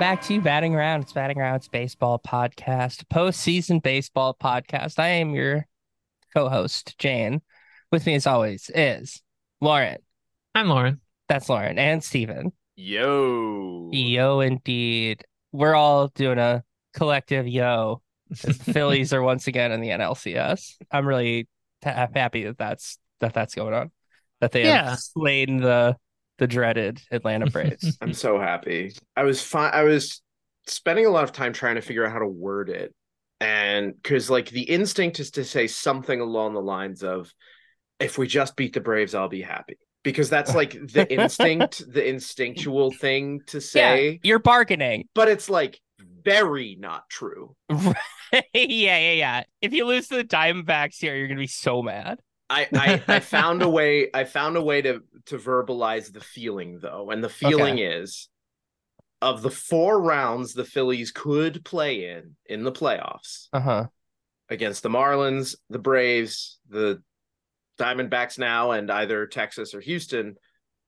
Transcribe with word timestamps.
back 0.00 0.22
to 0.22 0.32
you, 0.34 0.40
Batting 0.40 0.74
Around. 0.74 1.02
It's 1.02 1.12
Batting 1.12 1.38
Around's 1.38 1.68
baseball 1.68 2.18
podcast, 2.18 3.04
postseason 3.12 3.82
baseball 3.82 4.34
podcast. 4.34 4.98
I 4.98 5.08
am 5.08 5.34
your 5.34 5.66
co-host, 6.34 6.98
Jane. 6.98 7.42
With 7.92 8.06
me, 8.06 8.14
as 8.14 8.26
always, 8.26 8.70
is 8.74 9.20
Lauren. 9.60 9.98
I'm 10.54 10.68
Lauren. 10.68 11.02
That's 11.28 11.50
Lauren 11.50 11.78
and 11.78 12.02
Stephen. 12.02 12.52
Yo. 12.76 13.90
Yo, 13.92 14.40
indeed. 14.40 15.22
We're 15.52 15.74
all 15.74 16.08
doing 16.08 16.38
a 16.38 16.64
collective 16.94 17.46
yo. 17.46 18.00
the 18.30 18.54
Phillies 18.54 19.12
are 19.12 19.22
once 19.22 19.48
again 19.48 19.70
in 19.70 19.82
the 19.82 19.88
NLCS. 19.90 20.76
I'm 20.90 21.06
really 21.06 21.46
ta- 21.82 22.08
happy 22.14 22.44
that 22.44 22.56
that's 22.56 22.96
that 23.20 23.34
that's 23.34 23.54
going 23.54 23.74
on. 23.74 23.90
That 24.40 24.52
they 24.52 24.64
Yeah. 24.64 24.90
have 24.90 24.98
slain 24.98 25.58
the 25.58 25.96
the 26.40 26.46
dreaded 26.46 27.00
Atlanta 27.12 27.48
Braves. 27.48 27.98
I'm 28.00 28.14
so 28.14 28.40
happy. 28.40 28.96
I 29.14 29.24
was 29.24 29.42
fine. 29.42 29.72
I 29.74 29.84
was 29.84 30.22
spending 30.66 31.04
a 31.04 31.10
lot 31.10 31.22
of 31.22 31.32
time 31.32 31.52
trying 31.52 31.74
to 31.74 31.82
figure 31.82 32.04
out 32.04 32.12
how 32.12 32.18
to 32.18 32.26
word 32.26 32.70
it. 32.70 32.94
And 33.40 33.94
because, 33.94 34.30
like, 34.30 34.48
the 34.48 34.62
instinct 34.62 35.20
is 35.20 35.30
to 35.32 35.44
say 35.44 35.66
something 35.66 36.18
along 36.18 36.54
the 36.54 36.62
lines 36.62 37.02
of, 37.02 37.32
if 38.00 38.16
we 38.16 38.26
just 38.26 38.56
beat 38.56 38.72
the 38.72 38.80
Braves, 38.80 39.14
I'll 39.14 39.28
be 39.28 39.42
happy. 39.42 39.78
Because 40.02 40.30
that's 40.30 40.54
like 40.54 40.72
the 40.72 41.06
instinct, 41.12 41.82
the 41.92 42.06
instinctual 42.08 42.90
thing 42.90 43.42
to 43.48 43.58
yeah, 43.58 43.60
say. 43.60 44.20
you're 44.22 44.38
bargaining. 44.38 45.08
But 45.14 45.28
it's 45.28 45.50
like 45.50 45.78
very 46.24 46.76
not 46.80 47.08
true. 47.10 47.54
yeah, 47.70 48.42
yeah, 48.54 49.12
yeah. 49.12 49.42
If 49.60 49.74
you 49.74 49.84
lose 49.84 50.08
to 50.08 50.16
the 50.16 50.24
Diamondbacks 50.24 50.96
here, 50.96 51.14
you're 51.14 51.28
gonna 51.28 51.38
be 51.40 51.46
so 51.46 51.82
mad. 51.82 52.18
I, 52.50 52.68
I 52.74 53.02
I 53.08 53.20
found 53.20 53.62
a 53.62 53.68
way 53.78 54.10
I 54.12 54.24
found 54.24 54.56
a 54.56 54.62
way 54.62 54.82
to 54.82 55.02
to 55.26 55.38
verbalize 55.38 56.12
the 56.12 56.20
feeling 56.20 56.80
though 56.80 57.10
and 57.10 57.22
the 57.22 57.28
feeling 57.28 57.78
is 57.78 58.28
of 59.22 59.42
the 59.42 59.50
four 59.50 60.00
rounds 60.02 60.52
the 60.52 60.64
Phillies 60.64 61.12
could 61.12 61.64
play 61.64 62.08
in 62.10 62.36
in 62.46 62.64
the 62.64 62.72
playoffs 62.72 63.48
Uh 63.52 63.60
huh. 63.60 63.86
against 64.48 64.82
the 64.82 64.88
Marlins, 64.88 65.54
the 65.68 65.78
Braves, 65.78 66.58
the 66.68 67.02
Diamondbacks 67.78 68.38
now 68.38 68.72
and 68.72 68.90
either 68.90 69.26
Texas 69.26 69.74
or 69.74 69.80
Houston 69.80 70.36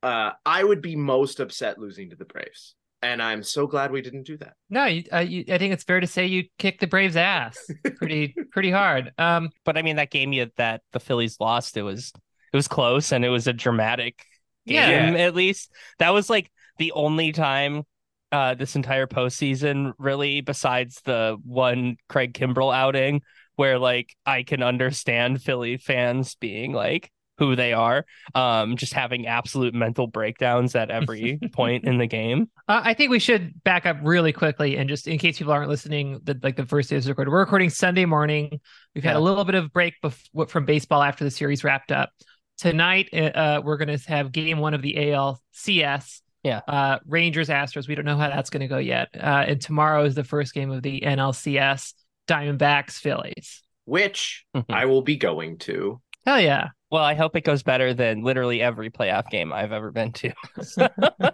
uh 0.02 0.32
I 0.44 0.64
would 0.64 0.82
be 0.82 0.96
most 0.96 1.40
upset 1.40 1.78
losing 1.78 2.10
to 2.10 2.16
the 2.16 2.24
Braves 2.24 2.74
and 3.02 3.20
I'm 3.22 3.42
so 3.42 3.66
glad 3.66 3.90
we 3.90 4.00
didn't 4.00 4.24
do 4.24 4.36
that. 4.38 4.54
No, 4.70 4.84
you, 4.86 5.04
uh, 5.12 5.18
you, 5.18 5.44
I 5.48 5.58
think 5.58 5.74
it's 5.74 5.84
fair 5.84 6.00
to 6.00 6.06
say 6.06 6.26
you 6.26 6.44
kicked 6.58 6.80
the 6.80 6.86
Braves' 6.86 7.16
ass 7.16 7.58
pretty 7.96 8.34
pretty 8.52 8.70
hard. 8.70 9.12
Um, 9.18 9.50
But 9.64 9.76
I 9.76 9.82
mean, 9.82 9.96
that 9.96 10.10
game 10.10 10.32
you 10.32 10.50
that 10.56 10.82
the 10.92 11.00
Phillies 11.00 11.38
lost, 11.40 11.76
it 11.76 11.82
was 11.82 12.12
it 12.52 12.56
was 12.56 12.68
close 12.68 13.12
and 13.12 13.24
it 13.24 13.28
was 13.30 13.46
a 13.46 13.52
dramatic 13.52 14.24
game. 14.66 15.16
At 15.16 15.34
least 15.34 15.70
that 15.98 16.10
was 16.10 16.30
like 16.30 16.50
the 16.78 16.92
only 16.92 17.32
time 17.32 17.82
uh 18.30 18.54
this 18.54 18.76
entire 18.76 19.06
postseason, 19.06 19.92
really, 19.98 20.40
besides 20.40 21.00
the 21.04 21.36
one 21.44 21.96
Craig 22.08 22.34
Kimbrel 22.34 22.74
outing, 22.74 23.22
where 23.56 23.78
like 23.78 24.14
I 24.24 24.42
can 24.42 24.62
understand 24.62 25.42
Philly 25.42 25.76
fans 25.76 26.34
being 26.36 26.72
like 26.72 27.10
who 27.46 27.56
they 27.56 27.72
are, 27.72 28.04
um, 28.34 28.76
just 28.76 28.92
having 28.92 29.26
absolute 29.26 29.74
mental 29.74 30.06
breakdowns 30.06 30.74
at 30.76 30.90
every 30.90 31.38
point 31.52 31.84
in 31.84 31.98
the 31.98 32.06
game. 32.06 32.48
Uh, 32.68 32.80
I 32.84 32.94
think 32.94 33.10
we 33.10 33.18
should 33.18 33.62
back 33.64 33.84
up 33.86 33.96
really 34.02 34.32
quickly 34.32 34.76
and 34.76 34.88
just 34.88 35.06
in 35.08 35.18
case 35.18 35.38
people 35.38 35.52
aren't 35.52 35.68
listening, 35.68 36.20
the, 36.24 36.38
like 36.42 36.56
the 36.56 36.66
first 36.66 36.90
day 36.90 36.96
is 36.96 37.08
recorded. 37.08 37.30
We're 37.30 37.40
recording 37.40 37.70
Sunday 37.70 38.04
morning. 38.04 38.60
We've 38.94 39.04
had 39.04 39.12
Yeah. 39.12 39.18
a 39.18 39.20
little 39.20 39.44
bit 39.44 39.54
of 39.54 39.72
break 39.72 39.94
bef- 40.04 40.48
from 40.50 40.64
baseball 40.64 41.02
after 41.02 41.24
the 41.24 41.30
series 41.30 41.64
wrapped 41.64 41.90
up. 41.92 42.10
Tonight, 42.58 43.08
uh, 43.12 43.60
we're 43.64 43.76
going 43.78 43.96
to 43.96 44.08
have 44.08 44.30
game 44.30 44.58
one 44.58 44.74
of 44.74 44.82
the 44.82 44.94
ALCS. 44.94 46.20
Yeah. 46.44 46.60
Uh, 46.68 46.98
Rangers 47.06 47.48
Astros. 47.48 47.88
We 47.88 47.94
don't 47.94 48.04
know 48.04 48.16
how 48.16 48.28
that's 48.28 48.50
going 48.50 48.60
to 48.60 48.68
go 48.68 48.78
yet. 48.78 49.08
Uh, 49.14 49.44
and 49.48 49.60
tomorrow 49.60 50.04
is 50.04 50.14
the 50.14 50.24
first 50.24 50.54
game 50.54 50.70
of 50.70 50.82
the 50.82 51.00
NLCS. 51.00 51.94
Diamondbacks 52.28 52.92
Phillies. 52.92 53.62
Which 53.84 54.44
Mhm. 54.56 54.64
I 54.70 54.84
will 54.86 55.02
be 55.02 55.16
going 55.16 55.58
to. 55.58 56.00
Hell 56.24 56.40
yeah. 56.40 56.68
Well, 56.90 57.02
I 57.02 57.14
hope 57.14 57.36
it 57.36 57.44
goes 57.44 57.62
better 57.62 57.94
than 57.94 58.22
literally 58.22 58.60
every 58.60 58.90
playoff 58.90 59.28
game 59.30 59.52
I've 59.52 59.72
ever 59.72 59.90
been 59.90 60.12
to. 60.12 60.32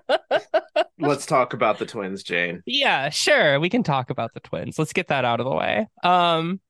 Let's 1.00 1.26
talk 1.26 1.53
about 1.53 1.78
the 1.78 1.87
Twins, 1.87 2.22
Jane. 2.22 2.62
Yeah, 2.65 3.09
sure. 3.10 3.60
We 3.60 3.69
can 3.69 3.82
talk 3.82 4.10
about 4.10 4.34
the 4.34 4.41
Twins. 4.41 4.78
Let's 4.78 4.93
get 4.93 5.09
that 5.09 5.25
out 5.25 5.41
of 5.41 5.47
the 5.47 5.54
way. 5.54 5.87
Um, 6.03 6.60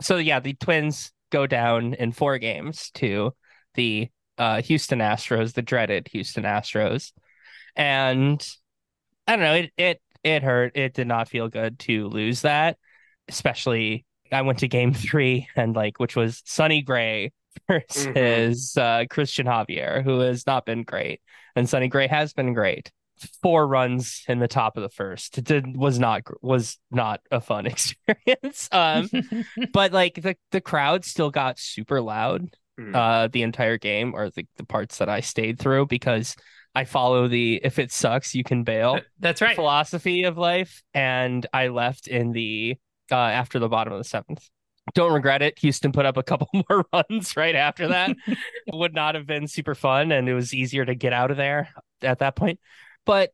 so 0.00 0.16
yeah, 0.16 0.40
the 0.40 0.54
Twins 0.54 1.12
go 1.30 1.46
down 1.46 1.94
in 1.94 2.12
four 2.12 2.38
games 2.38 2.90
to 2.94 3.34
the 3.74 4.08
uh 4.38 4.62
Houston 4.62 5.00
Astros, 5.00 5.52
the 5.52 5.62
dreaded 5.62 6.08
Houston 6.08 6.44
Astros, 6.44 7.12
and 7.76 8.46
I 9.26 9.36
don't 9.36 9.44
know. 9.44 9.54
It 9.54 9.72
it 9.76 10.02
it 10.24 10.42
hurt. 10.42 10.76
It 10.76 10.94
did 10.94 11.06
not 11.06 11.28
feel 11.28 11.48
good 11.48 11.78
to 11.80 12.08
lose 12.08 12.42
that, 12.42 12.78
especially. 13.28 14.04
I 14.32 14.42
went 14.42 14.58
to 14.60 14.68
Game 14.68 14.92
Three 14.94 15.48
and 15.56 15.74
like, 15.74 15.98
which 15.98 16.16
was 16.16 16.42
Sonny 16.44 16.82
Gray 16.82 17.32
versus 17.68 18.76
uh, 18.76 19.04
Cristian 19.10 19.46
Javier, 19.46 20.02
who 20.02 20.20
has 20.20 20.46
not 20.46 20.66
been 20.66 20.82
great, 20.84 21.20
and 21.56 21.68
Sonny 21.68 21.88
Gray 21.88 22.06
has 22.06 22.32
been 22.32 22.54
great 22.54 22.90
four 23.42 23.66
runs 23.66 24.22
in 24.28 24.38
the 24.38 24.46
top 24.46 24.76
of 24.76 24.82
the 24.84 24.88
first. 24.88 25.38
It 25.38 25.44
did 25.44 25.76
was 25.76 25.98
not 25.98 26.22
was 26.40 26.78
not 26.90 27.20
a 27.30 27.40
fun 27.40 27.66
experience. 27.74 28.68
Um, 28.70 29.10
but 29.72 29.92
like 29.92 30.14
the 30.22 30.36
the 30.52 30.60
crowd 30.60 31.04
still 31.04 31.30
got 31.30 31.58
super 31.58 32.00
loud 32.00 32.50
Mhm. 32.78 32.94
uh 32.94 33.26
the 33.26 33.42
entire 33.42 33.76
game, 33.76 34.14
or 34.14 34.30
the 34.30 34.46
the 34.56 34.64
parts 34.64 34.98
that 34.98 35.08
I 35.08 35.18
stayed 35.18 35.58
through 35.58 35.86
because 35.86 36.36
I 36.76 36.84
follow 36.84 37.26
the 37.26 37.60
if 37.64 37.80
it 37.80 37.90
sucks 37.90 38.36
you 38.36 38.44
can 38.44 38.62
bail 38.62 39.00
That's 39.18 39.42
right. 39.42 39.56
philosophy 39.56 40.22
of 40.22 40.38
life, 40.38 40.84
and 40.94 41.44
I 41.52 41.68
left 41.68 42.06
in 42.06 42.30
the 42.30 42.76
uh 43.12 43.16
after 43.16 43.58
the 43.58 43.68
bottom 43.68 43.92
of 43.92 43.98
the 43.98 44.04
seventh. 44.04 44.48
Don't 44.94 45.12
regret 45.12 45.42
it. 45.42 45.58
Houston 45.58 45.92
put 45.92 46.06
up 46.06 46.16
a 46.16 46.22
couple 46.22 46.48
more 46.70 46.84
runs 46.92 47.36
right 47.36 47.54
after 47.54 47.88
that. 47.88 48.16
would 48.72 48.94
not 48.94 49.14
have 49.14 49.26
been 49.26 49.46
super 49.46 49.74
fun, 49.74 50.12
and 50.12 50.28
it 50.28 50.34
was 50.34 50.54
easier 50.54 50.84
to 50.84 50.94
get 50.94 51.12
out 51.12 51.30
of 51.30 51.36
there 51.36 51.68
at 52.02 52.20
that 52.20 52.36
point. 52.36 52.58
But 53.04 53.30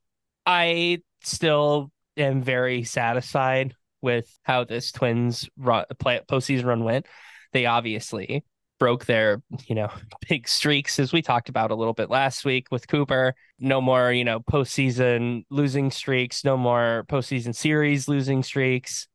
I 0.46 0.98
still 1.22 1.90
am 2.16 2.42
very 2.42 2.84
satisfied 2.84 3.74
with 4.02 4.28
how 4.42 4.64
this 4.64 4.92
Twins 4.92 5.48
run, 5.56 5.84
play, 5.98 6.20
postseason 6.28 6.64
run 6.64 6.84
went. 6.84 7.06
They 7.52 7.66
obviously 7.66 8.44
broke 8.78 9.06
their, 9.06 9.42
you 9.66 9.74
know, 9.74 9.88
big 10.28 10.48
streaks 10.48 10.98
as 10.98 11.12
we 11.12 11.22
talked 11.22 11.48
about 11.48 11.70
a 11.70 11.74
little 11.74 11.94
bit 11.94 12.10
last 12.10 12.44
week 12.44 12.66
with 12.70 12.86
Cooper. 12.88 13.34
No 13.58 13.80
more, 13.80 14.12
you 14.12 14.24
know, 14.24 14.40
postseason 14.40 15.44
losing 15.50 15.90
streaks. 15.90 16.44
No 16.44 16.56
more 16.56 17.04
postseason 17.08 17.54
series 17.54 18.08
losing 18.08 18.42
streaks. 18.42 19.08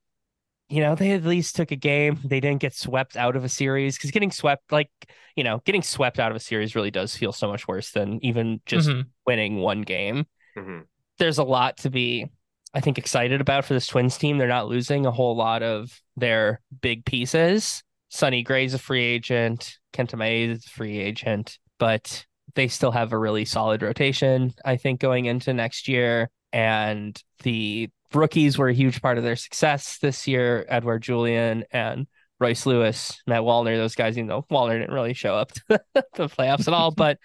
You 0.70 0.82
know, 0.82 0.94
they 0.96 1.12
at 1.12 1.24
least 1.24 1.56
took 1.56 1.72
a 1.72 1.76
game. 1.76 2.20
They 2.24 2.40
didn't 2.40 2.62
get 2.62 2.76
swept 2.76 3.18
out 3.18 3.36
of 3.36 3.44
a 3.44 3.50
series 3.50 3.98
because 3.98 4.12
getting 4.12 4.32
swept, 4.32 4.72
like, 4.72 4.92
you 5.36 5.44
know, 5.44 5.62
getting 5.66 5.82
swept 5.82 6.20
out 6.20 6.32
of 6.32 6.38
a 6.38 6.40
series 6.40 6.76
really 6.76 6.92
does 6.92 7.16
feel 7.16 7.32
so 7.32 7.48
much 7.48 7.68
worse 7.68 7.92
than 7.92 8.24
even 8.24 8.62
just 8.68 8.88
Mhm. 8.90 9.06
winning 9.26 9.58
one 9.58 9.82
game 9.82 10.26
Mhm. 10.56 10.86
there's 11.18 11.38
a 11.38 11.44
lot 11.44 11.78
to 11.78 11.90
be 11.90 12.30
I 12.72 12.82
think 12.82 13.00
excited 13.00 13.42
about 13.42 13.66
for 13.66 13.74
this 13.74 13.88
Twins 13.88 14.16
team. 14.16 14.38
They're 14.38 14.48
not 14.48 14.68
losing 14.68 15.08
a 15.08 15.12
whole 15.12 15.36
lot 15.36 15.64
of 15.64 16.00
their 16.16 16.62
big 16.82 17.04
pieces. 17.04 17.84
Sonny 18.10 18.44
Gray's 18.44 18.76
a 18.76 18.80
free 18.80 19.04
agent, 19.04 19.80
Kenta 19.92 20.14
Maeda 20.16 20.52
is 20.52 20.66
a 20.68 20.70
free 20.70 21.00
agent, 21.00 21.58
but 21.80 22.28
they 22.54 22.68
still 22.68 22.92
have 22.92 23.12
a 23.12 23.18
really 23.18 23.44
solid 23.44 23.82
rotation, 23.82 24.54
I 24.64 24.78
think, 24.78 25.00
going 25.00 25.26
into 25.26 25.52
next 25.52 25.88
year. 25.88 26.30
And 26.54 27.20
the 27.42 27.90
rookies 28.14 28.58
were 28.58 28.70
a 28.70 28.74
huge 28.74 29.02
part 29.02 29.18
of 29.18 29.24
their 29.24 29.36
success 29.36 29.98
this 30.00 30.28
year. 30.28 30.66
Edouard 30.68 31.04
Julien 31.04 31.64
and 31.72 32.08
Royce 32.40 32.66
Lewis, 32.66 33.22
Matt 33.28 33.42
Wallner, 33.42 33.76
those 33.76 33.96
guys, 33.96 34.16
you 34.18 34.24
know, 34.24 34.46
Wallner 34.52 34.80
didn't 34.80 34.94
really 34.94 35.14
show 35.14 35.36
up 35.36 35.52
to 35.70 35.82
the 35.94 36.28
playoffs 36.28 36.68
at 36.68 36.74
all, 36.74 36.92
but 36.96 37.18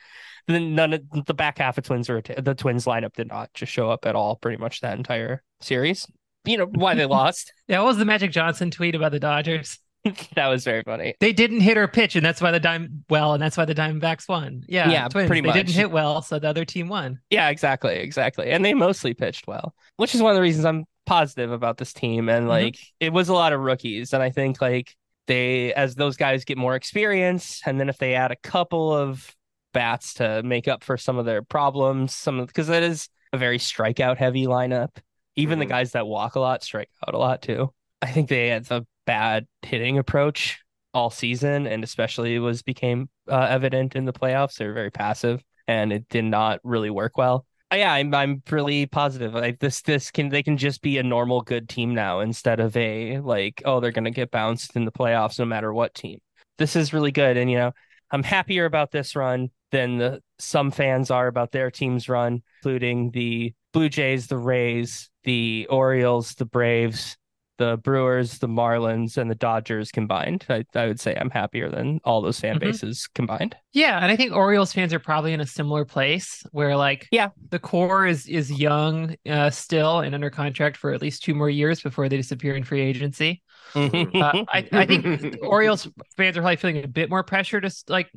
then 0.46 0.74
none 0.74 0.92
of 0.92 1.02
the 1.26 1.34
back 1.34 1.58
half 1.58 1.78
of 1.78 1.84
Twins 1.84 2.10
or 2.10 2.20
the 2.20 2.54
Twins 2.54 2.84
lineup 2.84 3.14
did 3.14 3.28
not 3.28 3.52
just 3.54 3.72
show 3.72 3.90
up 3.90 4.06
at 4.06 4.16
all, 4.16 4.36
pretty 4.36 4.58
much 4.58 4.80
that 4.80 4.98
entire 4.98 5.42
series. 5.60 6.06
You 6.44 6.58
know 6.58 6.66
why 6.66 6.94
they 6.94 7.06
lost? 7.06 7.52
Yeah, 7.68 7.78
what 7.78 7.86
was 7.86 7.98
the 7.98 8.04
Magic 8.04 8.30
Johnson 8.30 8.70
tweet 8.70 8.94
about 8.94 9.12
the 9.12 9.20
Dodgers? 9.20 9.78
that 10.34 10.48
was 10.48 10.64
very 10.64 10.82
funny. 10.82 11.14
They 11.20 11.32
didn't 11.32 11.60
hit 11.60 11.76
her 11.76 11.88
pitch, 11.88 12.16
and 12.16 12.24
that's 12.24 12.40
why 12.40 12.50
the 12.50 12.60
dime 12.60 13.04
well, 13.08 13.32
and 13.34 13.42
that's 13.42 13.56
why 13.56 13.64
the 13.64 13.74
Diamondbacks 13.74 14.28
won. 14.28 14.62
Yeah, 14.68 14.90
Yeah, 14.90 15.08
twins. 15.08 15.26
pretty 15.28 15.40
they 15.40 15.48
much. 15.48 15.56
didn't 15.56 15.72
hit 15.74 15.90
well, 15.90 16.20
so 16.22 16.38
the 16.38 16.48
other 16.48 16.64
team 16.64 16.88
won. 16.88 17.20
Yeah, 17.30 17.48
exactly, 17.48 17.94
exactly. 17.96 18.50
And 18.50 18.64
they 18.64 18.74
mostly 18.74 19.14
pitched 19.14 19.46
well, 19.46 19.74
which 19.96 20.14
is 20.14 20.22
one 20.22 20.32
of 20.32 20.36
the 20.36 20.42
reasons 20.42 20.64
I'm 20.66 20.84
positive 21.06 21.52
about 21.52 21.78
this 21.78 21.92
team. 21.92 22.28
And 22.28 22.46
Mhm. 22.46 22.50
like, 22.50 22.76
it 23.00 23.12
was 23.12 23.28
a 23.28 23.34
lot 23.34 23.52
of 23.52 23.60
rookies, 23.60 24.12
and 24.12 24.22
I 24.22 24.30
think 24.30 24.60
like 24.60 24.94
they, 25.26 25.72
as 25.74 25.94
those 25.94 26.16
guys 26.16 26.44
get 26.44 26.58
more 26.58 26.74
experience, 26.74 27.60
and 27.64 27.80
then 27.80 27.88
if 27.88 27.96
they 27.98 28.14
add 28.14 28.30
a 28.30 28.36
couple 28.36 28.92
of 28.94 29.34
bats 29.72 30.14
to 30.14 30.42
make 30.42 30.68
up 30.68 30.84
for 30.84 30.96
some 30.98 31.18
of 31.18 31.24
their 31.24 31.42
problems, 31.42 32.14
some 32.14 32.38
of 32.40 32.46
because 32.48 32.66
that 32.68 32.82
is 32.82 33.08
a 33.32 33.38
very 33.38 33.58
strikeout 33.58 34.18
heavy 34.18 34.46
lineup. 34.46 34.90
Even 35.36 35.58
the 35.58 35.64
Mhm. 35.66 35.70
guys 35.70 35.92
that 35.92 36.06
walk 36.06 36.36
a 36.36 36.40
lot 36.40 36.62
strike 36.62 36.90
out 37.08 37.14
a 37.14 37.18
lot 37.18 37.42
too. 37.42 37.72
I 38.00 38.06
think 38.12 38.28
they 38.28 38.48
had 38.48 38.70
a 38.70 38.86
bad 39.06 39.46
hitting 39.62 39.98
approach 39.98 40.60
all 40.92 41.10
season, 41.10 41.66
and 41.66 41.82
especially 41.84 42.38
was 42.38 42.62
became 42.62 43.08
uh, 43.28 43.46
evident 43.50 43.96
in 43.96 44.04
the 44.04 44.12
playoffs. 44.12 44.56
They 44.56 44.66
were 44.66 44.72
very 44.72 44.90
passive, 44.90 45.42
and 45.66 45.92
it 45.92 46.08
did 46.08 46.24
not 46.24 46.60
really 46.62 46.90
work 46.90 47.16
well. 47.16 47.46
Uh, 47.72 47.76
yeah, 47.76 47.92
I'm 47.92 48.14
I'm 48.14 48.42
really 48.50 48.86
positive. 48.86 49.34
Like 49.34 49.58
this 49.58 49.82
this 49.82 50.10
can 50.10 50.28
they 50.28 50.42
can 50.42 50.56
just 50.56 50.82
be 50.82 50.98
a 50.98 51.02
normal 51.02 51.42
good 51.42 51.68
team 51.68 51.94
now 51.94 52.20
instead 52.20 52.60
of 52.60 52.76
a 52.76 53.18
like 53.18 53.62
oh 53.64 53.80
they're 53.80 53.90
gonna 53.90 54.10
get 54.10 54.30
bounced 54.30 54.76
in 54.76 54.84
the 54.84 54.92
playoffs 54.92 55.38
no 55.38 55.44
matter 55.44 55.72
what 55.72 55.94
team. 55.94 56.20
This 56.58 56.76
is 56.76 56.92
really 56.92 57.12
good, 57.12 57.36
and 57.36 57.50
you 57.50 57.58
know 57.58 57.72
I'm 58.10 58.22
happier 58.22 58.64
about 58.64 58.92
this 58.92 59.16
run 59.16 59.50
than 59.72 59.98
the 59.98 60.20
some 60.38 60.70
fans 60.70 61.10
are 61.10 61.26
about 61.26 61.50
their 61.50 61.70
team's 61.70 62.08
run, 62.08 62.42
including 62.62 63.10
the 63.10 63.54
Blue 63.72 63.88
Jays, 63.88 64.28
the 64.28 64.38
Rays, 64.38 65.10
the 65.24 65.66
Orioles, 65.68 66.34
the 66.34 66.44
Braves, 66.44 67.16
the 67.58 67.76
Brewers, 67.78 68.38
the 68.38 68.48
Marlins, 68.48 69.16
and 69.16 69.30
the 69.30 69.34
Dodgers 69.34 69.90
combined. 69.92 70.44
I, 70.48 70.64
I 70.74 70.86
would 70.86 71.00
say 71.00 71.14
I'm 71.14 71.30
happier 71.30 71.68
than 71.70 72.00
all 72.04 72.20
those 72.22 72.40
fan 72.40 72.56
Mhm. 72.56 72.60
bases 72.60 73.08
combined. 73.14 73.56
Yeah, 73.72 73.96
and 73.98 74.10
I 74.10 74.16
think 74.16 74.32
Orioles 74.32 74.72
fans 74.72 74.92
are 74.92 74.98
probably 74.98 75.32
in 75.32 75.40
a 75.40 75.46
similar 75.46 75.84
place 75.84 76.44
where 76.52 76.76
like 76.76 77.06
Yeah. 77.10 77.30
the 77.50 77.58
core 77.58 78.06
is 78.06 78.26
is 78.26 78.50
young 78.50 79.16
uh, 79.28 79.50
still 79.50 80.00
and 80.00 80.14
under 80.14 80.30
contract 80.30 80.76
for 80.76 80.92
at 80.92 81.02
least 81.02 81.22
two 81.22 81.34
more 81.34 81.50
years 81.50 81.80
before 81.80 82.08
they 82.08 82.16
disappear 82.16 82.54
in 82.56 82.64
free 82.64 82.80
agency. 82.82 83.42
Uh, 83.74 84.44
I, 84.48 84.68
I 84.72 84.86
think 84.86 85.36
Orioles 85.42 85.88
fans 86.16 86.36
are 86.36 86.40
probably 86.42 86.56
feeling 86.56 86.84
a 86.84 86.88
bit 86.88 87.10
more 87.10 87.22
pressure 87.22 87.60
to 87.60 87.70
like 87.88 88.10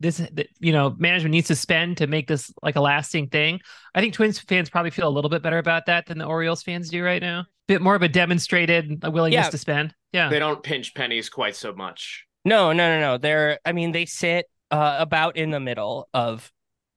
this 0.00 0.20
you 0.60 0.72
know 0.72 0.94
management 0.98 1.32
needs 1.32 1.48
to 1.48 1.54
spend 1.56 1.98
to 1.98 2.06
make 2.06 2.26
this 2.26 2.52
like 2.62 2.76
a 2.76 2.80
lasting 2.80 3.28
thing. 3.28 3.60
I 3.94 4.00
think 4.00 4.14
Twins 4.14 4.38
fans 4.38 4.68
probably 4.70 4.90
feel 4.90 5.08
a 5.08 5.10
little 5.10 5.30
bit 5.30 5.42
better 5.42 5.58
about 5.58 5.86
that 5.86 6.06
than 6.06 6.18
the 6.18 6.24
Orioles 6.26 6.62
fans 6.62 6.90
do 6.90 7.02
right 7.04 7.22
now. 7.22 7.46
Bit 7.68 7.80
more 7.80 7.94
of 7.94 8.02
a 8.02 8.08
demonstrated 8.08 9.02
willingness 9.02 9.46
Yeah. 9.46 9.50
to 9.50 9.58
spend. 9.58 9.94
Yeah. 10.12 10.28
They 10.28 10.38
don't 10.38 10.62
pinch 10.62 10.94
pennies 10.94 11.28
quite 11.30 11.56
so 11.56 11.72
much. 11.72 12.24
No, 12.44 12.72
no, 12.72 12.88
no, 12.94 13.00
no. 13.00 13.18
They're 13.18 13.58
I 13.64 13.72
mean 13.72 13.92
they 13.92 14.04
sit 14.06 14.46
uh, 14.70 14.96
about 14.98 15.36
in 15.36 15.50
the 15.50 15.60
middle 15.60 16.08
of 16.12 16.50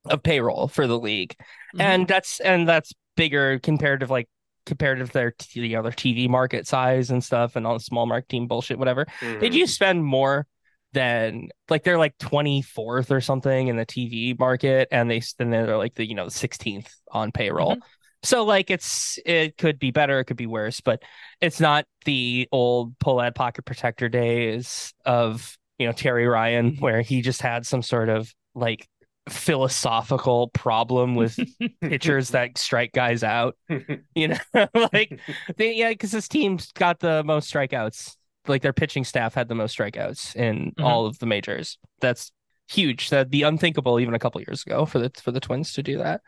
of 0.09 0.23
payroll 0.23 0.67
for 0.67 0.87
the 0.87 0.97
league. 0.99 1.35
Mhm. 1.75 1.81
And 1.81 2.07
that's 2.07 2.39
and 2.39 2.67
that's 2.67 2.91
bigger 3.15 3.59
compared 3.59 3.99
to 4.01 4.07
like 4.07 4.27
comparative 4.65 5.07
to 5.07 5.13
their 5.13 5.31
t- 5.31 5.61
you 5.61 5.75
know 5.75 5.83
their 5.83 5.91
TV 5.91 6.27
market 6.27 6.67
size 6.67 7.09
and 7.11 7.23
stuff 7.23 7.55
and 7.55 7.65
all 7.65 7.73
the 7.75 7.79
small 7.79 8.05
market 8.05 8.27
team 8.29 8.47
bullshit 8.47 8.77
whatever. 8.79 9.05
They 9.21 9.49
Mhm. 9.49 9.51
do 9.53 9.67
spend 9.67 10.03
more 10.03 10.45
than 10.93 11.49
like 11.69 11.83
they're 11.83 11.97
like 11.97 12.17
24th 12.17 13.11
or 13.11 13.21
something 13.21 13.67
in 13.67 13.77
the 13.77 13.85
TV 13.85 14.37
market 14.37 14.87
and 14.91 15.09
they 15.11 15.21
then 15.37 15.49
they're 15.49 15.77
like 15.77 15.95
the 15.95 16.07
you 16.07 16.15
know 16.15 16.27
16th 16.27 16.89
on 17.11 17.31
payroll. 17.31 17.73
Mm-hmm. 17.73 17.81
So 18.23 18.45
like 18.45 18.71
it's 18.71 19.19
it 19.25 19.57
could 19.57 19.79
be 19.79 19.91
better, 19.91 20.19
it 20.19 20.25
could 20.25 20.37
be 20.37 20.47
worse, 20.47 20.81
but 20.81 21.03
it's 21.39 21.59
not 21.59 21.85
the 22.05 22.47
old 22.51 22.97
pull 22.99 23.21
ad 23.21 23.35
pocket 23.35 23.65
protector 23.65 24.09
days 24.09 24.93
of 25.05 25.57
you 25.77 25.85
know 25.85 25.93
Terry 25.93 26.27
Ryan 26.27 26.71
mm-hmm. 26.71 26.81
where 26.83 27.01
he 27.01 27.21
just 27.21 27.41
had 27.41 27.65
some 27.65 27.81
sort 27.81 28.09
of 28.09 28.33
like 28.55 28.87
philosophical 29.29 30.47
problem 30.49 31.15
with 31.15 31.37
pitchers 31.81 32.29
that 32.29 32.57
strike 32.57 32.91
guys 32.91 33.23
out. 33.23 33.55
You 34.15 34.29
know, 34.29 34.37
like 34.93 35.19
they 35.57 35.75
yeah, 35.75 35.89
because 35.89 36.11
his 36.11 36.27
team's 36.27 36.71
got 36.71 36.99
the 36.99 37.23
most 37.23 37.53
strikeouts. 37.53 38.15
Like 38.47 38.61
their 38.61 38.73
pitching 38.73 39.03
staff 39.03 39.33
had 39.33 39.47
the 39.47 39.55
most 39.55 39.77
strikeouts 39.77 40.35
in 40.35 40.73
Mhm. 40.77 40.83
all 40.83 41.05
of 41.05 41.19
the 41.19 41.25
majors. 41.25 41.77
That's 42.01 42.31
huge. 42.69 43.09
That'd 43.09 43.29
be 43.31 43.43
unthinkable 43.43 43.99
even 43.99 44.13
a 44.13 44.19
couple 44.19 44.41
years 44.41 44.63
ago 44.65 44.85
for 44.85 44.99
the 44.99 45.11
for 45.21 45.31
the 45.31 45.39
Twins 45.39 45.73
to 45.73 45.83
do 45.83 45.97
that. 45.99 46.21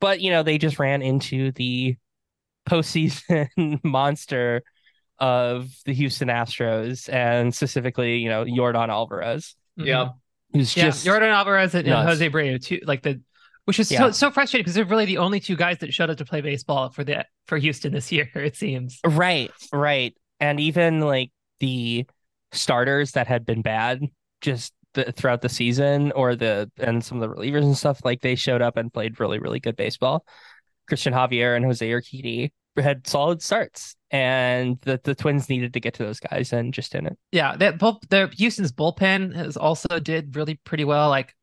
But 0.00 0.20
you 0.20 0.30
know, 0.30 0.42
they 0.42 0.58
just 0.58 0.78
ran 0.78 1.02
into 1.02 1.52
the 1.52 1.96
postseason 2.68 3.48
monster 3.84 4.62
of 5.18 5.68
the 5.84 5.92
Houston 5.92 6.28
Astros 6.28 7.12
and 7.12 7.54
specifically, 7.54 8.18
you 8.18 8.28
know, 8.28 8.44
Yordan 8.44 8.88
Alvarez, 8.88 9.54
Mhm. 9.78 9.86
Yep. 9.86 10.08
who's 10.54 10.76
Yeah, 10.76 10.84
just 10.86 11.06
Yordan 11.06 11.28
Alvarez 11.28 11.74
and, 11.74 11.86
and. 11.86 12.08
Jose 12.08 12.28
Abreu 12.30 12.62
too. 12.62 12.80
Like 12.84 13.02
the, 13.02 13.20
which 13.66 13.78
is 13.78 13.90
Yeah. 13.90 13.98
so 13.98 14.10
so 14.12 14.30
frustrating 14.30 14.62
because 14.64 14.74
they're 14.74 14.84
really 14.84 15.04
the 15.04 15.18
only 15.18 15.38
two 15.40 15.56
guys 15.56 15.78
that 15.78 15.92
showed 15.92 16.08
up 16.10 16.16
to 16.18 16.24
play 16.24 16.40
baseball 16.40 16.90
for 16.90 17.04
the 17.04 17.26
for 17.46 17.58
Houston 17.58 17.92
this 17.92 18.10
year. 18.10 18.28
It 18.34 18.56
seems. 18.56 18.98
Right, 19.04 19.50
right. 19.72 20.14
And 20.40 20.58
even 20.60 21.00
like 21.00 21.30
the 21.60 22.06
starters 22.52 23.12
that 23.12 23.26
had 23.26 23.46
been 23.46 23.62
bad 23.62 24.00
just 24.40 24.72
the, 24.94 25.12
throughout 25.12 25.40
the 25.40 25.48
season 25.48 26.10
or 26.12 26.34
the 26.34 26.70
and 26.78 27.04
some 27.04 27.22
of 27.22 27.28
the 27.28 27.34
relievers 27.34 27.62
and 27.62 27.76
stuff, 27.76 28.00
like 28.04 28.20
they 28.20 28.34
showed 28.34 28.62
up 28.62 28.76
and 28.76 28.92
played 28.92 29.20
really, 29.20 29.38
really 29.38 29.60
good 29.60 29.76
baseball. 29.76 30.24
Cristian 30.90 31.12
Javier 31.12 31.54
and 31.54 31.64
Jose 31.64 31.88
Urquidy 31.88 32.50
had 32.76 33.06
solid 33.06 33.42
starts, 33.42 33.94
and 34.10 34.78
the, 34.82 35.00
the 35.04 35.14
Twins 35.14 35.48
needed 35.48 35.74
to 35.74 35.80
get 35.80 35.94
to 35.94 36.04
those 36.04 36.18
guys 36.18 36.52
and 36.52 36.74
just 36.74 36.92
didn't. 36.92 37.18
Yeah, 37.30 37.56
that 37.56 37.78
bull, 37.78 38.00
the 38.08 38.32
Houston's 38.36 38.72
bullpen 38.72 39.34
has 39.34 39.56
also 39.56 40.00
did 40.00 40.34
really 40.34 40.58
pretty 40.64 40.84
well. 40.84 41.08
Like 41.08 41.34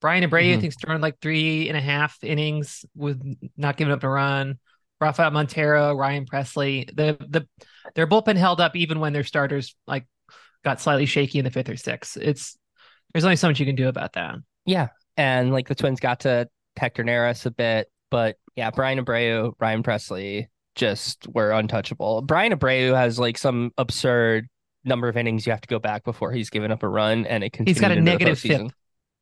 Bryan 0.00 0.28
Abreu, 0.28 0.52
I 0.52 0.56
Mhm. 0.56 0.60
think, 0.60 0.80
thrown 0.80 1.00
like 1.00 1.20
three 1.20 1.68
and 1.68 1.76
a 1.76 1.80
half 1.80 2.18
innings 2.22 2.84
with 2.94 3.20
not 3.56 3.76
giving 3.76 3.92
up 3.92 4.02
a 4.02 4.08
run. 4.08 4.58
Rafael 5.00 5.30
Montero, 5.30 5.94
Ryan 5.94 6.26
Pressly, 6.26 6.86
the 6.94 7.16
the 7.28 7.46
their 7.94 8.06
bullpen 8.06 8.36
held 8.36 8.60
up 8.60 8.76
even 8.76 9.00
when 9.00 9.12
their 9.12 9.24
starters 9.24 9.74
like 9.86 10.06
got 10.64 10.80
slightly 10.80 11.06
shaky 11.06 11.38
in 11.38 11.44
the 11.44 11.50
fifth 11.50 11.68
or 11.68 11.76
sixth. 11.76 12.16
It's 12.16 12.56
there's 13.12 13.24
only 13.24 13.36
so 13.36 13.48
much 13.48 13.60
you 13.60 13.66
can 13.66 13.76
do 13.76 13.88
about 13.88 14.14
that. 14.14 14.36
Yeah, 14.64 14.88
and 15.16 15.52
like 15.52 15.68
the 15.68 15.74
Twins 15.74 16.00
got 16.00 16.20
to 16.20 16.48
Hector 16.76 17.04
Neris 17.04 17.46
a 17.46 17.50
bit, 17.50 17.88
but 18.10 18.36
yeah, 18.56 18.70
Bryan 18.70 19.04
Abreu, 19.04 19.52
Ryan 19.60 19.82
Pressly 19.82 20.46
just 20.74 21.26
were 21.28 21.52
untouchable. 21.52 22.22
Bryan 22.22 22.52
Abreu 22.52 22.94
has 22.94 23.18
like 23.18 23.38
some 23.38 23.72
absurd 23.78 24.48
number 24.84 25.08
of 25.08 25.16
innings 25.16 25.46
you 25.46 25.52
have 25.52 25.60
to 25.60 25.68
go 25.68 25.78
back 25.78 26.04
before 26.04 26.32
he's 26.32 26.50
given 26.50 26.70
up 26.70 26.82
a 26.82 26.88
run, 26.88 27.26
and 27.26 27.44
it 27.44 27.52
continued 27.52 27.76
He's 27.76 27.80
got 27.80 27.90
a 27.92 28.00
negative. 28.00 28.38
FIP. 28.38 28.70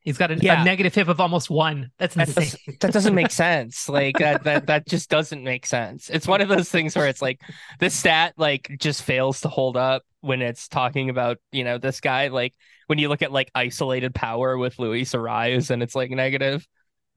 He's 0.04 0.18
got 0.18 0.30
a, 0.30 0.36
Yeah. 0.36 0.60
a 0.60 0.64
negative 0.64 0.92
FIP 0.92 1.08
of 1.08 1.18
almost 1.20 1.48
one. 1.50 1.90
That's 1.98 2.14
That, 2.14 2.28
insane. 2.28 2.76
that 2.80 2.92
doesn't 2.92 3.14
make 3.14 3.30
sense. 3.32 3.88
Like 3.88 4.18
that, 4.18 4.44
that 4.44 4.66
that 4.66 4.86
just 4.86 5.08
doesn't 5.10 5.42
make 5.42 5.66
sense. 5.66 6.10
It's 6.10 6.28
one 6.28 6.40
of 6.42 6.48
those 6.48 6.68
things 6.70 6.94
where 6.94 7.08
it's 7.08 7.22
like 7.22 7.40
this 7.80 7.94
stat 7.94 8.34
like 8.36 8.76
just 8.78 9.02
fails 9.02 9.40
to 9.42 9.48
hold 9.48 9.76
up 9.78 10.02
when 10.20 10.42
it's 10.42 10.68
talking 10.68 11.08
about 11.10 11.38
you 11.52 11.64
know 11.64 11.78
this 11.78 12.00
guy. 12.00 12.28
Like 12.28 12.54
when 12.86 12.98
you 12.98 13.08
look 13.08 13.22
at 13.22 13.32
like 13.32 13.50
isolated 13.54 14.14
power 14.14 14.58
with 14.58 14.78
Luis 14.78 15.12
Arraez, 15.12 15.70
and 15.70 15.82
it's 15.82 15.94
like 15.94 16.10
negative. 16.10 16.66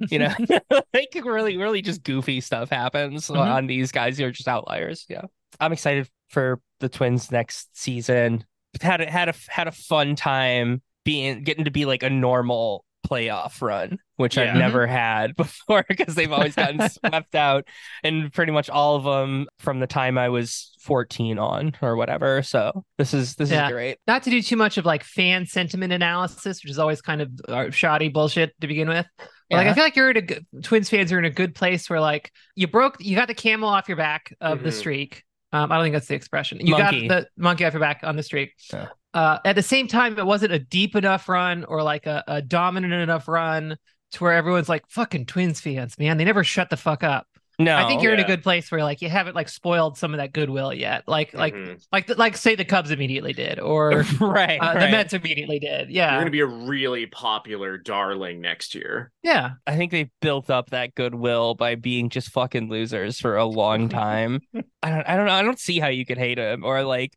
You 0.10 0.20
know, 0.20 0.34
like 0.94 1.10
really, 1.26 1.58
really 1.58 1.82
just 1.82 2.04
goofy 2.04 2.40
stuff 2.40 2.70
happens 2.70 3.28
Mhm. 3.28 3.38
on 3.38 3.68
these 3.68 3.92
guys 3.92 4.18
who 4.18 4.26
are 4.26 4.32
just 4.32 4.48
outliers. 4.48 5.06
Yeah, 5.10 5.24
I'm 5.60 5.74
excited 5.74 6.08
for 6.30 6.62
the 6.80 6.88
Twins 6.88 7.32
next 7.32 7.76
season. 7.78 8.46
Had 8.80 9.02
a, 9.02 9.10
had 9.10 9.28
a 9.28 9.34
had 9.50 9.68
a 9.68 9.72
fun 9.72 10.16
time 10.16 10.82
being 11.08 11.42
getting 11.44 11.64
to 11.66 11.72
be 11.72 11.86
like 11.86 12.04
a 12.04 12.10
normal 12.10 12.84
playoff 13.10 13.62
run, 13.62 13.98
which 14.18 14.38
I've 14.38 14.56
never 14.58 14.86
had 14.86 15.34
before 15.38 15.86
because 15.88 16.14
they've 16.16 16.32
always 16.32 16.56
gotten 16.56 16.90
swept 16.90 17.36
out 17.36 17.64
and 18.04 18.34
pretty 18.34 18.52
much 18.52 18.70
all 18.70 18.98
of 18.98 19.06
them 19.06 19.48
from 19.60 19.80
the 19.80 19.88
time 19.88 20.18
I 20.18 20.28
was 20.28 20.76
14 20.82 21.40
on 21.40 21.74
or 21.82 21.96
whatever. 21.96 22.42
So 22.44 22.84
this 22.98 23.14
is 23.14 23.36
this 23.36 23.50
Yeah. 23.50 23.68
is 23.68 23.72
great. 23.72 23.98
Not 24.08 24.24
to 24.24 24.30
do 24.30 24.42
too 24.42 24.58
much 24.58 24.78
of 24.78 24.86
like 24.86 25.06
fan 25.06 25.46
sentiment 25.46 25.94
analysis, 25.94 26.62
which 26.62 26.70
is 26.72 26.80
always 26.80 27.02
kind 27.02 27.22
of 27.22 27.32
uh, 27.48 27.70
shoddy 27.70 28.10
bullshit 28.10 28.54
to 28.60 28.68
begin 28.68 28.90
with. 28.90 29.06
But, 29.18 29.30
Like 29.52 29.68
I 29.68 29.74
feel 29.74 29.84
like 29.86 29.96
you're 29.96 30.12
in 30.12 30.18
a 30.18 30.22
good, 30.22 30.46
Twins 30.64 30.90
fans 30.90 31.14
are 31.14 31.20
in 31.20 31.24
a 31.24 31.30
good 31.30 31.56
place 31.56 31.90
where 31.90 32.02
like 32.02 32.30
you 32.56 32.68
broke, 32.68 32.98
you 33.00 33.16
got 33.16 33.30
the 33.30 33.34
camel 33.34 33.70
off 33.70 33.88
your 33.88 33.96
back 33.96 34.36
of 34.42 34.64
the 34.64 34.70
Mhm. 34.70 34.74
streak. 34.74 35.24
Um, 35.54 35.72
I 35.72 35.76
don't 35.76 35.86
think 35.86 35.94
that's 35.96 36.08
the 36.08 36.16
expression. 36.16 36.60
You 36.60 36.76
Monkey. 36.78 37.08
got 37.08 37.22
the 37.22 37.28
monkey 37.42 37.64
off 37.64 37.72
your 37.72 37.80
back 37.80 38.02
on 38.04 38.18
the 38.18 38.24
streak. 38.24 38.52
Yeah. 38.74 38.88
Uh, 39.14 39.40
at 39.46 39.56
the 39.56 39.64
same 39.64 39.88
time, 39.88 40.20
it 40.20 40.26
wasn't 40.26 40.52
a 40.54 40.60
deep 40.60 40.96
enough 40.96 41.28
run 41.30 41.64
or 41.66 41.82
like 41.84 42.06
a, 42.06 42.24
a 42.28 42.42
dominant 42.42 42.94
enough 42.94 43.28
run 43.28 43.78
to 44.12 44.24
where 44.24 44.34
everyone's 44.34 44.70
like 44.70 44.84
fucking 44.90 45.26
Twins 45.26 45.60
fans, 45.60 45.98
man. 45.98 46.18
They 46.18 46.26
never 46.26 46.44
shut 46.44 46.70
the 46.70 46.78
fuck 46.78 47.04
up. 47.04 47.28
No, 47.60 47.76
I 47.76 47.88
think 47.88 48.04
you're 48.04 48.14
in 48.14 48.20
a 48.20 48.24
good 48.28 48.44
place 48.44 48.72
where 48.72 48.84
like 48.84 49.02
you 49.02 49.10
haven't 49.10 49.36
like 49.36 49.50
spoiled 49.50 49.98
some 49.98 50.14
of 50.14 50.20
that 50.20 50.32
goodwill 50.32 50.72
yet. 50.72 51.06
Like 51.08 51.34
like 51.34 51.56
Mhm. 51.56 51.84
like 51.92 52.16
like 52.16 52.38
say 52.38 52.54
the 52.54 52.64
Cubs 52.64 52.92
immediately 52.92 53.34
did 53.34 53.60
or 53.60 54.06
right, 54.22 54.60
uh, 54.62 54.74
the. 54.76 54.92
Mets 54.92 55.14
immediately 55.16 55.58
did. 55.58 55.90
Yeah, 55.90 56.12
you're 56.12 56.20
going 56.22 56.26
to 56.28 56.32
be 56.32 56.42
a 56.42 56.46
really 56.46 57.08
popular 57.08 57.80
darling 57.80 58.42
next 58.42 58.76
year. 58.76 59.12
yeah. 59.24 59.54
I 59.66 59.76
think 59.76 59.92
they 59.92 60.12
built 60.22 60.52
up 60.52 60.70
that 60.70 60.94
goodwill 60.94 61.56
by 61.56 61.74
being 61.74 62.10
just 62.10 62.30
fucking 62.30 62.70
losers 62.70 63.20
for 63.20 63.38
a 63.38 63.46
long 63.46 63.90
time. 64.06 64.40
I 64.84 64.92
don't 64.92 65.08
I 65.10 65.16
don't 65.18 65.26
know. 65.26 65.34
I 65.34 65.42
don't 65.42 65.60
see 65.60 65.80
how 65.80 65.88
you 65.88 66.06
could 66.06 66.20
hate 66.20 66.38
him 66.38 66.64
or 66.64 66.84
like 66.84 67.14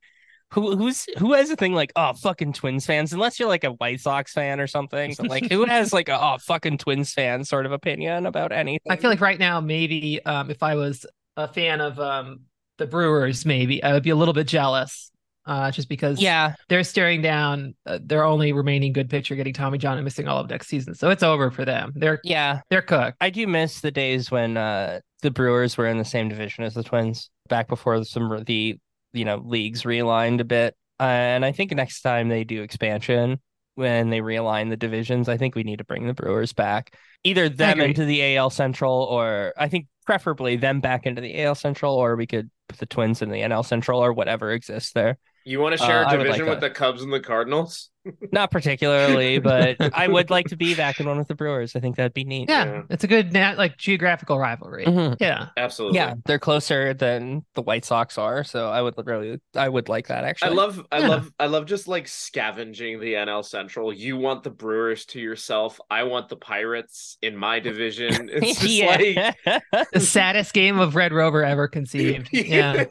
who 0.52 0.76
who's 0.76 1.06
who 1.18 1.32
has 1.32 1.50
a 1.50 1.56
thing 1.56 1.74
like 1.74 1.92
oh 1.96 2.12
fucking 2.14 2.52
Twins 2.52 2.84
fans 2.84 3.12
unless 3.12 3.38
you're 3.38 3.48
like 3.48 3.64
a 3.64 3.70
White 3.70 4.00
Sox 4.00 4.32
fan 4.32 4.60
or 4.60 4.66
something. 4.66 5.14
But 5.16 5.28
like 5.28 5.50
who 5.50 5.64
has 5.64 5.92
like 5.92 6.08
a 6.08 6.20
oh 6.20 6.38
fucking 6.38 6.78
Twins 6.78 7.12
fan 7.12 7.44
sort 7.44 7.66
of 7.66 7.72
opinion 7.72 8.26
about 8.26 8.52
anything? 8.52 8.90
I 8.90 8.96
feel 8.96 9.10
like 9.10 9.20
right 9.20 9.38
now 9.38 9.60
maybe 9.60 10.24
um, 10.24 10.50
if 10.50 10.62
I 10.62 10.74
was 10.74 11.06
a 11.36 11.46
fan 11.46 11.80
of 11.80 11.98
um, 12.00 12.40
the 12.78 12.86
Brewers, 12.86 13.46
maybe 13.46 13.82
I 13.82 13.92
would 13.92 14.02
be 14.02 14.10
a 14.10 14.16
little 14.16 14.34
bit 14.34 14.48
jealous, 14.48 15.12
uh, 15.46 15.70
just 15.70 15.88
because 15.88 16.20
yeah, 16.20 16.54
they're 16.68 16.84
staring 16.84 17.22
down 17.22 17.74
uh, 17.86 18.00
their 18.02 18.24
only 18.24 18.52
remaining 18.52 18.92
good 18.92 19.08
pitcher, 19.08 19.36
getting 19.36 19.54
Tommy 19.54 19.78
John 19.78 19.98
and 19.98 20.04
missing 20.04 20.26
all 20.26 20.38
of 20.38 20.50
next 20.50 20.66
season. 20.66 20.94
So 20.94 21.10
it's 21.10 21.22
over 21.22 21.50
for 21.50 21.64
them. 21.64 21.92
They're 21.94 22.20
yeah. 22.24 22.60
they're 22.70 22.82
cooked. 22.82 23.18
I 23.20 23.30
do 23.30 23.46
miss 23.46 23.80
the 23.80 23.90
days 23.92 24.30
when 24.30 24.56
uh 24.56 25.00
the 25.22 25.30
Brewers 25.30 25.76
were 25.76 25.86
in 25.86 25.98
the 25.98 26.04
same 26.04 26.28
division 26.28 26.64
as 26.64 26.74
the 26.74 26.82
Twins 26.82 27.30
back 27.48 27.68
before 27.68 28.02
some 28.04 28.42
the 28.44 28.78
you 29.12 29.24
know 29.24 29.42
leagues 29.44 29.82
realigned 29.82 30.40
a 30.40 30.44
bit. 30.44 30.74
and 30.98 31.44
I 31.44 31.52
think 31.52 31.72
next 31.74 32.02
time 32.02 32.28
they 32.28 32.44
do 32.44 32.62
expansion, 32.62 33.40
when 33.74 34.10
they 34.10 34.20
realign 34.20 34.68
the 34.70 34.76
divisions. 34.76 35.28
I 35.28 35.36
think 35.36 35.54
we 35.54 35.62
need 35.62 35.78
to 35.78 35.84
bring 35.84 36.06
the 36.06 36.14
Brewers 36.14 36.52
back, 36.52 36.94
either 37.24 37.48
them 37.48 37.80
into 37.80 38.04
the 38.04 38.36
AL 38.36 38.50
Central, 38.50 39.04
or 39.04 39.54
I 39.56 39.68
think 39.68 39.86
preferably 40.06 40.56
them 40.56 40.80
back 40.80 41.06
into 41.06 41.20
the 41.22 41.42
AL 41.42 41.54
Central, 41.54 41.94
or 41.94 42.16
we 42.16 42.26
could 42.26 42.50
put 42.68 42.78
the 42.78 42.86
Twins 42.86 43.22
in 43.22 43.30
the 43.30 43.40
NL 43.42 43.64
Central 43.64 44.00
or 44.00 44.12
whatever 44.12 44.50
exists 44.52 44.92
there. 44.92 45.16
You 45.44 45.60
want 45.60 45.72
to 45.78 45.82
share 45.84 46.04
Uh, 46.04 46.08
a 46.08 46.08
I 46.08 46.16
would 46.16 46.26
like 46.26 46.26
division 46.26 46.46
with 46.50 46.60
that. 46.60 46.68
the 46.68 46.74
Cubs 46.74 47.02
and 47.02 47.12
the 47.12 47.20
Cardinals? 47.20 47.90
Not 48.32 48.50
particularly, 48.50 49.38
but 49.38 49.76
I 49.94 50.08
would 50.08 50.30
like 50.30 50.46
to 50.48 50.56
be 50.56 50.74
back 50.74 51.00
in 51.00 51.06
one 51.06 51.18
with 51.18 51.28
the 51.28 51.34
Brewers. 51.34 51.76
I 51.76 51.80
think 51.80 51.96
that'd 51.96 52.14
be 52.14 52.24
neat. 52.24 52.48
Yeah, 52.48 52.64
Yeah. 52.64 52.82
it's 52.90 53.04
a 53.04 53.06
good 53.06 53.32
nat- 53.32 53.58
like 53.58 53.76
geographical 53.76 54.38
rivalry. 54.38 54.84
Mhm. 54.86 55.16
Yeah. 55.20 55.48
Absolutely. 55.56 55.96
Yeah, 55.98 56.14
they're 56.24 56.38
closer 56.38 56.94
than 56.94 57.44
the 57.54 57.62
White 57.62 57.84
Sox 57.84 58.16
are, 58.18 58.42
so 58.44 58.68
I 58.70 58.80
would 58.80 58.94
really, 59.06 59.38
I 59.54 59.68
would 59.68 59.88
like 59.88 60.06
that 60.08 60.24
actually. 60.24 60.50
I 60.50 60.54
love 60.54 60.86
I 60.90 60.98
Yeah. 61.00 61.08
love 61.08 61.32
I 61.38 61.46
love 61.46 61.66
just 61.66 61.88
like 61.88 62.08
scavenging 62.08 63.00
the 63.00 63.14
NL 63.16 63.42
Central. 63.44 63.92
You 63.92 64.16
want 64.16 64.44
the 64.44 64.50
Brewers 64.50 65.04
to 65.06 65.20
yourself. 65.20 65.78
I 65.90 66.04
want 66.04 66.28
the 66.28 66.36
Pirates 66.36 67.18
in 67.22 67.36
my 67.36 67.60
division. 67.60 68.30
It's 68.32 68.60
just 68.60 68.72
yeah, 68.72 69.32
The 69.92 70.00
saddest 70.00 70.52
game 70.54 70.78
of 70.78 70.94
Red 70.94 71.12
Rover 71.12 71.44
ever 71.44 71.68
conceived. 71.68 72.28
Yeah. 72.32 72.84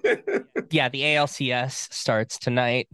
yeah. 0.72 0.89
The 0.89 1.01
ALCS 1.01 1.92
starts 1.94 2.38
tonight. 2.38 2.88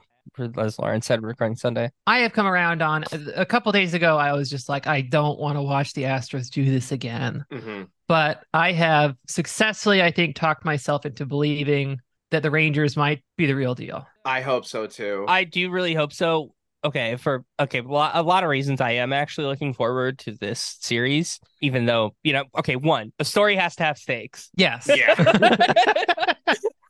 As 0.57 0.79
Lauren 0.79 1.01
said, 1.01 1.21
we're 1.21 1.29
recording 1.29 1.55
Sunday. 1.55 1.91
I 2.07 2.19
have 2.19 2.33
come 2.33 2.47
around 2.47 2.81
on 2.81 3.05
a 3.35 3.45
couple 3.45 3.71
days 3.71 3.93
ago. 3.93 4.17
I 4.17 4.33
was 4.33 4.49
just 4.49 4.67
like, 4.67 4.87
I 4.87 5.01
don't 5.01 5.39
want 5.39 5.57
to 5.57 5.61
watch 5.61 5.93
the 5.93 6.03
Astros 6.03 6.49
do 6.49 6.65
this 6.65 6.91
again. 6.91 7.45
Mhm. 7.51 7.87
But 8.07 8.43
I 8.53 8.71
have 8.73 9.15
successfully, 9.27 10.01
I 10.03 10.11
think, 10.11 10.35
talked 10.35 10.65
myself 10.65 11.05
into 11.05 11.25
believing 11.25 11.99
that 12.31 12.43
the 12.43 12.51
Rangers 12.51 12.97
might 12.97 13.23
be 13.37 13.45
the 13.45 13.55
real 13.55 13.75
deal. 13.75 14.05
I 14.25 14.41
hope 14.41 14.65
so 14.65 14.87
too. 14.87 15.25
I 15.27 15.43
do 15.43 15.69
really 15.69 15.93
hope 15.93 16.13
so. 16.13 16.53
Okay, 16.83 17.15
for 17.15 17.43
okay, 17.59 17.79
a 17.79 17.83
lot, 17.83 18.11
a 18.13 18.21
lot 18.21 18.43
of 18.43 18.49
reasons 18.49 18.79
I 18.79 18.91
am 18.91 19.11
actually 19.11 19.47
looking 19.47 19.73
forward 19.73 20.19
to 20.19 20.33
this 20.33 20.77
series, 20.81 21.39
even 21.61 21.87
though, 21.87 22.15
you 22.23 22.33
know, 22.33 22.43
okay, 22.59 22.75
one, 22.75 23.11
the 23.17 23.25
story 23.25 23.55
has 23.55 23.75
to 23.77 23.83
have 23.83 23.97
stakes. 23.97 24.51
Yes. 24.55 24.87
yeah. 24.93 26.33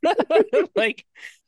like 0.75 1.05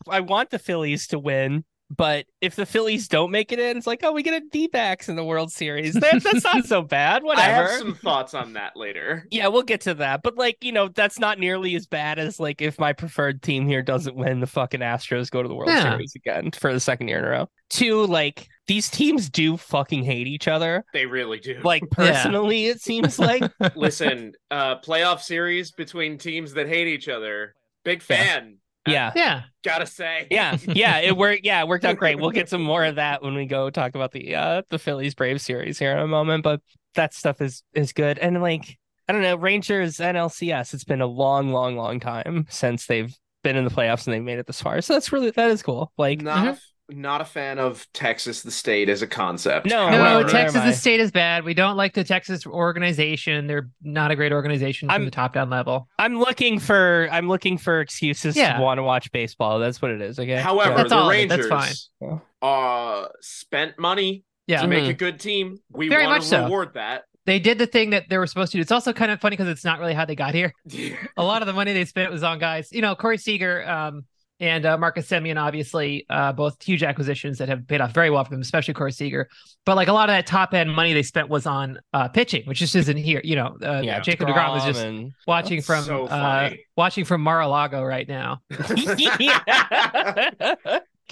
I 0.10 0.22
want 0.22 0.50
the 0.50 0.60
Phillies 0.60 1.08
to 1.08 1.20
win, 1.20 1.66
but 1.90 2.26
if 2.42 2.56
the 2.56 2.66
Phillies 2.66 3.08
don't 3.08 3.32
make 3.32 3.52
it 3.52 3.60
in, 3.60 3.78
it's 3.78 3.88
like, 3.88 4.02
oh, 4.04 4.12
we 4.12 4.22
get 4.24 4.42
a 4.42 4.46
D-backs 4.52 5.08
in 5.08 5.16
the 5.16 5.24
World 5.24 5.52
Series. 5.52 5.94
That, 5.94 6.22
that's 6.22 6.44
not 6.44 6.66
so 6.66 6.82
bad. 6.82 7.24
Whatever. 7.24 7.48
I 7.70 7.72
have 7.72 7.80
some 7.80 7.96
thoughts 7.96 8.34
on 8.34 8.54
that 8.54 8.76
later. 8.76 9.26
Yeah, 9.32 9.48
we'll 9.48 9.64
get 9.64 9.82
to 9.82 9.94
that. 9.96 10.22
But 10.22 10.36
like, 10.38 10.58
you 10.64 10.72
know, 10.72 10.90
that's 10.90 11.18
not 11.20 11.40
nearly 11.40 11.76
as 11.76 11.88
bad 11.88 12.20
as 12.20 12.40
like 12.40 12.62
if 12.62 12.78
my 12.78 12.94
preferred 12.94 13.42
team 13.42 13.68
here 13.68 13.82
doesn't 13.82 14.16
win, 14.16 14.40
the 14.42 14.48
fucking 14.48 14.82
Astros 14.82 15.32
go 15.32 15.42
to 15.42 15.48
the 15.48 15.56
World 15.56 15.70
Yeah. 15.70 15.92
Series 15.92 16.14
again 16.16 16.52
for 16.52 16.74
the 16.74 16.80
second 16.80 17.08
year 17.08 17.20
in 17.20 17.26
a 17.26 17.30
row. 17.30 17.50
Two, 17.70 18.06
like 18.06 18.48
these 18.68 18.90
teams 18.90 19.30
do 19.30 19.56
fucking 19.56 20.04
hate 20.04 20.28
each 20.28 20.48
other. 20.48 20.84
They 20.94 21.06
really 21.06 21.40
do. 21.40 21.60
Like 21.64 21.84
personally, 21.92 22.68
it 22.68 22.82
seems 22.82 23.18
like 23.18 23.44
listen, 23.76 24.34
uh 24.52 24.80
playoff 24.80 25.22
series 25.22 25.72
between 25.72 26.18
teams 26.18 26.54
that 26.54 26.68
hate 26.68 26.88
each 26.88 27.08
other. 27.08 27.56
Big 27.86 28.02
fan. 28.02 28.48
yeah. 28.50 28.54
Yeah. 28.88 29.12
Yeah. 29.16 29.44
Gotta 29.64 29.86
say. 29.86 30.28
Yeah, 30.32 30.58
yeah, 30.68 31.00
it 31.00 31.16
worked. 31.18 31.44
Yeah, 31.44 31.62
it 31.62 31.68
worked 31.68 31.86
out 31.86 31.98
great. 31.98 32.20
We'll 32.20 32.32
get 32.32 32.50
some 32.50 32.62
more 32.62 32.86
of 32.86 32.96
that 32.96 33.22
when 33.22 33.36
we 33.36 33.46
go 33.46 33.70
talk 33.70 33.96
about 33.96 34.12
the 34.12 34.36
uh 34.36 34.62
the 34.70 34.80
Phillies 34.80 35.14
Brave 35.16 35.42
series 35.42 35.78
here 35.78 35.92
in 35.92 36.00
a 36.00 36.08
moment. 36.08 36.44
But 36.44 36.62
that 36.96 37.14
stuff 37.14 37.42
is 37.42 37.64
is 37.74 37.94
good. 37.94 38.18
And 38.20 38.42
like 38.42 38.78
I 39.08 39.14
don't 39.14 39.22
know, 39.22 39.36
Rangers 39.38 39.98
NLCS. 39.98 40.74
It's 40.74 40.84
been 40.84 41.02
a 41.02 41.08
long, 41.08 41.52
long, 41.52 41.78
long 41.78 42.00
time 42.00 42.46
since 42.50 42.88
they've 42.88 43.14
been 43.44 43.56
in 43.56 43.64
the 43.64 43.72
playoffs 43.72 44.06
and 44.06 44.14
they've 44.14 44.24
made 44.24 44.40
it 44.40 44.48
this 44.48 44.62
far. 44.62 44.82
So 44.82 44.94
that's 44.94 45.12
really 45.12 45.32
that 45.32 45.50
is 45.52 45.64
cool. 45.64 45.92
Like 45.98 46.22
not 46.22 46.48
a 46.48 46.52
f- 46.52 46.62
not 46.90 47.20
a 47.22 47.26
fan 47.26 47.60
of 47.60 47.86
Texas 47.94 48.42
the 48.44 48.52
state 48.52 48.88
as 48.90 49.02
a 49.02 49.08
concept. 49.08 49.66
No, 49.68 49.90
No, 49.90 49.98
However, 50.04 50.30
Texas, 50.30 50.64
the 50.64 50.74
state 50.74 51.00
is 51.00 51.12
bad. 51.12 51.44
We 51.44 51.54
don't 51.54 51.76
like 51.76 51.94
the 51.94 52.04
Texas 52.04 52.46
organization. 52.46 53.48
They're 53.48 53.70
not 53.82 54.12
a 54.12 54.16
great 54.16 54.32
organization 54.32 54.88
from 54.88 54.94
I'm- 54.94 55.06
the 55.06 55.12
top 55.12 55.34
down 55.34 55.50
level. 55.50 55.88
I'm 56.00 56.18
looking 56.18 56.60
for 56.60 57.10
I'm 57.12 57.28
looking 57.28 57.58
for 57.58 57.82
excuses 57.82 58.36
Yeah. 58.38 58.58
to 58.58 58.64
want 58.64 58.78
to 58.78 58.84
watch 58.84 59.12
baseball. 59.12 59.60
That's 59.60 59.82
what 59.82 59.92
it 59.92 60.02
is. 60.02 60.18
Okay. 60.20 60.36
However, 60.38 60.76
That's 60.78 60.90
the 60.90 60.96
all. 60.96 61.10
Rangers 61.10 61.50
That's 61.50 61.90
fine. 62.00 62.22
uh 62.42 63.08
spent 63.22 63.78
money 63.80 64.24
Yeah. 64.48 64.62
to 64.62 64.68
make 64.68 64.86
Mhm. 64.86 64.90
a 64.90 64.94
good 64.94 65.20
team. 65.20 65.58
We 65.72 65.90
Very 65.90 66.06
want 66.06 66.18
much 66.20 66.24
to 66.24 66.30
so. 66.30 66.44
reward 66.44 66.74
that. 66.76 67.04
They 67.26 67.40
did 67.40 67.58
the 67.58 67.68
thing 67.68 67.90
that 67.90 68.06
they 68.10 68.18
were 68.18 68.28
supposed 68.28 68.54
to 68.54 68.58
do. 68.58 68.62
It's 68.62 68.72
also 68.72 68.94
kind 68.94 69.12
of 69.12 69.20
funny 69.20 69.36
because 69.36 69.50
it's 69.50 69.66
not 69.66 69.80
really 69.80 69.94
how 69.94 70.06
they 70.06 70.16
got 70.16 70.34
here. 70.34 70.54
A 71.18 71.24
lot 71.24 71.42
of 71.42 71.46
the 71.48 71.52
money 71.54 71.74
they 71.74 71.84
spent 71.84 72.10
was 72.12 72.24
on 72.24 72.40
guys, 72.40 72.70
you 72.72 72.82
know, 72.82 72.96
Corey 72.96 73.18
Seager 73.18 73.68
um, 73.70 74.06
and 74.40 74.66
uh, 74.66 74.78
Marcus 74.78 75.08
Semien, 75.08 75.42
obviously, 75.42 76.06
uh, 76.10 76.32
both 76.32 76.62
huge 76.62 76.84
acquisitions 76.84 77.40
that 77.40 77.50
have 77.50 77.68
paid 77.68 77.82
off 77.82 77.92
very 77.92 78.10
well 78.10 78.24
for 78.24 78.32
them, 78.32 78.42
especially 78.42 78.74
Corey 78.74 78.92
Seager. 78.92 79.28
But 79.66 79.76
like 79.76 79.88
a 79.88 79.94
lot 79.94 80.10
of 80.10 80.14
that 80.14 80.28
top 80.28 80.54
end 80.54 80.72
money 80.72 80.94
they 80.94 81.04
spent 81.04 81.30
was 81.30 81.46
on 81.46 81.80
uh, 81.94 82.08
pitching, 82.10 82.44
which 82.46 82.60
just 82.60 82.76
isn't 82.76 82.98
here. 82.98 83.22
You 83.24 83.36
know, 83.36 83.58
uh, 83.64 83.82
yeah, 83.84 84.00
Jacob 84.00 84.28
deGrom 84.28 84.54
was 84.54 84.64
just 84.64 84.84
and 84.84 85.12
watching 85.26 85.62
from 85.62 85.84
so 85.84 86.06
uh, 86.06 86.52
watching 86.76 87.06
from 87.06 87.22
Mar-a-Lago 87.22 87.84
right 87.84 88.08
now. 88.08 88.42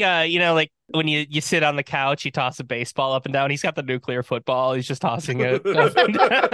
uh, 0.03 0.25
you 0.27 0.39
know, 0.39 0.53
like 0.53 0.71
when 0.89 1.07
you, 1.07 1.25
you 1.29 1.41
sit 1.41 1.63
on 1.63 1.75
the 1.75 1.83
couch, 1.83 2.25
you 2.25 2.31
toss 2.31 2.59
a 2.59 2.63
baseball 2.63 3.13
up 3.13 3.25
and 3.25 3.33
down. 3.33 3.49
He's 3.49 3.61
got 3.61 3.75
the 3.75 3.83
nuclear 3.83 4.23
football. 4.23 4.73
He's 4.73 4.87
just 4.87 5.01
tossing 5.01 5.39
it. 5.41 5.65
up 5.65 5.97
and 5.97 6.13
down. 6.13 6.49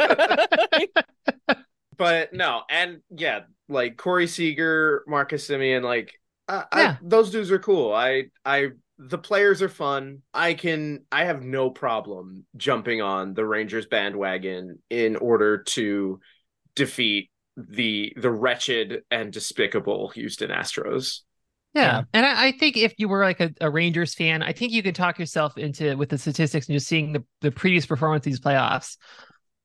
but 1.98 2.34
no, 2.34 2.62
and 2.70 3.02
yeah, 3.10 3.42
like 3.68 3.98
Corey 3.98 4.28
Seager, 4.28 5.04
Marcus 5.08 5.48
Semien, 5.48 5.84
like 5.84 6.21
I, 6.52 6.66
Yeah. 6.76 6.92
I, 6.92 6.98
those 7.02 7.32
dudes 7.32 7.52
are 7.52 7.60
cool. 7.60 7.94
I, 7.94 8.26
I, 8.46 8.70
the 8.98 9.18
players 9.18 9.62
are 9.62 9.70
fun. 9.70 10.22
I 10.34 10.54
can, 10.54 11.06
I 11.12 11.26
have 11.26 11.42
no 11.42 11.70
problem 11.70 12.46
jumping 12.58 13.02
on 13.02 13.34
the 13.34 13.46
Rangers 13.46 13.88
bandwagon 13.88 14.80
in 14.90 15.16
order 15.16 15.64
to 15.64 16.20
defeat 16.76 17.30
the 17.58 18.14
the 18.16 18.32
wretched 18.32 19.04
and 19.12 19.34
despicable 19.34 20.10
Houston 20.10 20.52
Astros. 20.52 21.20
Yeah. 21.74 21.82
Yeah. 21.84 22.02
And 22.14 22.26
I, 22.26 22.48
I 22.48 22.52
think 22.54 22.78
if 22.78 22.94
you 22.98 23.10
were 23.10 23.24
like 23.24 23.40
a, 23.40 23.52
a 23.60 23.70
Rangers 23.70 24.14
fan, 24.14 24.44
I 24.44 24.54
think 24.54 24.72
you 24.72 24.84
can 24.84 24.94
talk 24.94 25.20
yourself 25.20 25.58
into 25.58 25.96
with 25.98 26.10
the 26.10 26.18
statistics 26.18 26.68
and 26.68 26.76
just 26.76 26.88
seeing 26.88 27.14
the, 27.14 27.24
the 27.42 27.52
previous 27.52 27.86
performance 27.86 28.26
of 28.26 28.32
these 28.32 28.40
playoffs. 28.40 28.98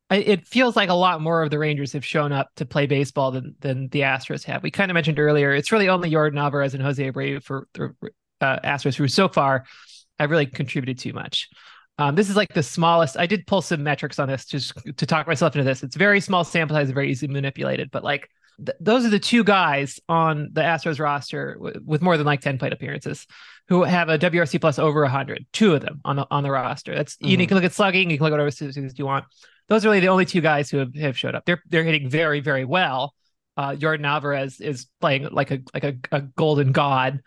It 0.09 0.47
feels 0.47 0.77
like 0.77 0.89
a 0.89 0.95
lot 0.95 1.21
more 1.21 1.43
of 1.43 1.51
the 1.51 1.59
Rangers 1.59 1.93
have 1.93 2.05
shown 2.05 2.31
up 2.31 2.49
to 2.57 2.65
play 2.65 2.87
baseball 2.87 3.33
than 3.33 3.57
than 3.59 3.89
the 3.89 4.03
Astros 4.03 4.45
have. 4.45 4.63
We 4.63 4.71
kind 4.71 4.91
of 4.91 4.95
mentioned 4.95 5.19
earlier, 5.19 5.53
it's 5.53 5.73
really 5.73 5.89
only 5.89 6.11
Yordan 6.11 6.39
Alvarez 6.39 6.75
and 6.75 6.83
Jose 6.83 7.11
Abreu 7.11 7.43
for 7.43 7.67
the 7.75 7.93
uh, 8.41 8.61
Astros 8.61 8.95
who 8.95 9.09
so 9.09 9.29
far 9.29 9.65
have 10.19 10.31
really 10.31 10.47
contributed 10.47 10.99
too 10.99 11.13
much. 11.13 11.49
Um, 11.99 12.15
this 12.15 12.31
is 12.31 12.37
like 12.37 12.53
the 12.53 12.63
smallest. 12.63 13.19
I 13.19 13.27
did 13.27 13.47
pull 13.47 13.63
some 13.63 13.83
metrics 13.83 14.19
on 14.19 14.29
this 14.29 14.45
just 14.45 14.75
to 14.97 15.07
talk 15.07 15.27
myself 15.27 15.57
into 15.57 15.65
this. 15.65 15.83
It's 15.83 15.97
very 15.97 16.21
small 16.21 16.45
sample 16.45 16.77
size, 16.77 16.91
very 16.91 17.11
easily 17.11 17.33
manipulated, 17.33 17.91
but 17.91 18.05
like 18.05 18.29
th- 18.65 18.77
those 18.79 19.05
are 19.05 19.11
the 19.11 19.19
two 19.19 19.43
guys 19.43 19.99
on 20.09 20.51
the 20.53 20.61
Astros 20.61 21.01
roster 21.01 21.55
w- 21.55 21.81
with 21.85 22.03
more 22.03 22.17
than 22.17 22.27
like 22.27 22.43
10 22.43 22.59
plate 22.59 22.73
appearances 22.73 23.27
who 23.69 23.83
have 23.83 24.09
a 24.09 24.19
WRC 24.19 24.61
plus 24.61 24.79
over 24.79 25.03
100. 25.03 25.47
Two 25.53 25.75
of 25.75 25.81
them 25.81 26.01
on 26.05 26.17
the 26.17 26.27
on 26.31 26.43
the 26.43 26.51
roster. 26.51 26.95
That's 26.95 27.17
you, 27.21 27.37
know, 27.37 27.41
you 27.41 27.47
can 27.47 27.57
look 27.57 27.65
at 27.65 27.73
slugging, 27.73 28.11
you 28.11 28.17
can 28.17 28.25
look 28.25 28.31
at 28.31 28.35
whatever 28.35 28.51
statistics 28.51 28.99
you 28.99 29.07
want. 29.07 29.25
Those 29.69 29.85
are 29.85 29.89
really 29.89 30.01
the 30.01 30.09
only 30.09 30.25
two 30.25 30.41
guys 30.41 30.71
who 30.71 30.79
have, 30.79 30.95
have 30.95 31.19
showed 31.19 31.35
up. 31.35 31.45
They're 31.45 31.63
they're 31.69 31.85
hitting 31.85 32.09
very 32.09 32.41
very 32.41 32.65
well. 32.65 33.15
Uh, 33.57 33.71
Yordan 33.71 34.07
Alvarez 34.07 34.61
is 34.61 34.87
playing 35.01 35.29
like 35.31 35.51
a 35.51 35.61
like 35.75 35.85
a, 35.85 35.97
a 36.13 36.21
golden 36.21 36.73
god, 36.73 37.21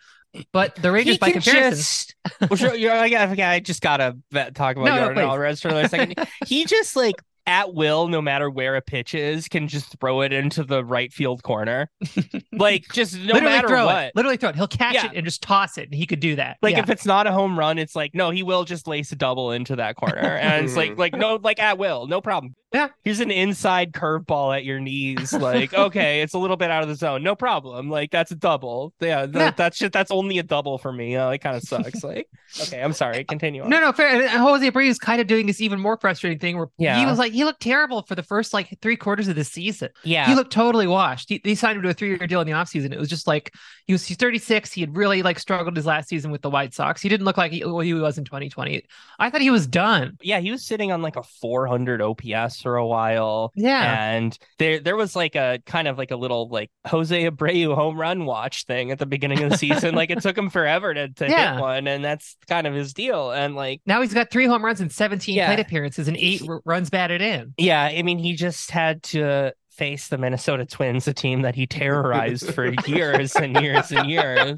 but 0.54 0.76
the 0.76 0.92
Rangers 0.92 1.18
by 1.18 1.32
comparison, 1.32 1.78
just- 1.78 2.16
well, 2.42 2.56
sure, 2.56 2.76
you're, 2.76 2.92
I, 2.92 3.08
I 3.08 3.54
I 3.56 3.60
just 3.60 3.82
gotta 3.82 4.16
talk 4.54 4.78
about 4.78 4.86
No, 4.86 4.96
no, 4.96 4.98
Jordan 4.98 5.16
please. 5.16 5.24
Alvarez 5.24 5.62
for 5.62 5.70
a 5.70 5.90
second. 5.90 6.28
he 6.46 6.66
just 6.66 6.96
like 6.96 7.16
at 7.50 7.74
will, 7.74 8.08
no 8.08 8.22
matter 8.22 8.50
where 8.50 8.76
a 8.76 8.82
pitch 8.82 9.14
is, 9.16 9.48
can 9.48 9.68
just 9.68 10.00
throw 10.00 10.22
it 10.22 10.32
into 10.32 10.64
the 10.64 10.86
right 10.86 11.12
field 11.12 11.42
corner. 11.44 11.90
like 12.54 12.86
just 12.94 13.16
no 13.16 13.34
literally 13.34 13.42
matter 13.46 13.68
throw 13.68 13.86
what. 13.88 14.04
it, 14.06 14.12
literally 14.16 14.38
throw 14.38 14.50
it. 14.50 14.56
He'll 14.56 14.68
catch 14.68 14.94
Yeah. 14.94 15.08
it 15.08 15.12
and 15.16 15.26
just 15.26 15.42
toss 15.42 15.78
it, 15.78 15.86
and 15.86 15.96
he 15.96 16.06
could 16.06 16.20
do 16.20 16.36
that. 16.36 16.58
Like 16.62 16.74
Yeah. 16.76 16.80
if 16.84 16.90
it's 16.90 17.06
not 17.06 17.28
a 17.28 17.32
home 17.32 17.58
run, 17.58 17.78
it's 17.80 17.96
like 17.96 18.14
no, 18.14 18.30
he 18.30 18.44
will 18.44 18.64
just 18.64 18.88
lace 18.88 19.12
a 19.12 19.16
double 19.16 19.52
into 19.52 19.76
that 19.78 19.96
corner, 19.96 20.16
and 20.20 20.66
it's 20.66 20.76
like 20.76 20.98
like 20.98 21.16
no, 21.16 21.40
like 21.42 21.60
at 21.60 21.78
will, 21.78 22.08
no 22.08 22.22
problem. 22.22 22.56
Yeah. 22.72 22.90
here's 23.04 23.20
an 23.20 23.32
inside 23.32 23.94
curveball 23.94 24.56
at 24.56 24.64
your 24.64 24.80
knees. 24.80 25.34
Like 25.34 25.74
okay, 25.86 26.22
it's 26.22 26.34
a 26.34 26.38
little 26.38 26.58
bit 26.58 26.70
out 26.70 26.84
of 26.84 26.90
the 26.90 26.96
zone, 26.96 27.24
no 27.24 27.36
problem. 27.36 27.90
Like 27.90 28.12
that's 28.12 28.32
a 28.32 28.36
double. 28.36 28.94
Yeah, 29.00 29.26
that, 29.26 29.40
Yeah. 29.40 29.52
that's 29.52 29.78
just 29.80 29.92
that's 29.94 30.12
only 30.12 30.38
a 30.38 30.44
double 30.44 30.78
for 30.78 30.92
me. 30.94 31.16
Uh, 31.16 31.32
it 31.32 31.40
kind 31.40 31.56
of 31.56 31.64
sucks. 31.64 32.04
like 32.04 32.28
okay, 32.62 32.82
I'm 32.82 32.94
sorry. 32.94 33.24
Continue. 33.24 33.64
On. 33.64 33.70
No, 33.70 33.80
no, 33.80 33.92
fair. 33.92 34.08
And 34.22 34.30
Jose 34.30 34.70
Abreu 34.70 34.88
is 34.88 35.00
kind 35.00 35.20
of 35.20 35.28
doing 35.28 35.48
this 35.48 35.62
even 35.62 35.80
more 35.80 35.98
frustrating 35.98 36.38
thing 36.40 36.58
where 36.58 36.68
he 36.78 37.06
was 37.06 37.18
like, 37.18 37.32
he 37.34 37.44
looked 37.44 37.62
terrible 37.62 38.04
for 38.04 38.16
the 38.16 38.24
first 38.24 38.54
like 38.54 38.78
three 38.82 38.96
quarters 38.96 39.28
of 39.28 39.36
the 39.36 39.44
season. 39.44 39.90
yeah, 40.04 40.28
He 40.28 40.36
looked 40.36 40.52
totally 40.54 40.88
washed. 40.88 41.30
He, 41.30 41.42
they 41.44 41.56
signed 41.56 41.78
him 41.78 41.84
to 41.84 41.90
a 41.90 41.94
three 41.94 42.10
year 42.10 42.28
deal 42.28 42.42
in 42.42 42.48
the 42.48 42.54
offseason. 42.54 42.92
It 42.94 43.00
was 43.00 43.10
just 43.10 43.26
like 43.28 43.54
he 43.88 43.94
was 43.94 44.06
he's 44.06 44.18
36. 44.18 44.72
He 44.74 44.82
had 44.82 44.96
really 44.96 45.24
like 45.24 45.40
struggled 45.40 45.76
his 45.76 45.86
last 45.88 46.08
season 46.10 46.30
with 46.32 46.42
the 46.44 46.50
White 46.50 46.74
Sox. 46.76 47.02
He 47.02 47.10
didn't 47.10 47.26
look 47.26 47.38
like 47.38 47.52
he, 47.52 47.66
what 47.66 47.86
he 47.86 47.94
was 47.96 48.18
in 48.20 48.26
2020. 48.26 48.84
I 49.18 49.30
thought 49.32 49.42
he 49.42 49.50
was 49.50 49.66
done. 49.66 50.18
yeah, 50.22 50.40
he 50.40 50.52
was 50.52 50.64
sitting 50.66 50.92
on 50.92 51.02
like 51.02 51.16
a 51.16 51.24
400 51.24 52.02
OPS 52.02 52.59
for 52.62 52.76
a 52.78 52.86
while. 52.88 53.52
Yeah. 53.56 54.12
And 54.14 54.38
there 54.58 54.80
there 54.80 54.96
was 54.96 55.16
like 55.16 55.36
a 55.36 55.60
kind 55.66 55.88
of 55.88 55.98
like 55.98 56.12
a 56.12 56.16
little 56.16 56.50
like 56.50 56.70
Jose 56.88 57.30
Abreu 57.30 57.76
home 57.76 57.98
run 58.00 58.26
watch 58.26 58.66
thing 58.66 58.92
at 58.92 59.00
the 59.00 59.06
beginning 59.06 59.42
of 59.44 59.50
the 59.52 59.58
season. 59.58 59.96
like 59.96 60.10
it 60.10 60.22
took 60.22 60.38
him 60.38 60.50
forever 60.50 60.94
to, 60.94 61.10
to 61.10 61.28
Yeah. 61.30 61.54
hit 61.56 61.62
one, 61.62 61.88
and 61.88 62.04
that's 62.04 62.38
kind 62.48 62.68
of 62.68 62.74
his 62.74 62.94
deal. 62.94 63.32
And 63.32 63.56
like 63.56 63.82
Now 63.86 64.02
he's 64.02 64.14
got 64.14 64.32
three 64.32 64.46
home 64.46 64.64
runs 64.64 64.82
and 64.82 64.92
17 64.92 65.36
Yeah. 65.36 65.48
plate 65.48 65.60
appearances 65.60 66.08
and 66.08 66.18
eight 66.18 66.42
r- 66.48 66.62
runs 66.66 66.90
batted 66.90 67.22
in. 67.22 67.54
Yeah, 67.58 67.84
I 67.84 68.02
mean, 68.04 68.18
he 68.20 68.34
just 68.36 68.72
had 68.72 69.04
to 69.04 69.54
face 69.80 70.10
the 70.10 70.18
Minnesota 70.18 70.66
Twins, 70.66 71.08
a 71.08 71.14
team 71.14 71.42
that 71.44 71.56
he 71.56 71.66
terrorized 71.80 72.54
for 72.54 72.72
years 72.86 73.36
and 73.36 73.60
years 73.62 73.92
and 73.92 74.10
years, 74.10 74.58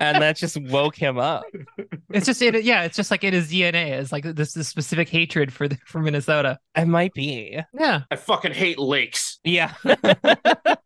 and 0.00 0.22
that 0.22 0.36
just 0.36 0.56
woke 0.70 0.96
him 0.96 1.18
up. 1.18 1.44
It's 2.10 2.24
just 2.26 2.40
it, 2.40 2.62
yeah, 2.64 2.84
it's 2.84 2.96
just 2.96 3.10
like 3.10 3.24
in 3.24 3.34
his 3.34 3.50
DNA 3.50 3.98
is 3.98 4.12
like 4.12 4.24
this, 4.24 4.52
this 4.54 4.68
specific 4.68 5.08
hatred 5.08 5.52
for 5.52 5.66
the, 5.68 5.76
for 5.86 6.00
Minnesota. 6.00 6.58
It 6.76 6.86
might 6.86 7.12
be, 7.12 7.60
Yeah. 7.74 8.02
I 8.10 8.16
fucking 8.16 8.52
hate 8.54 8.78
lakes. 8.78 9.38
yeah. 9.44 9.74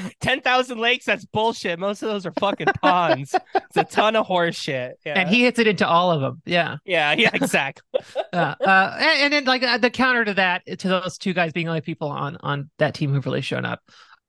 Ten 0.20 0.40
thousand 0.40 0.78
lakes. 0.78 1.04
That's 1.04 1.24
bullshit. 1.24 1.78
Most 1.78 2.02
of 2.02 2.08
those 2.08 2.26
are 2.26 2.32
fucking 2.38 2.68
ponds. 2.82 3.34
It's 3.54 3.76
a 3.76 3.84
ton 3.84 4.16
of 4.16 4.26
horse 4.26 4.56
shit. 4.56 4.98
Yeah. 5.04 5.18
And 5.18 5.28
he 5.28 5.42
hits 5.42 5.58
it 5.58 5.66
into 5.66 5.86
all 5.86 6.10
of 6.10 6.20
them. 6.20 6.42
Yeah. 6.44 6.76
yeah, 6.84 7.12
yeah, 7.12 7.30
exactly. 7.34 7.82
Uh, 8.32 8.54
uh, 8.60 8.96
and, 8.98 9.22
and 9.24 9.32
then 9.32 9.44
like 9.44 9.62
uh, 9.62 9.78
the 9.78 9.90
counter 9.90 10.24
to 10.24 10.34
that, 10.34 10.62
to 10.80 10.88
those 10.88 11.18
two 11.18 11.32
guys 11.32 11.52
being 11.52 11.66
the 11.66 11.70
only 11.70 11.80
people 11.80 12.08
on 12.08 12.36
on 12.40 12.70
that 12.78 12.94
team 12.94 13.12
who've 13.12 13.24
really 13.24 13.40
shown 13.40 13.64
up, 13.64 13.80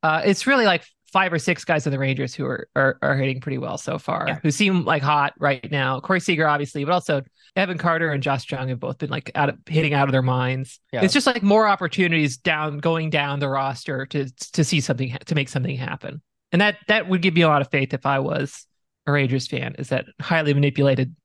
uh, 0.03 0.21
it's 0.25 0.47
really 0.47 0.65
like 0.65 0.83
five 1.11 1.33
or 1.33 1.39
six 1.39 1.65
guys 1.65 1.85
in 1.85 1.91
the 1.91 1.99
Rangers 1.99 2.33
who 2.33 2.45
are 2.45 2.67
are, 2.75 2.97
are 3.01 3.15
hitting 3.17 3.41
pretty 3.41 3.57
well 3.57 3.77
so 3.77 3.97
far, 3.99 4.25
Yeah. 4.27 4.39
who 4.41 4.51
seem 4.51 4.85
like 4.85 5.03
hot 5.03 5.33
right 5.39 5.69
now. 5.71 5.99
Corey 5.99 6.19
Seager, 6.21 6.47
obviously, 6.47 6.83
but 6.85 6.93
also 6.93 7.21
Evan 7.55 7.77
Carter 7.77 8.11
and 8.11 8.23
Josh 8.23 8.49
Jung 8.49 8.69
have 8.69 8.79
both 8.79 8.97
been 8.99 9.09
like 9.09 9.29
out 9.35 9.49
of 9.49 9.57
hitting 9.67 9.93
out 9.93 10.07
of 10.07 10.11
their 10.13 10.21
minds. 10.21 10.79
Yeah. 10.93 11.03
It's 11.03 11.13
just 11.13 11.27
like 11.27 11.43
more 11.43 11.67
opportunities 11.67 12.37
down 12.37 12.77
going 12.79 13.09
down 13.09 13.39
the 13.39 13.49
roster 13.49 14.05
to 14.07 14.29
to 14.53 14.63
see 14.63 14.79
something 14.79 15.17
to 15.25 15.35
make 15.35 15.49
something 15.49 15.75
happen, 15.75 16.21
and 16.51 16.61
that 16.61 16.77
that 16.87 17.09
would 17.09 17.21
give 17.21 17.33
me 17.33 17.41
a 17.41 17.47
lot 17.49 17.61
of 17.61 17.69
faith 17.69 17.93
if 17.93 18.05
I 18.05 18.19
was 18.19 18.65
a 19.05 19.11
Rangers 19.11 19.47
fan. 19.47 19.75
Is 19.79 19.89
that 19.89 20.05
highly 20.21 20.53
manipulated 20.53 21.15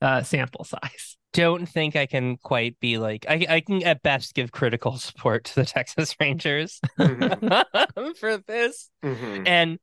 uh, 0.00 0.22
sample 0.22 0.64
size? 0.64 1.16
Don't 1.34 1.66
think 1.68 1.96
I 1.96 2.06
can 2.06 2.36
quite 2.38 2.78
be 2.80 2.96
like 2.96 3.26
I. 3.28 3.44
I 3.48 3.60
can 3.60 3.82
at 3.82 4.02
best 4.02 4.34
give 4.34 4.52
critical 4.52 4.96
support 4.98 5.44
to 5.44 5.54
the 5.56 5.64
Texas 5.66 6.14
Rangers 6.18 6.80
Mhm, 6.98 8.16
for 8.16 8.38
this. 8.38 8.88
mhm. 9.04 9.46
And 9.46 9.78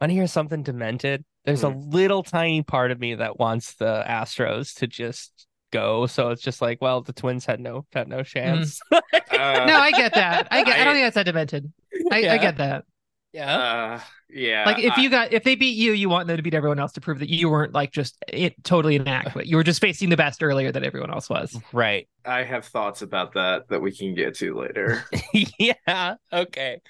want 0.00 0.10
to 0.10 0.14
hear 0.14 0.26
something 0.26 0.62
demented? 0.62 1.24
There's 1.44 1.64
a 1.64 1.70
Hmm. 1.70 1.90
little 1.90 2.22
tiny 2.22 2.62
part 2.62 2.90
of 2.90 3.00
me 3.00 3.16
that 3.16 3.38
wants 3.38 3.74
the 3.74 4.04
Astros 4.06 4.74
to 4.76 4.86
just 4.86 5.46
go. 5.72 6.06
So 6.06 6.30
it's 6.30 6.42
just 6.42 6.62
like, 6.62 6.80
well, 6.80 7.00
the 7.02 7.12
Twins 7.12 7.44
had 7.46 7.58
no 7.60 7.84
had 7.92 8.06
no 8.08 8.22
chance. 8.22 8.80
Uh, 8.92 9.00
no, 9.32 9.76
I 9.76 9.90
get 9.92 10.14
that. 10.14 10.48
I 10.50 10.62
get. 10.62 10.78
I, 10.78 10.82
I- 10.82 10.84
don't 10.84 10.94
think 10.94 11.06
that's 11.06 11.14
that 11.14 11.24
demented. 11.26 11.72
I, 12.10 12.18
Yeah. 12.18 12.32
I 12.34 12.38
get 12.38 12.56
that. 12.58 12.84
yeah. 13.32 13.56
uh, 13.58 14.00
yeah. 14.32 14.64
Like 14.66 14.78
if 14.78 14.94
I- 14.96 15.00
you 15.00 15.10
got 15.10 15.32
if 15.32 15.44
they 15.44 15.54
beat 15.54 15.76
you, 15.76 15.92
you 15.92 16.08
want 16.08 16.26
them 16.28 16.36
to 16.36 16.42
beat 16.42 16.54
everyone 16.54 16.78
else 16.78 16.92
to 16.92 17.00
prove 17.00 17.18
that 17.20 17.28
you 17.28 17.48
weren't 17.50 17.72
like 17.72 17.92
just 17.92 18.16
it, 18.28 18.54
totally 18.64 18.96
inadequate. 18.96 19.46
You 19.46 19.56
were 19.56 19.64
just 19.64 19.80
facing 19.80 20.08
the 20.08 20.16
best 20.16 20.42
earlier 20.42 20.72
than 20.72 20.84
everyone 20.84 21.10
else 21.10 21.28
was. 21.28 21.58
Right. 21.72 22.08
I 22.24 22.44
have 22.44 22.64
thoughts 22.66 23.02
about 23.02 23.34
that 23.34 23.68
that 23.68 23.82
we 23.82 23.90
can 23.90 24.14
get 24.14 24.36
to 24.36 24.54
later. 24.56 25.02
yeah. 25.58 26.14
Okay. 26.32 26.80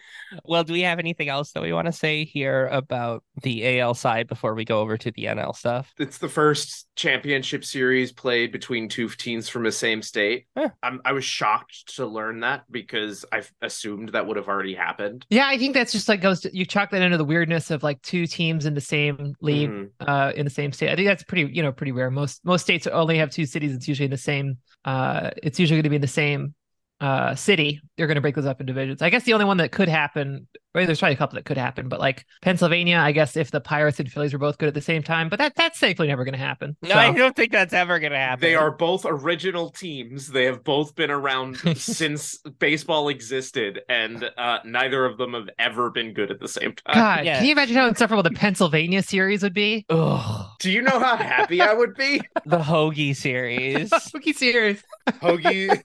Well, 0.44 0.62
do 0.62 0.74
we 0.74 0.82
have 0.82 0.98
anything 0.98 1.30
else 1.30 1.52
that 1.52 1.62
we 1.62 1.72
want 1.72 1.86
to 1.86 1.92
say 1.92 2.24
here 2.24 2.66
about 2.66 3.24
the 3.42 3.80
AL 3.80 3.94
side 3.94 4.28
before 4.28 4.54
we 4.54 4.66
go 4.66 4.80
over 4.80 4.98
to 4.98 5.10
the 5.10 5.24
NL 5.24 5.56
stuff? 5.56 5.92
it's 5.98 6.18
the 6.18 6.28
first 6.28 6.86
championship 6.96 7.64
series 7.64 8.12
played 8.12 8.52
between 8.52 8.88
two 8.90 9.08
teams 9.08 9.48
from 9.48 9.62
the 9.62 9.72
same 9.72 10.02
state. 10.02 10.46
Huh. 10.54 10.68
I'm, 10.82 11.00
I 11.04 11.12
was 11.12 11.24
shocked 11.24 11.96
to 11.96 12.06
learn 12.06 12.40
that 12.40 12.64
because 12.70 13.24
I've 13.32 13.50
assumed 13.62 14.10
that 14.10 14.26
would 14.26 14.36
have 14.36 14.48
already 14.48 14.74
happened. 14.74 15.24
Yeah, 15.30 15.46
I 15.48 15.56
think 15.56 15.72
that's 15.72 15.92
just 15.92 16.08
like 16.08 16.20
goes 16.20 16.40
to 16.40 16.54
you 16.54 16.66
chalk 16.66 16.90
that 16.90 17.00
into 17.00 17.16
the 17.16 17.24
weirdness 17.32 17.70
of 17.70 17.82
like 17.82 18.00
two 18.02 18.26
teams 18.26 18.66
in 18.66 18.74
the 18.74 18.80
same 18.80 19.34
league 19.40 19.70
Mhm. 19.70 19.88
uh 20.06 20.32
in 20.36 20.44
the 20.44 20.50
same 20.50 20.70
state. 20.72 20.90
I 20.90 20.96
think 20.96 21.08
that's 21.08 21.22
pretty 21.24 21.44
you 21.56 21.62
know 21.62 21.72
pretty 21.72 21.92
rare. 21.92 22.10
Most 22.10 22.44
most 22.44 22.62
states 22.62 22.86
only 22.86 23.16
have 23.18 23.30
two 23.30 23.46
cities. 23.46 23.74
It's 23.74 23.88
usually 23.88 24.04
in 24.10 24.10
the 24.10 24.16
same 24.30 24.58
uh 24.84 25.30
it's 25.42 25.58
usually 25.58 25.76
going 25.78 25.84
to 25.84 25.94
be 25.96 25.96
in 26.02 26.02
the 26.02 26.18
same 26.24 26.54
uh 27.02 27.34
city. 27.34 27.80
They're 27.96 28.06
going 28.06 28.14
to 28.14 28.20
break 28.22 28.34
those 28.36 28.46
up 28.46 28.60
in 28.60 28.66
divisions. 28.66 29.02
I 29.02 29.10
guess 29.10 29.24
the 29.24 29.34
only 29.34 29.44
one 29.44 29.58
that 29.58 29.72
could 29.72 29.88
happen 29.88 30.46
well, 30.74 30.86
there's 30.86 31.00
probably 31.00 31.14
a 31.14 31.18
couple 31.18 31.36
that 31.36 31.44
could 31.44 31.58
happen, 31.58 31.88
but 31.88 32.00
like 32.00 32.24
Pennsylvania, 32.40 32.96
I 32.96 33.12
guess 33.12 33.36
if 33.36 33.50
the 33.50 33.60
Pirates 33.60 34.00
and 34.00 34.10
Phillies 34.10 34.32
were 34.32 34.38
both 34.38 34.56
good 34.56 34.68
at 34.68 34.74
the 34.74 34.80
same 34.80 35.02
time, 35.02 35.28
but 35.28 35.38
that 35.38 35.54
that's 35.54 35.78
safely 35.78 36.06
never 36.06 36.24
going 36.24 36.32
to 36.32 36.38
happen. 36.38 36.76
No, 36.80 36.90
So- 36.90 36.94
I 36.98 37.12
don't 37.12 37.36
think 37.36 37.52
that's 37.52 37.74
ever 37.74 37.98
gonna 37.98 38.16
happen. 38.16 38.40
They 38.40 38.54
are 38.54 38.70
both 38.70 39.04
original 39.06 39.68
teams. 39.70 40.28
They 40.28 40.44
have 40.46 40.64
both 40.64 40.94
been 40.94 41.10
around 41.10 41.56
since 41.76 42.38
baseball 42.58 43.08
existed, 43.10 43.82
and 43.88 44.30
uh, 44.38 44.60
neither 44.64 45.04
of 45.04 45.18
them 45.18 45.34
have 45.34 45.50
ever 45.58 45.90
been 45.90 46.14
good 46.14 46.30
at 46.30 46.40
the 46.40 46.48
same 46.48 46.74
time. 46.74 46.94
God, 46.94 47.24
yeah. 47.26 47.38
can 47.38 47.46
you 47.46 47.52
imagine 47.52 47.76
how 47.76 47.88
insufferable 47.88 48.22
the 48.22 48.30
Pennsylvania 48.30 49.02
series 49.02 49.42
would 49.42 49.54
be? 49.54 49.84
Ugh, 49.90 50.46
Do 50.60 50.70
you 50.70 50.80
know 50.80 50.98
how 50.98 51.16
happy 51.16 51.60
I 51.60 51.74
would 51.74 51.94
be? 51.96 52.22
the 52.46 52.58
Hoagie 52.58 53.14
series. 53.14 53.90
Hockey 54.12 54.32
series. 54.32 54.82
Hoagie, 55.06 55.82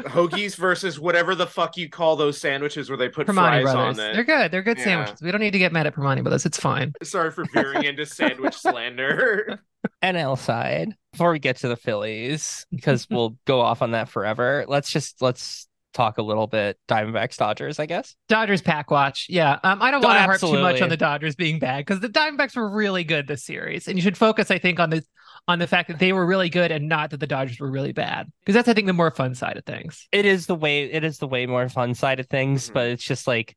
hoagies 0.00 0.56
versus 0.56 0.98
whatever 0.98 1.34
the 1.34 1.46
fuck 1.46 1.76
you 1.76 1.88
call 1.88 2.16
those 2.16 2.38
sandwiches 2.40 2.88
where 2.88 2.96
they 2.96 3.08
put 3.08 3.26
Primanti 3.26 3.62
fries 3.62 3.66
on 3.74 3.94
Brothers. 3.94 3.98
it. 3.98 4.14
They're 4.14 4.24
good. 4.24 4.50
They're 4.50 4.62
good 4.62 4.78
Yeah. 4.78 4.84
sandwiches. 4.84 5.20
We 5.22 5.30
don't 5.30 5.40
need 5.40 5.52
to 5.52 5.58
get 5.58 5.72
mad 5.72 5.86
at 5.86 5.94
Primanti 5.94 6.22
Brothers. 6.22 6.46
It's 6.46 6.58
fine. 6.58 6.92
Sorry 7.02 7.30
for 7.30 7.44
veering 7.52 7.84
into 7.84 8.06
sandwich 8.06 8.54
slander. 8.58 9.60
NL 10.02 10.38
side 10.38 10.94
before 11.12 11.32
we 11.32 11.38
get 11.40 11.56
to 11.56 11.68
the 11.68 11.76
Phillies 11.76 12.66
because 12.70 13.06
we'll 13.10 13.36
go 13.46 13.60
off 13.60 13.82
on 13.82 13.90
that 13.92 14.08
forever. 14.08 14.64
Let's 14.68 14.90
just 14.90 15.20
let's 15.20 15.66
talk 15.92 16.18
a 16.18 16.22
little 16.22 16.46
bit 16.46 16.78
Diamondbacks 16.88 17.36
Dodgers, 17.36 17.78
I 17.78 17.86
guess. 17.86 18.14
Dodgers 18.28 18.62
pack 18.62 18.90
watch. 18.90 19.26
Yeah. 19.28 19.58
Um, 19.62 19.82
I 19.82 19.90
don't 19.90 20.02
want 20.02 20.16
to 20.18 20.22
harp 20.22 20.40
too 20.40 20.60
much 20.60 20.80
on 20.80 20.88
the 20.88 20.96
Dodgers 20.96 21.34
being 21.36 21.58
bad 21.58 21.78
because 21.84 22.00
the 22.00 22.08
Diamondbacks 22.08 22.56
were 22.56 22.68
really 22.68 23.04
good 23.04 23.26
this 23.26 23.44
series. 23.44 23.88
And 23.88 23.96
you 23.96 24.02
should 24.02 24.16
focus, 24.16 24.50
I 24.50 24.58
think, 24.58 24.80
on 24.80 24.90
the 24.90 25.02
on 25.48 25.58
the 25.58 25.66
fact 25.66 25.88
that 25.88 25.98
they 25.98 26.12
were 26.12 26.24
really 26.24 26.48
good 26.48 26.70
and 26.70 26.88
not 26.88 27.10
that 27.10 27.20
the 27.20 27.26
Dodgers 27.26 27.58
were 27.58 27.70
really 27.70 27.92
bad. 27.92 28.30
Because 28.40 28.54
that's 28.54 28.68
I 28.68 28.74
think 28.74 28.86
the 28.86 28.92
more 28.92 29.10
fun 29.10 29.34
side 29.34 29.56
of 29.56 29.64
things. 29.64 30.06
It 30.12 30.24
is 30.24 30.46
the 30.46 30.54
way 30.54 30.84
it 30.84 31.04
is 31.04 31.18
the 31.18 31.28
way 31.28 31.46
more 31.46 31.68
fun 31.68 31.94
side 31.94 32.20
of 32.20 32.26
things, 32.28 32.70
Mhm. 32.70 32.74
but 32.74 32.86
it's 32.90 33.04
just 33.04 33.26
like 33.26 33.54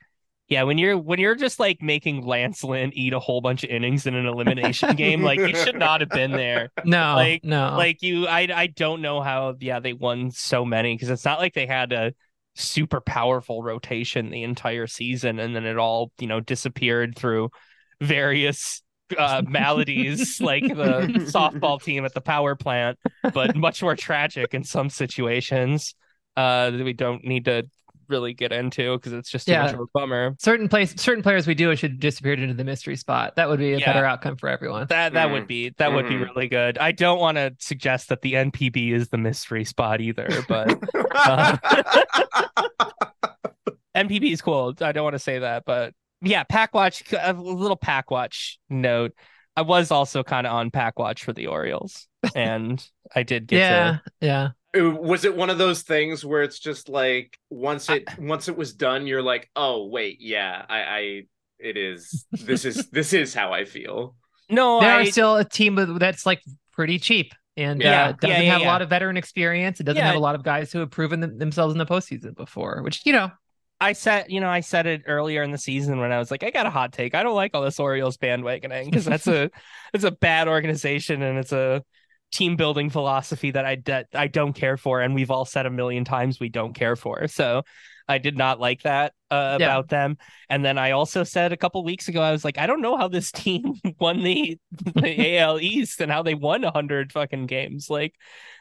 yeah, 0.48 0.62
when 0.62 0.78
you're 0.78 0.96
when 0.96 1.20
you're 1.20 1.34
just 1.34 1.60
like 1.60 1.82
making 1.82 2.24
Lance 2.24 2.64
Lynn 2.64 2.92
eat 2.94 3.14
a 3.14 3.20
whole 3.20 3.42
bunch 3.42 3.64
of 3.64 3.72
innings 3.72 4.06
in 4.06 4.14
an 4.14 4.28
elimination 4.28 4.96
game, 4.96 5.24
like 5.24 5.40
you 5.40 5.56
should 5.56 5.76
not 5.80 6.02
have 6.02 6.10
been 6.10 6.32
there. 6.32 6.70
No, 6.86 7.16
Like- 7.16 7.44
no. 7.44 7.74
Like 7.76 8.04
you, 8.04 8.28
I 8.28 8.48
I 8.54 8.68
don't 8.68 9.02
know 9.02 9.22
how. 9.22 9.56
Yeah, 9.60 9.80
they 9.80 9.94
won 9.94 10.30
so 10.30 10.64
many 10.64 10.94
because 10.94 11.10
it's 11.10 11.26
not 11.26 11.40
like 11.40 11.56
they 11.56 11.66
had 11.66 11.92
a 11.94 12.14
super 12.56 13.02
powerful 13.02 13.62
rotation 13.62 14.30
the 14.30 14.44
entire 14.44 14.88
season, 14.88 15.40
and 15.40 15.56
then 15.56 15.66
it 15.66 15.78
all 15.78 16.12
you 16.20 16.28
know 16.28 16.40
disappeared 16.40 17.16
through 17.16 17.50
various 18.02 18.82
uh 19.18 19.42
maladies 19.48 20.42
like 20.42 20.64
the 20.64 21.08
softball 21.32 21.82
team 21.82 22.06
at 22.06 22.14
the 22.14 22.22
power 22.22 22.56
plant, 22.56 22.98
but 23.34 23.56
much 23.56 23.82
more 23.82 23.96
tragic 23.96 24.54
in 24.54 24.64
some 24.64 24.90
situations. 24.90 25.96
Uh 26.36 26.72
that 26.72 26.84
we 26.84 26.94
don't 26.94 27.24
need 27.24 27.46
to 27.46 27.64
really 28.10 28.34
get 28.34 28.52
into 28.52 28.98
because 28.98 29.14
it's 29.14 29.30
just 29.30 29.46
too 29.48 29.54
Yeah. 29.54 29.64
much 29.64 29.74
of 29.74 29.80
a 29.82 29.86
bummer. 29.94 30.36
certain 30.40 30.68
place 30.70 30.94
certain 31.02 31.24
players 31.24 31.48
we 31.48 31.56
do 31.56 31.76
should 31.76 32.00
disappear 32.00 32.34
into 32.34 32.54
the 32.54 32.64
mystery 32.64 32.96
spot. 32.96 33.36
That 33.36 33.50
would 33.50 33.60
be 33.60 33.74
a 33.74 33.78
Yeah. 33.80 33.86
better 33.94 34.06
outcome 34.06 34.38
for 34.38 34.50
everyone. 34.50 34.88
That 34.90 35.14
that 35.14 35.32
would 35.32 35.44
Mhm. 35.44 35.48
be 35.48 35.70
that 35.78 35.94
would 35.94 36.08
be 36.08 36.18
really 36.18 36.48
good. 36.48 36.78
I 36.78 36.92
don't 36.92 37.20
want 37.20 37.38
to 37.38 37.54
suggest 37.60 38.10
that 38.10 38.22
the 38.22 38.36
NPB 38.36 38.92
is 38.92 39.10
the 39.10 39.18
mystery 39.18 39.66
spot 39.66 40.02
either, 40.02 40.28
but 40.48 40.78
Uh, 41.16 41.58
NPB 43.96 44.32
is 44.34 44.42
cool. 44.42 44.74
I 44.82 44.92
don't 44.92 45.04
want 45.04 45.14
to 45.16 45.20
say 45.20 45.40
that, 45.40 45.64
but 45.66 45.94
yeah, 46.22 46.44
pack 46.44 46.74
watch. 46.74 47.04
A 47.18 47.34
little 47.34 47.78
pack 47.78 48.12
watch 48.12 48.60
note. 48.70 49.14
I 49.56 49.62
was 49.62 49.90
also 49.92 50.22
kind 50.24 50.46
of 50.46 50.54
on 50.54 50.70
pack 50.72 51.00
watch 51.00 51.24
for 51.24 51.32
the 51.32 51.48
Orioles, 51.48 52.08
and 52.36 52.86
I 53.16 53.24
did 53.24 53.48
get 53.48 53.58
yeah, 53.60 53.92
to. 53.92 54.02
yeah. 54.20 54.50
Was 54.82 55.26
it 55.26 55.36
one 55.36 55.50
of 55.50 55.58
those 55.58 55.82
things 55.84 56.24
where 56.26 56.42
it's 56.44 56.60
just 56.60 56.90
like 56.90 57.38
once 57.50 57.90
it 57.90 58.04
once 58.20 58.48
it 58.48 58.58
was 58.58 58.74
done, 58.74 59.08
you're 59.08 59.22
like, 59.22 59.50
oh 59.56 59.88
wait, 59.88 60.18
yeah, 60.22 60.66
I, 60.68 60.80
I 60.80 61.24
it 61.60 61.78
is 61.78 62.26
this 62.32 62.66
is 62.66 62.90
this 62.92 63.14
is 63.14 63.34
how 63.34 63.54
I 63.54 63.66
feel. 63.66 64.16
No, 64.50 64.80
They 64.80 64.88
I, 64.88 65.02
are 65.02 65.06
still 65.06 65.38
a 65.38 65.46
team 65.46 65.76
with- 65.76 66.00
that's 66.00 66.26
like 66.26 66.42
pretty 66.74 67.00
cheap 67.00 67.34
and 67.58 67.82
Yeah, 67.82 68.10
uh, 68.10 68.12
doesn't 68.12 68.30
yeah, 68.30 68.42
yeah, 68.42 68.52
have 68.52 68.62
yeah. 68.62 68.68
a 68.68 68.72
lot 68.72 68.82
of 68.82 68.90
veteran 68.90 69.18
experience. 69.18 69.80
It 69.80 69.84
doesn't 69.86 69.98
Yeah. 69.98 70.08
have 70.08 70.16
a 70.16 70.20
lot 70.20 70.36
of 70.36 70.44
guys 70.44 70.72
who 70.72 70.80
have 70.80 70.92
proven 70.92 71.20
them, 71.22 71.38
themselves 71.38 71.74
in 71.74 71.78
the 71.80 71.86
postseason 71.86 72.36
before, 72.36 72.82
which 72.84 73.06
you 73.06 73.14
know, 73.14 73.32
I 73.82 73.94
said, 73.94 74.26
you 74.30 74.40
know, 74.42 74.50
I 74.50 74.60
said 74.60 74.86
it 74.88 75.04
earlier 75.08 75.42
in 75.44 75.52
the 75.52 75.58
season 75.58 76.00
when 76.00 76.12
I 76.12 76.20
was 76.20 76.32
like, 76.32 76.44
I 76.44 76.50
got 76.52 76.66
a 76.66 76.70
hot 76.70 76.94
take. 76.94 77.16
I 77.16 77.24
don't 77.24 77.36
like 77.36 77.52
all 77.54 77.62
this 77.64 77.80
Orioles 77.80 78.18
bandwagoning 78.18 78.86
because 78.86 79.06
that's 79.06 79.28
a 79.28 79.50
it's 79.94 80.04
a 80.04 80.12
bad 80.12 80.48
organization 80.48 81.22
and 81.22 81.38
it's 81.40 81.52
a 81.52 81.84
team 82.32 82.56
building 82.56 82.90
philosophy 82.90 83.52
that 83.52 83.66
I 83.66 83.78
that 83.86 84.08
I 84.14 84.28
don't 84.28 84.54
care 84.54 84.78
for, 84.78 85.02
and 85.02 85.16
we've 85.16 85.32
all 85.32 85.46
said 85.46 85.66
a 85.66 85.70
million 85.70 86.06
times 86.06 86.40
we 86.40 86.50
don't 86.50 86.74
care 86.74 86.96
for. 86.96 87.28
So 87.28 87.64
I 88.08 88.18
did 88.20 88.38
not 88.38 88.60
like 88.60 88.84
that 88.84 89.14
uh, 89.32 89.56
Yeah. 89.58 89.66
about 89.66 89.90
them. 89.90 90.18
And 90.50 90.64
then 90.64 90.78
I 90.78 90.92
also 90.92 91.24
said 91.24 91.52
a 91.54 91.58
couple 91.58 91.84
weeks 91.84 92.08
ago, 92.08 92.22
I 92.22 92.32
was 92.32 92.46
like, 92.46 92.58
I 92.60 92.68
don't 92.68 92.82
know 92.82 92.98
how 92.98 93.08
this 93.08 93.32
team 93.34 93.74
won 94.00 94.22
the 94.24 94.60
the 94.96 95.38
AL 95.38 95.60
East 95.60 96.02
and 96.02 96.12
how 96.12 96.24
they 96.24 96.36
won 96.36 96.64
hundred 96.64 97.12
fucking 97.12 97.48
games. 97.48 97.90
Like 97.90 98.14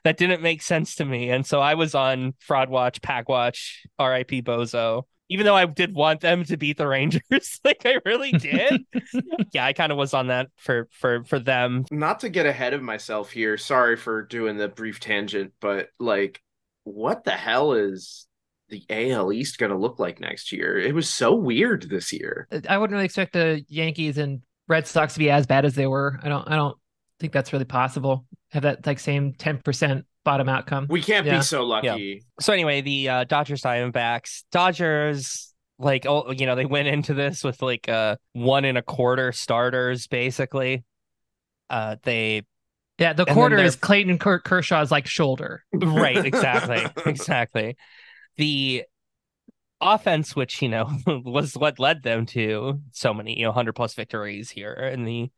that 0.05 0.17
didn't 0.17 0.43
make 0.43 0.63
sense 0.63 0.97
to 0.97 1.05
me. 1.05 1.31
And 1.31 1.47
so 1.47 1.61
I 1.61 1.75
was 1.75 1.95
on 1.95 2.35
Fraud 2.41 2.69
Watch, 2.71 3.03
Pack 3.03 3.29
Watch, 3.29 3.85
R.I.P. 3.99 4.43
Bozo. 4.43 5.05
Even 5.35 5.47
though 5.47 5.57
I 5.57 5.67
did 5.67 5.97
want 5.97 6.21
them 6.21 6.45
to 6.45 6.57
beat 6.57 6.77
the 6.77 6.87
Rangers, 6.87 7.61
like 7.65 7.83
I 7.85 7.99
really 8.05 8.31
did. 8.31 8.85
yeah, 9.53 9.65
I 9.65 9.73
kind 9.73 9.91
of 9.91 9.99
was 9.99 10.15
on 10.15 10.29
that 10.29 10.47
for 10.57 10.89
for 10.93 11.25
for 11.25 11.41
them. 11.41 11.87
Not 11.91 12.21
to 12.21 12.29
get 12.29 12.47
ahead 12.47 12.73
of 12.73 12.83
myself 12.83 13.33
here. 13.33 13.59
Sorry 13.59 13.97
for 13.97 14.23
doing 14.23 14.59
the 14.59 14.69
brief 14.69 15.01
tangent, 15.01 15.53
but 15.61 15.89
like, 15.99 16.41
what 16.85 17.25
the 17.25 17.33
hell 17.33 17.73
is 17.73 18.29
the 18.69 18.85
AL 18.89 19.33
East 19.33 19.59
going 19.59 19.73
to 19.73 19.77
look 19.77 19.99
like 19.99 20.21
next 20.21 20.53
year? 20.53 20.79
It 20.79 20.95
was 20.95 21.13
so 21.13 21.35
weird 21.35 21.91
this 21.91 22.13
year. 22.13 22.47
Uh, 22.53 22.61
I 22.69 22.79
wouldn't 22.79 22.95
really 22.95 23.07
expect 23.07 23.33
the 23.33 23.65
Yankees 23.67 24.19
and 24.19 24.41
Red 24.69 24.87
Sox 24.87 25.15
to 25.15 25.19
be 25.19 25.31
as 25.31 25.49
bad 25.49 25.65
as 25.65 25.75
they 25.75 25.89
were. 25.89 26.21
I 26.23 26.29
don't 26.29 26.49
I 26.49 26.55
don't 26.55 26.79
think 27.19 27.33
that's 27.33 27.53
really 27.53 27.65
possible. 27.65 28.25
Have 28.53 28.63
that 28.63 28.87
like 28.87 29.01
same 29.01 29.33
10% 29.33 30.05
bottom 30.25 30.49
outcome. 30.49 30.87
We 30.89 31.03
can't 31.03 31.27
Yeah. 31.27 31.39
be 31.39 31.43
so 31.45 31.65
lucky. 31.65 32.25
so 32.41 32.53
anyway, 32.53 32.81
the 32.81 33.09
uh, 33.09 33.25
Dodgers 33.25 33.63
Diamondbacks, 33.63 34.45
Dodgers, 34.51 35.53
like 35.79 36.07
oh, 36.07 36.31
you 36.33 36.47
know, 36.47 36.55
they 36.55 36.65
went 36.67 36.89
into 36.89 37.15
this 37.15 37.43
with 37.45 37.61
like 37.63 37.89
uh 37.89 38.17
one 38.33 38.65
and 38.65 38.79
a 38.79 38.83
quarter 38.83 39.33
starters 39.33 40.07
basically. 40.07 40.85
Uh, 41.71 41.97
they 42.05 42.43
Yeah, 42.99 43.13
the 43.13 43.25
quarter 43.27 43.59
is 43.59 43.77
Clayton 43.77 44.19
Ker- 44.19 44.41
Kershaw's 44.41 44.91
like 44.91 45.07
shoulder. 45.07 45.65
right, 45.73 46.17
exactly, 46.25 46.85
exactly. 47.07 47.77
The 48.37 48.85
offense, 49.81 50.35
which 50.37 50.63
you 50.63 50.69
know 50.69 50.91
was 51.07 51.57
what 51.57 51.79
led 51.79 52.03
them 52.03 52.27
to 52.27 52.81
so 52.93 53.13
many 53.13 53.39
you 53.39 53.45
know 53.45 53.53
hundred 53.53 53.75
plus 53.75 53.95
victories 53.95 54.51
here 54.51 54.73
in 54.73 55.05
the 55.05 55.31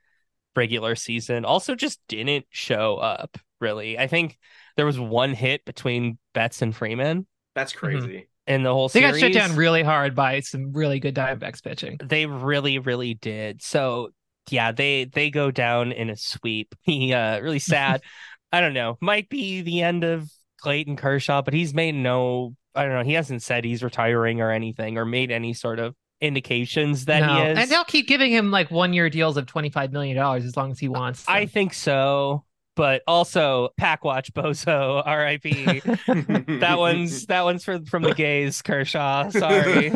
regular 0.55 0.95
season, 0.95 1.45
also 1.45 1.75
just 1.75 2.01
didn't 2.09 2.47
show 2.51 2.97
up. 2.97 3.39
Really, 3.61 3.99
I 3.99 4.07
think 4.07 4.39
there 4.77 4.87
was 4.87 4.99
one 4.99 5.35
hit 5.35 5.65
between 5.65 6.19
Betts 6.35 6.63
and 6.63 6.75
Freeman 6.75 7.27
That's 7.55 7.73
crazy. 7.73 8.29
in 8.47 8.63
the 8.63 8.73
whole 8.73 8.89
They 8.89 9.01
series. 9.01 9.21
got 9.21 9.21
shut 9.21 9.33
down 9.33 9.57
really 9.57 9.83
hard 9.83 10.15
by 10.15 10.41
some 10.41 10.73
really 10.73 11.01
good 11.01 11.15
Diamondbacks 11.15 11.63
pitching. 11.63 11.99
They 12.03 12.27
really, 12.27 12.79
really 12.79 13.15
did. 13.15 13.63
So 13.63 14.11
yeah, 14.51 14.73
they 14.73 15.05
they 15.05 15.31
go 15.31 15.51
down 15.51 15.93
in 15.93 16.09
a 16.11 16.17
sweep. 16.17 16.75
He 16.83 17.13
uh 17.13 17.41
really 17.41 17.59
sad. 17.59 18.03
I 18.53 18.61
don't 18.61 18.75
know. 18.75 18.97
Might 19.01 19.29
be 19.29 19.61
the 19.63 19.83
end 19.83 20.05
of 20.05 20.31
Clayton 20.61 20.97
Kershaw, 20.97 21.43
but 21.43 21.53
he's 21.55 21.75
made 21.75 21.95
no 21.95 22.55
I 22.75 22.85
don't 22.85 22.93
know, 22.95 23.03
he 23.05 23.15
hasn't 23.15 23.43
said 23.43 23.65
he's 23.65 23.83
retiring 23.83 24.41
or 24.41 24.51
anything 24.51 24.99
or 24.99 25.05
made 25.05 25.31
any 25.31 25.53
sort 25.55 25.79
of 25.79 25.95
indications 26.21 27.05
that 27.07 27.21
No. 27.21 27.35
he 27.45 27.51
is. 27.51 27.59
And 27.59 27.71
they'll 27.71 27.85
keep 27.85 28.07
giving 28.09 28.31
him 28.33 28.51
like 28.51 28.71
one 28.71 28.93
year 28.95 29.11
deals 29.11 29.37
of 29.37 29.45
$25 29.47 29.93
million 29.93 30.17
as 30.19 30.57
long 30.57 30.71
as 30.71 30.79
he 30.79 30.89
wants. 30.89 31.25
to. 31.25 31.31
I 31.31 31.45
think 31.47 31.75
so. 31.75 32.45
But 32.77 33.03
also 33.09 33.71
Pack 33.79 34.05
Watch 34.05 34.33
Bozo, 34.35 35.03
RIP. 35.07 36.61
that 36.61 36.79
one's 36.79 37.27
that 37.27 37.45
one's 37.45 37.65
for 37.65 37.81
from 37.87 38.03
the 38.03 38.15
gays, 38.15 38.63
Kershaw. 38.63 39.31
Sorry. 39.31 39.91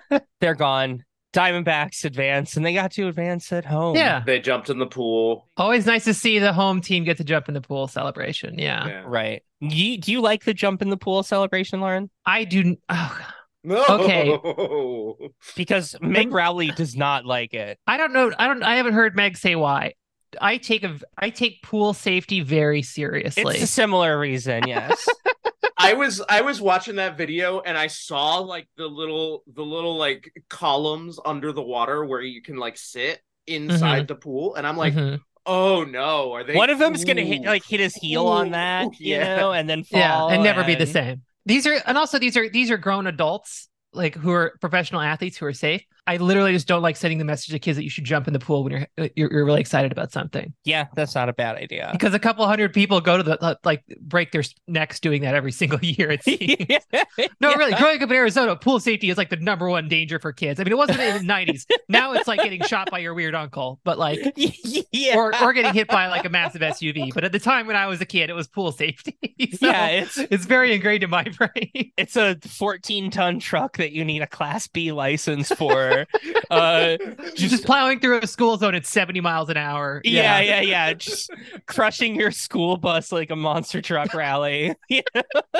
They're 0.40 0.54
gone. 0.56 1.04
Diamondbacks 1.32 2.04
advance 2.04 2.56
and 2.56 2.64
they 2.64 2.74
got 2.74 2.92
to 2.92 3.08
advance 3.08 3.52
at 3.52 3.64
home. 3.64 3.96
yeah. 3.96 4.22
They 4.24 4.38
jumped 4.38 4.70
in 4.70 4.78
the 4.78 4.86
pool. 4.86 5.48
Always 5.56 5.84
nice 5.84 6.04
to 6.04 6.14
see 6.14 6.38
the 6.38 6.52
home 6.52 6.80
team 6.80 7.02
get 7.02 7.16
to 7.16 7.24
jump 7.24 7.48
in 7.48 7.54
the 7.54 7.60
pool 7.60 7.88
celebration. 7.88 8.56
Yeah. 8.58 8.86
Yeah. 8.86 9.02
Right. 9.06 9.42
You, 9.60 9.98
do 9.98 10.12
you 10.12 10.20
like 10.20 10.44
the 10.44 10.54
jump 10.54 10.80
in 10.82 10.90
the 10.90 10.96
pool 10.96 11.24
celebration, 11.24 11.80
Lauren? 11.80 12.08
I 12.24 12.44
do. 12.44 12.76
Oh, 12.88 13.18
No. 13.64 13.84
Okay. 13.88 14.38
Because 15.56 15.96
Meg 16.00 16.32
Rowley 16.32 16.68
does 16.72 16.94
not 16.96 17.24
like 17.26 17.54
it. 17.54 17.78
I 17.86 17.96
don't 17.96 18.12
know. 18.12 18.30
I 18.38 18.46
don't. 18.46 18.62
I 18.62 18.76
haven't 18.76 18.94
heard 18.94 19.16
Meg 19.16 19.36
say 19.36 19.54
why. 19.56 19.94
I 20.40 20.56
take 20.58 20.84
a. 20.84 20.98
I 21.18 21.30
take 21.30 21.62
pool 21.62 21.94
safety 21.94 22.40
very 22.40 22.82
seriously. 22.82 23.54
It's 23.56 23.64
a 23.64 23.66
similar 23.66 24.18
reason, 24.18 24.66
yes. 24.66 25.06
I 25.76 25.94
was 25.94 26.22
I 26.28 26.40
was 26.42 26.60
watching 26.60 26.96
that 26.96 27.18
video 27.18 27.60
and 27.60 27.76
I 27.76 27.88
saw 27.88 28.38
like 28.38 28.68
the 28.76 28.86
little 28.86 29.42
the 29.52 29.62
little 29.62 29.96
like 29.96 30.32
columns 30.48 31.18
under 31.24 31.52
the 31.52 31.62
water 31.62 32.04
where 32.04 32.20
you 32.20 32.42
can 32.42 32.56
like 32.56 32.76
sit 32.76 33.20
inside 33.46 34.08
the 34.08 34.14
pool 34.14 34.54
and 34.54 34.66
I'm 34.66 34.76
like, 34.76 34.94
Mhm. 34.94 35.20
oh 35.44 35.84
no, 35.84 36.32
are 36.32 36.44
they 36.44 36.54
One 36.54 36.70
of 36.70 36.78
them's 36.78 37.04
gonna 37.04 37.22
hit 37.22 37.42
like 37.42 37.64
hit 37.64 37.80
his 37.80 37.94
heel 37.94 38.26
on 38.28 38.48
Ooh, 38.48 38.50
that, 38.52 39.00
you 39.00 39.18
know, 39.18 39.52
and 39.52 39.68
then 39.68 39.84
fall 39.84 40.00
yeah, 40.00 40.26
and 40.28 40.42
never 40.42 40.64
be 40.64 40.74
the 40.74 40.86
same. 40.86 41.22
These 41.44 41.66
are, 41.66 41.82
and 41.86 41.98
also 41.98 42.18
these 42.18 42.36
are 42.36 42.48
these 42.48 42.70
are 42.70 42.78
grown 42.78 43.06
adults 43.06 43.68
like 43.92 44.14
who 44.14 44.30
are 44.30 44.56
professional 44.60 45.00
athletes 45.00 45.36
who 45.36 45.46
are 45.46 45.52
safe. 45.52 45.82
I 46.06 46.18
literally 46.18 46.52
just 46.52 46.66
don't 46.68 46.82
like 46.82 46.96
sending 46.96 47.18
the 47.18 47.24
message 47.24 47.50
to 47.52 47.58
kids 47.58 47.76
that 47.76 47.84
you 47.84 47.90
should 47.90 48.04
jump 48.04 48.26
in 48.26 48.32
the 48.32 48.38
pool 48.38 48.62
when 48.64 48.72
you're 48.72 48.86
uh, 48.98 49.08
you're, 49.16 49.32
you're 49.32 49.44
really 49.44 49.60
excited 49.60 49.90
about 49.92 50.12
something 50.12 50.52
Yeah, 50.64 50.86
that's 50.94 51.14
not 51.14 51.28
a 51.28 51.32
bad 51.32 51.56
idea. 51.56 51.88
because 51.92 52.12
a 52.14 52.18
couple 52.18 52.46
hundred 52.46 52.72
people 52.74 53.00
go 53.00 53.16
to 53.16 53.22
the 53.22 53.42
uh, 53.42 53.54
like 53.64 53.82
break 54.00 54.32
their 54.32 54.42
necks 54.68 55.00
doing 55.00 55.22
that 55.22 55.34
every 55.34 55.52
single 55.52 55.78
year. 55.82 56.10
It 56.10 56.22
seems. 56.22 56.56
No, 57.40 57.50
Yeah. 57.50 57.56
really. 57.56 57.74
Growing 57.74 58.02
up 58.02 58.10
in 58.10 58.16
Arizona, 58.16 58.56
pool 58.56 58.80
safety 58.80 59.08
is 59.08 59.16
like 59.16 59.30
the 59.30 59.36
number 59.36 59.68
one 59.70 59.88
danger 59.88 60.18
for 60.18 60.32
kids. 60.32 60.58
I 60.60 60.64
mean, 60.64 60.72
it 60.72 60.76
wasn't 60.78 60.98
in 61.00 61.26
the 61.26 61.32
'90s. 61.32 61.64
Now 61.88 62.12
it's 62.12 62.26
like 62.26 62.40
getting 62.42 62.62
shot 62.62 62.90
by 62.90 62.98
your 62.98 63.14
weird 63.14 63.34
uncle, 63.34 63.80
but 63.84 63.98
like, 63.98 64.20
yeah. 64.92 65.16
or 65.16 65.32
or 65.42 65.52
getting 65.52 65.72
hit 65.72 65.88
by 65.88 66.08
like 66.08 66.24
a 66.24 66.28
massive 66.28 66.60
SUV. 66.60 67.14
But 67.14 67.24
at 67.24 67.32
the 67.32 67.38
time 67.38 67.66
when 67.66 67.76
I 67.76 67.86
was 67.86 68.00
a 68.00 68.06
kid, 68.06 68.30
it 68.30 68.34
was 68.34 68.46
pool 68.48 68.72
safety. 68.72 69.16
So 69.58 69.66
yeah, 69.66 69.86
it's 69.88 70.18
it's 70.18 70.44
very 70.46 70.74
ingrained 70.74 71.02
in 71.04 71.10
my 71.10 71.24
brain. 71.24 71.92
it's 71.96 72.16
a 72.16 72.36
14 72.46 73.10
ton 73.10 73.38
truck 73.38 73.76
that 73.76 73.92
you 73.92 74.04
need 74.04 74.22
a 74.22 74.26
class 74.26 74.66
B 74.66 74.90
license 74.92 75.48
for. 75.52 75.93
Uh 76.50 76.96
Just 77.34 77.64
plowing 77.64 78.00
through 78.00 78.20
a 78.20 78.26
school 78.26 78.56
zone 78.56 78.74
at 78.74 78.86
70 78.86 79.20
miles 79.20 79.48
an 79.50 79.56
hour. 79.56 80.00
yeah, 80.04 80.40
yeah, 80.40 80.60
yeah. 80.60 80.92
Just 80.94 81.30
crushing 81.66 82.14
your 82.14 82.30
school 82.30 82.76
bus 82.76 83.12
like 83.12 83.30
a 83.30 83.36
monster 83.36 83.80
truck 83.82 84.14
rally. 84.14 84.74
Yeah. 84.88 85.00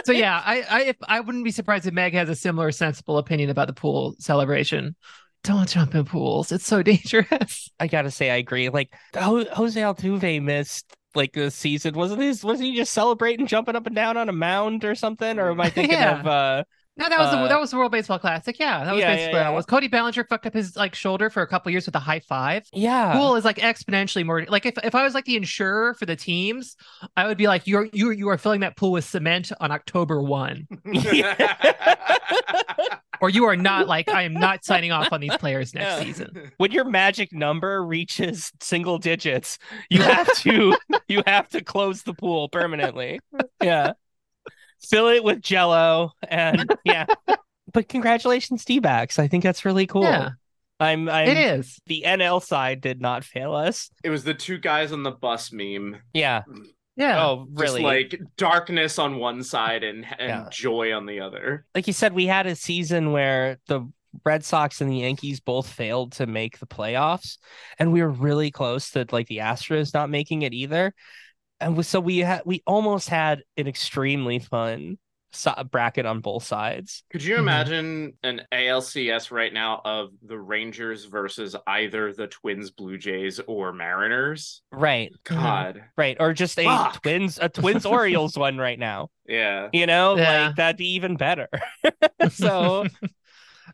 So 0.04 0.12
yeah, 0.12 0.40
I 0.44 0.62
I 0.68 0.80
if, 0.82 0.96
I 1.08 1.20
wouldn't 1.20 1.44
be 1.44 1.50
surprised 1.50 1.86
if 1.86 1.94
Meg 1.94 2.14
has 2.14 2.28
a 2.28 2.34
similar 2.34 2.70
sensible 2.72 3.18
opinion 3.18 3.50
about 3.50 3.66
the 3.68 3.72
pool 3.72 4.14
celebration. 4.18 4.94
Don't 5.42 5.68
jump 5.68 5.94
in 5.94 6.04
pools. 6.04 6.52
It's 6.52 6.66
so 6.66 6.82
dangerous. 6.92 7.70
I 7.78 7.86
gotta 7.86 8.10
say, 8.10 8.30
I 8.30 8.36
agree. 8.36 8.68
Like 8.70 8.94
Ho- 9.14 9.44
Jose 9.52 9.80
Altuve 9.80 10.42
missed 10.42 10.86
like 11.14 11.32
this 11.32 11.54
season. 11.54 11.94
Wasn't 11.94 12.20
his? 12.20 12.42
Wasn't 12.44 12.66
he 12.66 12.76
just 12.76 12.92
celebrating, 12.92 13.46
jumping 13.46 13.76
up 13.76 13.86
and 13.86 13.94
down 13.94 14.16
on 14.16 14.28
a 14.28 14.32
mound 14.32 14.84
or 14.84 14.94
something? 14.94 15.38
Or 15.38 15.50
am 15.50 15.60
I 15.60 15.70
thinking 15.70 15.98
Yeah. 15.98 16.20
of? 16.20 16.26
uh 16.26 16.64
No, 16.96 17.08
that 17.08 17.18
was 17.18 17.34
Uh, 17.34 17.42
the, 17.42 17.48
that 17.48 17.60
was 17.60 17.70
the 17.72 17.76
World 17.76 17.90
Baseball 17.90 18.20
Classic. 18.20 18.56
Yeah, 18.58 18.84
that 18.84 18.92
was 18.92 19.00
Yeah, 19.00 19.08
yeah, 19.10 19.16
basically 19.16 19.38
yeah. 19.38 19.44
that 19.44 19.52
was. 19.54 19.66
Cody 19.66 19.88
Bellinger 19.88 20.24
fucked 20.24 20.46
up 20.46 20.54
his 20.54 20.76
like 20.76 20.94
shoulder 20.94 21.28
for 21.28 21.42
a 21.42 21.46
couple 21.46 21.72
years 21.72 21.86
with 21.86 21.96
a 21.96 22.00
high 22.00 22.20
five. 22.20 22.66
Yeah. 22.72 23.14
Pool 23.14 23.34
is 23.34 23.44
like 23.44 23.56
exponentially 23.58 24.24
more. 24.24 24.44
Like 24.46 24.64
if, 24.64 24.74
if 24.84 24.94
I 24.94 25.02
was 25.02 25.12
like 25.12 25.24
the 25.24 25.36
insurer 25.36 25.94
for 25.94 26.06
the 26.06 26.14
teams, 26.14 26.76
I 27.16 27.26
would 27.26 27.36
be 27.36 27.48
like, 27.48 27.66
you're 27.66 27.88
you 27.92 28.10
you 28.12 28.28
are 28.28 28.38
filling 28.38 28.60
that 28.60 28.76
pool 28.76 28.92
with 28.92 29.04
cement 29.04 29.50
on 29.60 29.72
October 29.72 30.22
one, 30.22 30.68
or 33.20 33.30
you 33.30 33.44
are 33.46 33.56
not 33.56 33.86
like 33.88 34.08
I 34.08 34.22
am 34.22 34.34
not 34.34 34.64
signing 34.64 34.92
off 34.92 35.12
on 35.12 35.20
these 35.20 35.36
players 35.36 35.74
next 35.74 35.98
Yeah. 35.98 36.04
season. 36.04 36.52
when 36.58 36.72
your 36.72 36.84
magic 36.84 37.32
number 37.32 37.84
reaches 37.84 38.52
single 38.60 38.98
digits, 38.98 39.58
you 39.90 40.02
have 40.02 40.32
to 40.38 40.76
you 41.08 41.22
have 41.26 41.48
to 41.50 41.62
close 41.62 42.02
the 42.02 42.14
pool 42.14 42.48
permanently. 42.48 43.20
Yeah. 43.62 43.92
Fill 44.88 45.08
it 45.08 45.24
with 45.24 45.40
jello 45.40 46.12
and 46.28 46.68
yeah. 46.84 47.06
But 47.72 47.88
congratulations, 47.88 48.64
D-backs. 48.64 49.18
I 49.18 49.26
think 49.28 49.42
that's 49.42 49.64
really 49.64 49.86
cool. 49.86 50.04
Yeah, 50.04 50.30
I'm 50.78 51.08
I'm 51.08 51.28
it 51.28 51.36
is. 51.36 51.78
the 51.86 52.04
NL 52.06 52.42
side 52.42 52.80
did 52.80 53.00
not 53.00 53.24
fail 53.24 53.54
us. 53.54 53.90
it 54.04 54.10
was 54.10 54.24
the 54.24 54.34
two 54.34 54.58
guys 54.58 54.92
on 54.92 55.02
the 55.02 55.10
bus 55.10 55.50
meme. 55.52 55.96
Yeah. 56.12 56.42
Yeah. 56.96 57.24
Oh, 57.24 57.48
really? 57.52 57.80
Just 57.82 57.82
like 57.82 58.20
darkness 58.36 59.00
on 59.00 59.16
one 59.16 59.42
side 59.42 59.82
and, 59.82 60.06
and 60.18 60.28
Yeah. 60.28 60.46
joy 60.52 60.92
on 60.94 61.06
the 61.06 61.18
other. 61.20 61.66
like 61.74 61.88
you 61.88 61.92
said, 61.92 62.12
we 62.12 62.26
had 62.26 62.46
a 62.46 62.54
season 62.54 63.10
where 63.10 63.58
the 63.66 63.90
Red 64.24 64.44
Sox 64.44 64.80
and 64.80 64.88
the 64.88 64.98
Yankees 64.98 65.40
both 65.40 65.68
failed 65.68 66.12
to 66.12 66.26
make 66.28 66.60
the 66.60 66.68
playoffs, 66.68 67.38
and 67.80 67.92
we 67.92 68.00
were 68.00 68.10
really 68.10 68.52
close 68.52 68.90
to 68.90 69.04
like 69.10 69.26
the 69.26 69.38
Astros 69.38 69.92
not 69.92 70.08
making 70.08 70.42
it 70.42 70.54
either. 70.54 70.94
And 71.64 71.84
so 71.86 72.00
we 72.00 72.18
had 72.18 72.42
we 72.44 72.62
almost 72.66 73.08
had 73.08 73.42
an 73.56 73.66
extremely 73.66 74.38
fun 74.38 74.98
so- 75.32 75.64
bracket 75.70 76.06
on 76.06 76.20
both 76.20 76.44
sides. 76.44 77.02
Could 77.10 77.24
you 77.24 77.34
Mhm. 77.36 77.38
imagine 77.40 78.12
an 78.22 78.42
ALCS 78.52 79.30
right 79.32 79.52
now 79.52 79.80
of 79.84 80.10
the 80.22 80.38
Rangers 80.38 81.06
versus 81.06 81.56
either 81.66 82.12
the 82.12 82.28
Twins, 82.28 82.70
Blue 82.70 82.96
Jays, 82.98 83.40
or 83.48 83.72
Mariners? 83.72 84.62
Right, 84.70 85.12
God. 85.24 85.82
right, 85.96 86.16
or 86.20 86.32
just 86.34 86.56
a 86.58 86.64
Fuck. 86.64 87.02
Twins 87.02 87.38
a 87.42 87.48
Twins 87.48 87.84
Orioles 87.84 88.36
one 88.38 88.58
right 88.58 88.78
now. 88.78 89.08
Yeah. 89.26 89.70
You 89.72 89.86
know, 89.86 90.16
Yeah. 90.16 90.46
like 90.46 90.56
that'd 90.56 90.76
be 90.76 90.94
even 90.94 91.16
better. 91.16 91.48
so 92.30 92.86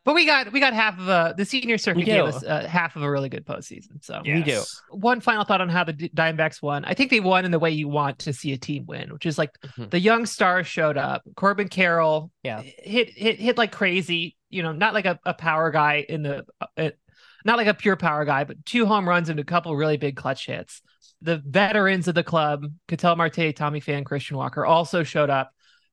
But 0.05 0.15
we 0.15 0.25
got 0.25 0.51
we 0.53 0.61
got 0.61 0.73
half 0.73 0.99
of 0.99 1.09
a 1.09 1.35
the 1.37 1.45
senior 1.45 1.77
circuit 1.77 2.07
gave 2.07 2.23
do. 2.23 2.25
us 2.25 2.43
uh, 2.43 2.67
half 2.67 2.97
of 2.97 3.03
a 3.03 3.11
really 3.11 3.29
good 3.29 3.45
postseason. 3.45 4.03
So 4.03 4.23
We 4.25 4.43
do. 4.43 4.63
One 4.91 5.21
final 5.21 5.45
thought 5.45 5.61
on 5.61 5.69
how 5.69 5.85
the 5.85 5.93
Diamondbacks 5.93 6.63
won. 6.63 6.85
I 6.87 6.95
think 6.95 7.11
they 7.11 7.21
won 7.21 7.45
in 7.45 7.51
the 7.51 7.59
way 7.59 7.71
you 7.71 7.87
want 7.87 8.21
to 8.21 8.33
see 8.33 8.53
a 8.53 8.57
team 8.57 8.87
win, 8.87 9.13
which 9.13 9.27
is 9.27 9.37
like 9.37 9.51
Mhm. 9.77 9.91
the 9.91 10.01
young 10.01 10.25
stars 10.25 10.67
showed 10.67 10.97
up. 10.97 11.23
Corbin 11.37 11.69
Carroll, 11.69 12.31
Yeah. 12.43 12.63
hit 12.63 13.11
hit 13.11 13.39
hit 13.39 13.59
like 13.59 13.73
crazy. 13.73 14.37
You 14.49 14.63
know, 14.63 14.73
not 14.73 14.95
like 14.95 15.05
a, 15.05 15.19
a 15.25 15.35
power 15.35 15.71
guy 15.71 16.05
in 16.09 16.23
the, 16.23 16.45
uh, 16.61 16.67
uh, 16.77 16.91
not 17.45 17.57
like 17.59 17.69
a 17.69 17.75
pure 17.75 17.97
power 17.97 18.25
guy, 18.25 18.45
but 18.45 18.65
two 18.67 18.87
home 18.87 19.09
runs 19.09 19.29
and 19.29 19.39
a 19.39 19.45
couple 19.45 19.77
really 19.77 19.97
big 19.99 20.17
clutch 20.17 20.47
hits. 20.47 20.81
The 21.23 21.37
veterans 21.47 22.09
of 22.09 22.15
the 22.15 22.25
club, 22.25 22.65
Ketel 22.89 23.15
Marte, 23.17 23.55
Tommy 23.55 23.81
Pham, 23.81 24.05
Christian 24.05 24.39
Walker, 24.39 24.65
also 24.67 25.03
showed 25.05 25.29
up. 25.31 25.51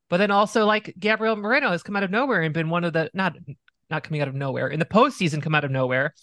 But 0.09 0.17
then 0.17 0.31
also 0.31 0.65
like 0.65 0.95
Gabriel 0.97 1.35
Moreno 1.35 1.69
has 1.71 1.83
come 1.83 1.97
out 1.97 2.03
of 2.03 2.09
nowhere 2.09 2.41
and 2.41 2.53
been 2.53 2.69
one 2.69 2.85
of 2.85 2.93
the 2.93 3.11
not 3.13 3.35
not 3.89 4.03
coming 4.03 4.21
out 4.21 4.27
of 4.27 4.35
nowhere 4.35 4.67
in 4.67 4.79
the 4.79 4.85
postseason, 4.85 5.41
come 5.41 5.55
out 5.55 5.63
of 5.63 5.71
nowhere 5.71 6.13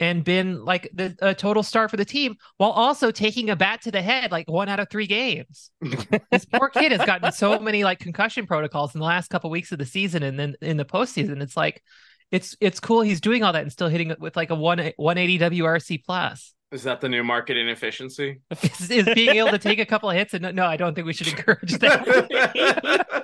and 0.00 0.24
been 0.24 0.64
like 0.64 0.90
the 0.92 1.16
a 1.20 1.34
total 1.34 1.62
star 1.62 1.88
for 1.88 1.96
the 1.96 2.04
team 2.04 2.36
while 2.56 2.70
also 2.70 3.10
taking 3.10 3.50
a 3.50 3.56
bat 3.56 3.82
to 3.82 3.92
the 3.92 4.02
head 4.02 4.32
like 4.32 4.48
one 4.48 4.68
out 4.68 4.80
of 4.80 4.88
three 4.90 5.06
games. 5.06 5.70
this 6.30 6.44
poor 6.44 6.68
kid 6.68 6.92
has 6.92 7.04
gotten 7.04 7.30
so 7.32 7.58
many 7.60 7.84
like 7.84 8.00
concussion 8.00 8.46
protocols 8.46 8.94
in 8.94 9.00
the 9.00 9.06
last 9.06 9.30
couple 9.30 9.50
weeks 9.50 9.72
of 9.72 9.78
the 9.78 9.86
season 9.86 10.22
and 10.22 10.38
then 10.38 10.56
in 10.60 10.76
the 10.76 10.84
postseason. 10.84 11.40
It's 11.40 11.56
like 11.56 11.82
it's 12.30 12.56
it's 12.60 12.80
cool 12.80 13.02
he's 13.02 13.20
doing 13.20 13.44
all 13.44 13.52
that 13.52 13.62
and 13.62 13.72
still 13.72 13.88
hitting 13.88 14.10
it 14.10 14.20
with 14.20 14.36
like 14.36 14.50
a 14.50 14.54
one 14.54 14.78
180 14.96 15.38
WRC 15.60 16.04
plus. 16.04 16.54
Is 16.72 16.82
that 16.82 17.00
the 17.00 17.08
new 17.08 17.22
market 17.22 17.56
inefficiency? 17.56 18.40
Is, 18.62 18.90
is 18.90 19.14
being 19.14 19.36
able 19.36 19.50
to 19.50 19.58
take 19.58 19.78
a 19.78 19.86
couple 19.86 20.10
of 20.10 20.16
hits 20.16 20.34
and 20.34 20.42
no, 20.42 20.50
no, 20.50 20.66
I 20.66 20.76
don't 20.76 20.92
think 20.94 21.06
we 21.06 21.12
should 21.12 21.28
encourage 21.28 21.78
that. 21.78 23.23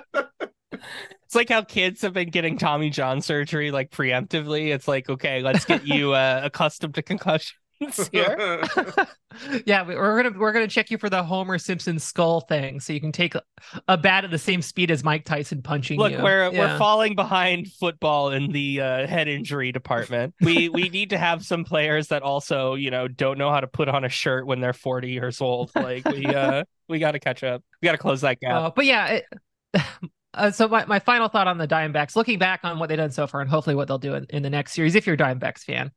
It's 1.31 1.35
like 1.37 1.47
how 1.47 1.61
kids 1.61 2.01
have 2.01 2.11
been 2.11 2.29
getting 2.29 2.57
Tommy 2.57 2.89
John 2.89 3.21
surgery 3.21 3.71
like 3.71 3.89
preemptively. 3.89 4.75
It's 4.75 4.85
like, 4.85 5.09
okay, 5.09 5.41
let's 5.41 5.63
get 5.63 5.87
you 5.87 6.11
uh, 6.11 6.41
accustomed 6.43 6.95
to 6.95 7.01
concussions 7.01 7.53
here. 8.11 8.61
yeah, 9.65 9.87
we- 9.87 9.95
we're 9.95 10.21
gonna 10.23 10.37
we're 10.37 10.51
gonna 10.51 10.67
check 10.67 10.91
you 10.91 10.97
for 10.97 11.09
the 11.09 11.23
Homer 11.23 11.57
Simpson 11.57 11.99
skull 11.99 12.41
thing, 12.41 12.81
so 12.81 12.91
you 12.91 12.99
can 12.99 13.13
take 13.13 13.33
a, 13.87 13.97
bat 13.97 14.25
at 14.25 14.31
the 14.31 14.37
same 14.37 14.61
speed 14.61 14.91
as 14.91 15.05
Mike 15.05 15.23
Tyson 15.23 15.61
punching 15.61 15.97
Look, 15.97 16.11
you. 16.11 16.21
we're 16.21 16.51
Yeah. 16.51 16.73
we're 16.73 16.77
falling 16.77 17.15
behind 17.15 17.71
football 17.79 18.31
in 18.31 18.51
the 18.51 18.81
uh, 18.81 19.07
head 19.07 19.29
injury 19.29 19.71
department. 19.71 20.35
We 20.41 20.67
we 20.67 20.89
need 20.89 21.11
to 21.11 21.17
have 21.17 21.45
some 21.45 21.63
players 21.63 22.09
that 22.09 22.23
also, 22.23 22.75
you 22.75 22.91
know, 22.91 23.07
don't 23.07 23.37
know 23.37 23.51
how 23.51 23.61
to 23.61 23.67
put 23.67 23.87
on 23.87 24.03
a 24.03 24.09
shirt 24.09 24.45
when 24.45 24.59
they're 24.59 24.73
40 24.73 25.09
years 25.09 25.39
old. 25.39 25.71
Like 25.75 26.05
we 26.09 26.25
uh 26.25 26.65
we 26.89 26.99
got 26.99 27.11
to 27.11 27.19
catch 27.21 27.41
up. 27.41 27.63
We 27.81 27.85
got 27.85 27.93
to 27.93 27.97
close 27.99 28.19
that 28.19 28.41
gap. 28.41 28.51
Uh, 28.51 28.71
but 28.75 28.85
yeah, 28.85 29.07
it, 29.07 29.25
uh, 30.33 30.49
so 30.49 30.67
my, 30.67 30.85
my 30.85 30.99
final 30.99 31.27
thought 31.27 31.47
on 31.47 31.57
the 31.57 31.67
Diamondbacks, 31.67 32.15
looking 32.15 32.39
back 32.39 32.61
on 32.63 32.79
what 32.79 32.87
they've 32.87 32.97
done 32.97 33.11
so 33.11 33.27
far, 33.27 33.41
and 33.41 33.49
hopefully 33.49 33.75
what 33.75 33.87
they'll 33.87 33.97
do 33.97 34.15
in, 34.15 34.25
in 34.29 34.43
the 34.43 34.49
next 34.49 34.73
series, 34.73 34.95
if 34.95 35.05
you're 35.05 35.15
a 35.15 35.17
Diamondbacks 35.17 35.59
fan, 35.59 35.91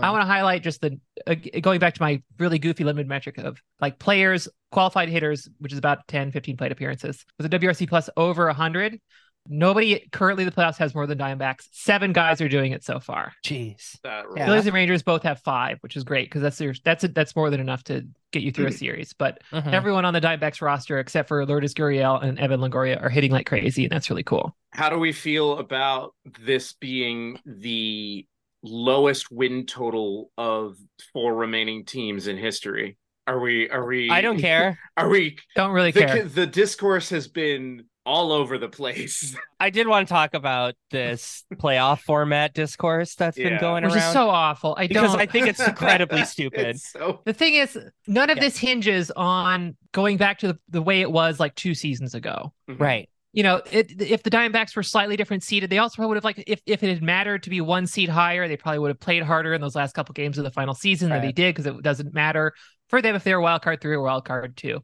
I 0.00 0.10
want 0.10 0.22
to 0.22 0.26
highlight 0.26 0.62
just 0.62 0.80
the 0.80 1.00
uh, 1.26 1.34
going 1.60 1.80
back 1.80 1.94
to 1.94 2.02
my 2.02 2.22
really 2.38 2.58
goofy 2.58 2.84
limited 2.84 3.08
metric 3.08 3.38
of 3.38 3.60
like 3.80 3.98
players, 3.98 4.48
qualified 4.70 5.08
hitters, 5.08 5.48
which 5.58 5.72
is 5.72 5.78
about 5.78 6.06
10, 6.06 6.30
15 6.30 6.56
plate 6.56 6.72
appearances 6.72 7.24
with 7.36 7.52
a 7.52 7.58
WRC 7.58 7.88
plus 7.88 8.08
over 8.16 8.46
100. 8.46 9.00
Nobody 9.48 10.08
currently 10.12 10.44
in 10.44 10.50
the 10.50 10.54
playoffs 10.54 10.76
has 10.78 10.94
more 10.94 11.06
than 11.06 11.18
Diamondbacks. 11.18 11.66
Seven 11.72 12.12
guys 12.12 12.40
are 12.40 12.48
doing 12.48 12.72
it 12.72 12.84
so 12.84 13.00
far. 13.00 13.32
Jeez. 13.44 13.98
That 14.02 14.26
Yeah. 14.36 14.46
Phillies 14.46 14.66
and 14.66 14.74
Rangers 14.74 15.02
both 15.02 15.22
have 15.22 15.40
five, 15.40 15.78
which 15.80 15.96
is 15.96 16.04
great 16.04 16.26
because 16.28 16.42
that's 16.42 16.60
your, 16.60 16.74
that's 16.84 17.04
that's 17.14 17.34
more 17.34 17.50
than 17.50 17.58
enough 17.60 17.82
to 17.84 18.06
get 18.32 18.42
you 18.42 18.52
through 18.52 18.66
a 18.66 18.72
series. 18.72 19.12
But 19.12 19.42
Mhm. 19.52 19.72
everyone 19.72 20.04
on 20.04 20.14
the 20.14 20.20
Diamondbacks 20.20 20.60
roster 20.60 20.98
except 20.98 21.26
for 21.28 21.44
Lourdes 21.46 21.74
Gurriel 21.74 22.22
and 22.22 22.38
Evan 22.38 22.60
Longoria 22.60 23.02
are 23.02 23.08
hitting 23.08 23.32
like 23.32 23.46
crazy, 23.46 23.84
and 23.84 23.92
that's 23.92 24.10
really 24.10 24.22
cool. 24.22 24.56
How 24.72 24.90
do 24.90 24.98
we 24.98 25.12
feel 25.12 25.58
about 25.58 26.14
this 26.38 26.74
being 26.74 27.40
the 27.44 28.26
lowest 28.62 29.32
win 29.32 29.64
total 29.64 30.30
of 30.36 30.76
four 31.12 31.34
remaining 31.34 31.84
teams 31.84 32.26
in 32.28 32.36
history? 32.36 32.98
Are 33.26 33.40
we? 33.40 33.70
Are 33.70 33.86
we? 33.86 34.10
I 34.10 34.20
don't 34.20 34.38
care. 34.38 34.78
Are 34.96 35.08
we? 35.08 35.38
Don't 35.56 35.70
really 35.72 35.92
The, 35.92 36.00
care. 36.00 36.24
the 36.24 36.46
discourse 36.46 37.08
has 37.10 37.26
been 37.28 37.84
all 38.06 38.32
over 38.32 38.58
the 38.58 38.68
place. 38.68 39.36
I 39.60 39.70
did 39.70 39.86
want 39.86 40.08
to 40.08 40.12
talk 40.12 40.34
about 40.34 40.74
this 40.90 41.44
playoff 41.54 42.00
format 42.00 42.54
discourse 42.54 43.14
that's 43.14 43.36
been 43.36 43.58
going 43.60 43.84
Which 43.84 43.92
around 43.94 44.06
is 44.08 44.12
so 44.12 44.30
awful. 44.30 44.74
I 44.78 44.86
because 44.86 45.12
don't. 45.12 45.20
I 45.20 45.26
think 45.26 45.46
it's 45.48 45.60
incredibly 45.66 46.24
stupid. 46.24 46.66
It's 46.68 46.90
so 46.92 47.20
the 47.24 47.32
thing 47.32 47.54
is, 47.54 47.78
none 48.06 48.30
of 48.30 48.38
Yeah. 48.38 48.44
this 48.44 48.58
hinges 48.58 49.10
on 49.10 49.76
going 49.92 50.16
back 50.16 50.38
to 50.40 50.48
the, 50.48 50.58
the 50.68 50.82
way 50.82 51.00
it 51.02 51.10
was 51.10 51.38
like 51.38 51.54
two 51.54 51.74
seasons 51.74 52.14
ago. 52.14 52.52
Mm-hmm. 52.68 52.82
Right. 52.82 53.08
You 53.32 53.44
know, 53.44 53.62
it, 53.70 54.02
if 54.02 54.24
the 54.24 54.30
Diamondbacks 54.30 54.74
were 54.74 54.82
slightly 54.82 55.16
different 55.16 55.44
seeded, 55.44 55.70
they 55.70 55.78
also 55.78 55.94
probably 55.96 56.08
would 56.08 56.16
have 56.16 56.24
like 56.24 56.42
if, 56.48 56.60
if 56.66 56.82
it 56.82 56.88
had 56.88 57.00
mattered 57.02 57.44
to 57.44 57.50
be 57.50 57.60
one 57.60 57.86
seed 57.86 58.08
higher, 58.08 58.48
they 58.48 58.56
probably 58.56 58.80
would 58.80 58.88
have 58.88 58.98
played 58.98 59.22
harder 59.22 59.54
in 59.54 59.60
those 59.60 59.76
last 59.76 59.94
couple 59.94 60.12
games 60.14 60.36
of 60.36 60.42
the 60.42 60.50
final 60.50 60.74
season 60.74 61.10
than 61.10 61.22
they 61.22 61.30
did 61.30 61.54
because 61.54 61.66
it 61.66 61.80
doesn't 61.82 62.12
matter 62.12 62.52
for 62.88 63.00
them 63.00 63.14
if 63.14 63.22
they're 63.22 63.40
wild 63.40 63.62
card 63.62 63.80
three 63.80 63.94
or 63.94 64.02
wild 64.02 64.24
card 64.24 64.56
two. 64.56 64.80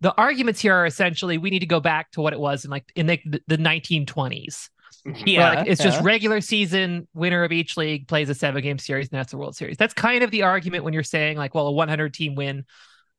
The 0.00 0.14
arguments 0.14 0.60
here 0.60 0.74
are 0.74 0.86
essentially 0.86 1.38
we 1.38 1.50
need 1.50 1.60
to 1.60 1.66
go 1.66 1.80
back 1.80 2.10
to 2.12 2.20
what 2.20 2.32
it 2.32 2.40
was 2.40 2.64
in 2.64 2.70
like 2.70 2.84
in 2.94 3.06
the, 3.06 3.18
the 3.46 3.56
1920s. 3.58 4.68
Mhm. 5.06 5.22
Yeah. 5.26 5.54
like, 5.54 5.68
it's 5.68 5.82
just 5.82 6.00
regular 6.02 6.40
season 6.40 7.06
winner 7.14 7.44
of 7.44 7.52
each 7.52 7.76
league 7.76 8.08
plays 8.08 8.28
a 8.28 8.34
seven 8.34 8.62
game 8.62 8.78
series 8.78 9.08
and 9.08 9.18
that's 9.18 9.30
the 9.30 9.38
World 9.38 9.56
Series. 9.56 9.76
That's 9.76 9.94
kind 9.94 10.22
of 10.24 10.30
the 10.30 10.42
argument 10.42 10.84
when 10.84 10.92
you're 10.94 11.02
saying 11.04 11.36
like, 11.36 11.54
well, 11.54 11.68
a 11.68 11.72
100 11.72 12.12
team 12.12 12.34
win, 12.34 12.64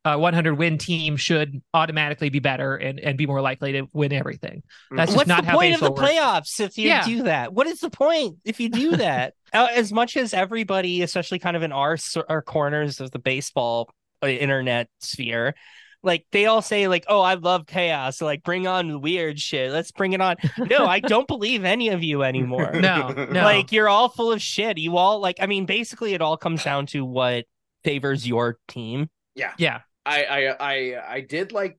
uh, 0.05 0.17
100 0.17 0.53
win 0.55 0.77
team 0.77 1.15
should 1.17 1.61
automatically 1.73 2.29
be 2.29 2.39
better 2.39 2.75
and, 2.75 2.99
and 2.99 3.17
be 3.17 3.25
more 3.25 3.41
likely 3.41 3.71
to 3.73 3.87
win 3.93 4.11
everything. 4.13 4.63
That's 4.91 5.09
just 5.09 5.17
What's 5.17 5.27
not 5.29 5.43
the 5.45 5.49
how 5.51 5.57
point 5.57 5.75
of 5.75 5.79
the 5.81 5.91
works. 5.91 6.01
playoffs 6.01 6.59
if 6.59 6.77
you 6.77 6.89
Yeah. 6.89 7.05
do 7.05 7.23
that? 7.23 7.53
What 7.53 7.67
is 7.67 7.79
the 7.79 7.89
point 7.89 8.37
if 8.45 8.59
you 8.59 8.69
do 8.69 8.91
that? 8.97 9.33
Uh, 9.53 9.67
as 9.73 9.91
much 9.93 10.15
as 10.17 10.33
everybody, 10.33 11.01
especially 11.03 11.39
kind 11.39 11.55
of 11.55 11.63
in 11.63 11.71
our 11.71 11.97
our 12.29 12.41
corners 12.41 12.99
of 12.99 13.11
the 13.11 13.19
baseball 13.19 13.89
uh, 14.21 14.27
internet 14.27 14.89
sphere, 14.99 15.55
like 16.07 16.25
they 16.31 16.47
all 16.47 16.63
say 16.63 16.87
like, 16.87 17.05
"Oh, 17.07 17.21
I 17.21 17.35
love 17.35 17.67
chaos." 17.67 18.17
So 18.17 18.25
like, 18.25 18.41
bring 18.43 18.65
on 18.65 19.01
weird 19.01 19.39
shit. 19.39 19.71
Let's 19.71 19.91
bring 19.91 20.13
it 20.13 20.21
on. 20.21 20.37
No, 20.57 20.87
I 20.87 20.99
don't 21.13 21.27
believe 21.27 21.63
any 21.65 21.89
of 21.89 22.03
you 22.03 22.23
anymore. 22.23 22.71
No, 22.73 23.09
no. 23.09 23.43
Like 23.43 23.71
you're 23.71 23.89
all 23.89 24.09
full 24.09 24.31
of 24.31 24.41
shit. 24.41 24.79
You 24.79 24.97
all 24.97 25.19
like. 25.19 25.37
I 25.39 25.45
mean, 25.45 25.65
basically, 25.67 26.15
it 26.15 26.21
all 26.21 26.37
comes 26.37 26.63
down 26.63 26.87
to 26.87 27.05
what 27.05 27.45
favors 27.83 28.27
your 28.27 28.57
team. 28.67 29.09
Yeah. 29.35 29.53
Yeah 29.59 29.81
i, 30.07 30.23
I 30.23 30.55
I 30.59 31.15
I 31.15 31.21
did 31.21 31.51
like 31.51 31.77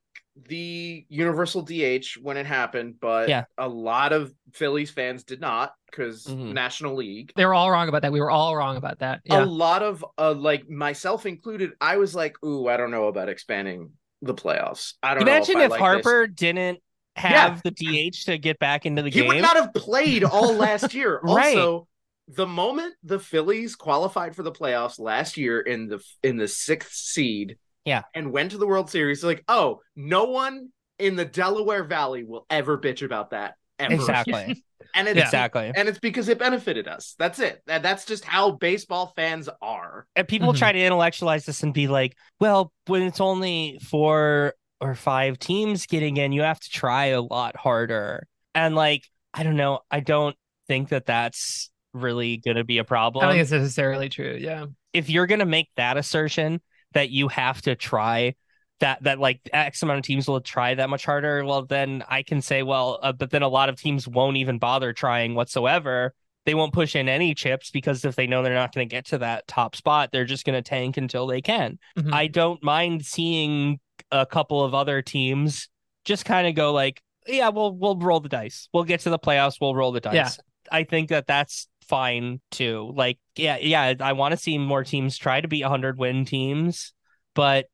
the 0.48 1.04
universal 1.08 1.62
DH 1.62 2.16
when 2.22 2.36
it 2.36 2.46
happened, 2.46 2.94
but 3.00 3.28
Yeah. 3.28 3.44
a 3.56 3.68
lot 3.68 4.12
of 4.12 4.32
Phillies 4.52 4.90
fans 4.90 5.24
did 5.24 5.40
not 5.40 5.72
because 5.90 6.26
Mhm. 6.26 6.52
National 6.52 6.94
League. 6.94 7.32
They 7.34 7.44
were 7.44 7.54
all 7.54 7.70
wrong 7.70 7.88
about 7.88 8.02
that. 8.02 8.12
We 8.12 8.20
were 8.20 8.30
all 8.30 8.54
wrong 8.54 8.76
about 8.76 9.00
that. 9.00 9.22
A 9.30 9.44
lot 9.44 9.82
of 9.82 10.04
uh, 10.16 10.34
like 10.34 10.68
myself 10.68 11.26
included, 11.26 11.72
I 11.80 11.96
was 11.96 12.14
like, 12.14 12.36
"Ooh, 12.44 12.68
I 12.68 12.76
don't 12.76 12.90
know 12.92 13.08
about 13.08 13.28
expanding 13.28 13.90
the 14.22 14.34
playoffs. 14.34 14.94
I 15.02 15.14
don't 15.14 15.22
Imagine 15.22 15.54
know 15.54 15.60
if, 15.60 15.64
if, 15.66 15.70
like 15.72 15.78
this." 15.78 16.04
Harper 16.04 16.26
didn't 16.26 16.80
have 17.16 17.62
the 17.62 17.70
DH 17.70 18.24
to 18.26 18.38
get 18.38 18.58
back 18.58 18.86
into 18.86 19.02
the 19.02 19.10
He 19.10 19.20
game. 19.20 19.24
He 19.24 19.28
would 19.36 19.42
not 19.42 19.56
have 19.56 19.74
played 19.74 20.24
all 20.24 20.54
last 20.54 20.94
year. 20.94 21.20
Right. 21.24 21.56
Also, 21.56 21.88
the 22.28 22.46
moment 22.46 22.94
the 23.02 23.18
Phillies 23.18 23.74
qualified 23.74 24.36
for 24.36 24.42
the 24.42 24.52
playoffs 24.52 24.98
last 25.00 25.36
year 25.36 25.60
in 25.60 25.88
the 25.88 26.00
in 26.22 26.36
the 26.36 26.46
sixth 26.46 26.92
seed, 26.92 27.56
Yeah. 27.84 28.02
and 28.14 28.32
went 28.32 28.50
to 28.52 28.58
the 28.58 28.66
World 28.66 28.90
Series, 28.90 29.24
like, 29.24 29.42
oh, 29.48 29.80
no 29.96 30.24
one 30.24 30.68
in 30.98 31.16
the 31.16 31.24
Delaware 31.24 31.84
Valley 31.84 32.24
will 32.24 32.44
ever 32.50 32.76
bitch 32.78 33.02
about 33.02 33.30
that 33.30 33.54
ever. 33.78 33.94
exactly. 33.94 34.62
And 34.94 35.06
it's 35.08 35.20
Exactly. 35.20 35.70
and 35.74 35.88
it's 35.88 35.98
because 35.98 36.28
it 36.28 36.38
benefited 36.38 36.88
us. 36.88 37.14
That's 37.18 37.38
it. 37.38 37.62
That, 37.66 37.82
that's 37.82 38.04
just 38.04 38.24
how 38.24 38.52
baseball 38.52 39.12
fans 39.16 39.48
are. 39.62 40.06
and 40.16 40.26
people 40.26 40.52
Mhm. 40.52 40.58
try 40.58 40.72
to 40.72 40.78
intellectualize 40.80 41.44
this 41.44 41.62
and 41.62 41.72
be 41.74 41.86
like, 41.88 42.16
well, 42.40 42.72
when 42.86 43.02
it's 43.02 43.20
only 43.20 43.78
four 43.88 44.54
or 44.80 44.94
five 44.94 45.38
teams 45.38 45.86
getting 45.86 46.16
in, 46.16 46.32
you 46.32 46.42
have 46.42 46.60
to 46.60 46.70
try 46.70 47.06
a 47.06 47.20
lot 47.20 47.56
harder. 47.56 48.26
And 48.54 48.74
like, 48.74 49.04
I 49.34 49.42
don't 49.42 49.56
know, 49.56 49.80
I 49.90 50.00
don't 50.00 50.36
think 50.68 50.88
that 50.90 51.06
that's 51.06 51.70
really 51.92 52.36
going 52.38 52.56
to 52.56 52.64
be 52.64 52.78
a 52.78 52.84
problem. 52.84 53.22
I 53.24 53.26
don't 53.28 53.34
think 53.34 53.42
it's 53.42 53.50
necessarily 53.52 54.08
true. 54.08 54.36
Yeah. 54.38 54.66
if 54.92 55.10
you're 55.10 55.26
going 55.26 55.40
to 55.40 55.46
make 55.46 55.68
that 55.76 55.96
assertion 55.96 56.60
that 56.92 57.10
you 57.10 57.28
have 57.28 57.60
to 57.62 57.76
try 57.76 58.34
that 58.80 59.02
that 59.02 59.18
like 59.18 59.40
x 59.52 59.82
amount 59.82 59.98
of 59.98 60.04
teams 60.04 60.28
will 60.28 60.40
try 60.40 60.74
that 60.74 60.88
much 60.88 61.04
harder 61.04 61.44
well 61.44 61.64
then 61.64 62.02
i 62.08 62.22
can 62.22 62.40
say 62.40 62.62
well 62.62 62.98
uh, 63.02 63.12
but 63.12 63.30
then 63.30 63.42
a 63.42 63.48
lot 63.48 63.68
of 63.68 63.76
teams 63.80 64.06
won't 64.06 64.36
even 64.36 64.58
bother 64.58 64.92
trying 64.92 65.34
whatsoever. 65.34 66.14
They 66.46 66.54
won't 66.54 66.72
push 66.72 66.96
in 66.96 67.10
any 67.10 67.34
chips 67.34 67.70
because 67.70 68.06
if 68.06 68.16
they 68.16 68.26
know 68.26 68.42
they're 68.42 68.54
not 68.54 68.74
going 68.74 68.88
to 68.88 68.90
get 68.94 69.04
to 69.06 69.18
that 69.18 69.46
top 69.46 69.76
spot 69.76 70.10
they're 70.12 70.24
just 70.24 70.46
going 70.46 70.56
to 70.56 70.66
tank 70.66 70.96
until 70.96 71.26
they 71.26 71.42
can. 71.42 71.78
Mhm. 71.98 72.12
i 72.12 72.26
don't 72.26 72.62
mind 72.62 73.04
seeing 73.04 73.80
a 74.10 74.24
couple 74.24 74.64
of 74.64 74.74
other 74.74 75.02
teams 75.02 75.68
just 76.04 76.24
kind 76.24 76.46
of 76.46 76.54
go 76.54 76.72
like 76.72 77.02
yeah 77.26 77.50
we'll 77.50 77.76
we'll 77.76 77.98
roll 77.98 78.20
the 78.20 78.28
dice. 78.30 78.68
We'll 78.72 78.84
get 78.84 79.00
to 79.00 79.10
the 79.10 79.18
playoffs 79.18 79.56
we'll 79.60 79.74
roll 79.74 79.92
the 79.92 80.00
dice. 80.00 80.14
Yeah. 80.14 80.28
i 80.70 80.84
think 80.84 81.10
that 81.10 81.26
that's 81.26 81.68
fine 81.86 82.40
too. 82.50 82.92
Like 82.94 83.18
yeah 83.36 83.58
yeah 83.58 83.94
i 84.00 84.12
want 84.14 84.32
to 84.32 84.36
see 84.38 84.56
more 84.56 84.84
teams 84.84 85.18
try 85.18 85.40
to 85.40 85.48
be 85.48 85.62
100 85.62 85.98
win 85.98 86.24
teams 86.24 86.92
but 87.34 87.66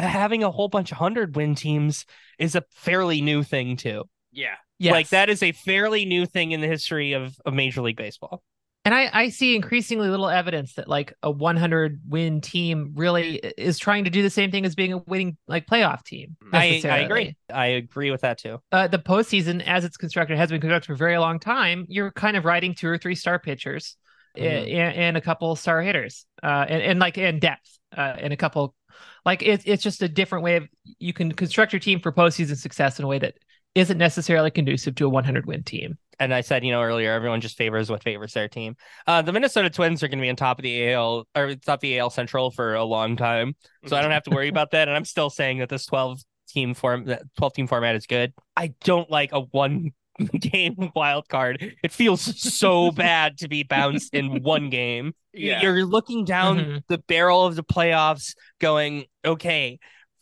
having 0.00 0.42
a 0.44 0.50
whole 0.50 0.68
bunch 0.68 0.92
of 0.92 0.98
100 0.98 1.36
win 1.36 1.54
teams 1.54 2.06
is 2.38 2.54
a 2.54 2.62
fairly 2.72 3.20
new 3.20 3.42
thing 3.42 3.76
too 3.76 4.04
Yeah. 4.32 4.54
Yes. 4.78 4.92
like 4.92 5.08
that 5.10 5.28
is 5.28 5.42
a 5.42 5.52
fairly 5.52 6.04
new 6.06 6.24
thing 6.26 6.52
in 6.52 6.60
the 6.60 6.66
history 6.66 7.12
of, 7.12 7.36
of 7.44 7.52
major 7.54 7.82
league 7.82 7.96
baseball 7.98 8.42
And 8.86 8.94
I, 8.94 9.10
I 9.12 9.28
see 9.28 9.54
increasingly 9.54 10.08
little 10.08 10.30
evidence 10.30 10.72
that 10.74 10.88
like 10.88 11.12
a 11.22 11.30
100 11.30 12.00
win 12.08 12.40
team 12.40 12.92
really 12.94 13.36
is 13.58 13.78
trying 13.78 14.04
to 14.04 14.10
do 14.10 14.22
the 14.22 14.30
same 14.30 14.50
thing 14.50 14.64
as 14.64 14.74
being 14.74 14.94
a 14.94 14.98
winning 15.06 15.36
like 15.46 15.66
playoff 15.66 16.02
team. 16.02 16.34
I, 16.50 16.80
I 16.84 16.98
agree. 17.00 17.36
I 17.52 17.66
agree 17.66 18.10
with 18.10 18.22
that 18.22 18.38
too. 18.38 18.58
Uh, 18.72 18.86
the 18.88 18.98
postseason, 18.98 19.62
as 19.66 19.84
it's 19.84 19.98
constructed, 19.98 20.38
has 20.38 20.48
been 20.48 20.62
constructed 20.62 20.86
for 20.86 20.94
a 20.94 20.96
very 20.96 21.18
long 21.18 21.38
time. 21.38 21.84
You're 21.90 22.10
kind 22.12 22.38
of 22.38 22.46
riding 22.46 22.74
two 22.74 22.88
or 22.88 22.96
three 22.96 23.14
star 23.14 23.38
pitchers 23.38 23.96
Mm-hmm. 24.38 24.46
and, 24.46 24.94
and 24.96 25.16
a 25.16 25.20
couple 25.20 25.56
star 25.56 25.82
hitters, 25.82 26.24
uh, 26.40 26.64
and, 26.68 26.80
and 26.80 27.00
like 27.00 27.18
in 27.18 27.40
depth, 27.40 27.68
uh, 27.96 28.14
and 28.16 28.32
a 28.32 28.36
couple. 28.36 28.76
Like 29.24 29.42
it's 29.42 29.64
it's 29.66 29.82
just 29.82 30.02
a 30.02 30.08
different 30.08 30.44
way 30.44 30.56
of 30.56 30.68
you 30.98 31.12
can 31.12 31.32
construct 31.32 31.72
your 31.72 31.80
team 31.80 32.00
for 32.00 32.12
postseason 32.12 32.56
success 32.56 32.98
in 32.98 33.04
a 33.04 33.08
way 33.08 33.18
that 33.18 33.34
isn't 33.74 33.98
necessarily 33.98 34.50
conducive 34.50 34.96
to 34.96 35.06
a 35.06 35.08
100 35.08 35.46
win 35.46 35.62
team. 35.62 35.96
And 36.18 36.34
I 36.34 36.42
said, 36.42 36.64
you 36.64 36.72
know, 36.72 36.82
earlier, 36.82 37.12
everyone 37.12 37.40
just 37.40 37.56
favors 37.56 37.88
what 37.88 38.02
favors 38.02 38.34
their 38.34 38.48
team. 38.48 38.76
Uh, 39.06 39.22
the 39.22 39.32
Minnesota 39.32 39.70
Twins 39.70 40.02
are 40.02 40.08
going 40.08 40.18
to 40.18 40.22
be 40.22 40.28
on 40.28 40.36
top 40.36 40.58
of 40.58 40.62
the 40.62 40.92
AL 40.92 41.26
or 41.34 41.54
top 41.54 41.80
the 41.80 41.98
AL 41.98 42.10
Central 42.10 42.50
for 42.50 42.74
a 42.74 42.84
long 42.84 43.16
time, 43.16 43.54
so 43.86 43.96
I 43.96 44.02
don't 44.02 44.10
have 44.10 44.24
to 44.24 44.30
worry 44.30 44.48
about 44.48 44.72
that. 44.72 44.88
And 44.88 44.96
I'm 44.96 45.04
still 45.04 45.30
saying 45.30 45.58
that 45.58 45.68
this 45.68 45.86
12 45.86 46.20
team 46.48 46.74
form, 46.74 47.06
that 47.06 47.22
12 47.38 47.54
team 47.54 47.66
format 47.66 47.94
is 47.94 48.06
good. 48.06 48.34
I 48.56 48.74
don't 48.84 49.10
like 49.10 49.32
a 49.32 49.40
one 49.40 49.92
game 50.40 50.90
wild 50.94 51.28
card. 51.28 51.74
It 51.82 51.92
feels 51.92 52.20
so 52.40 52.90
bad 52.92 53.38
to 53.38 53.48
be 53.48 53.62
bounced 53.62 54.14
in 54.14 54.42
one 54.42 54.70
game. 54.70 55.14
Yeah. 55.32 55.62
You're 55.62 55.84
looking 55.84 56.24
down 56.24 56.58
Mhm. 56.58 56.82
the 56.88 56.98
barrel 56.98 57.44
of 57.44 57.56
the 57.56 57.64
playoffs, 57.64 58.34
going, 58.60 59.04
okay, 59.24 59.78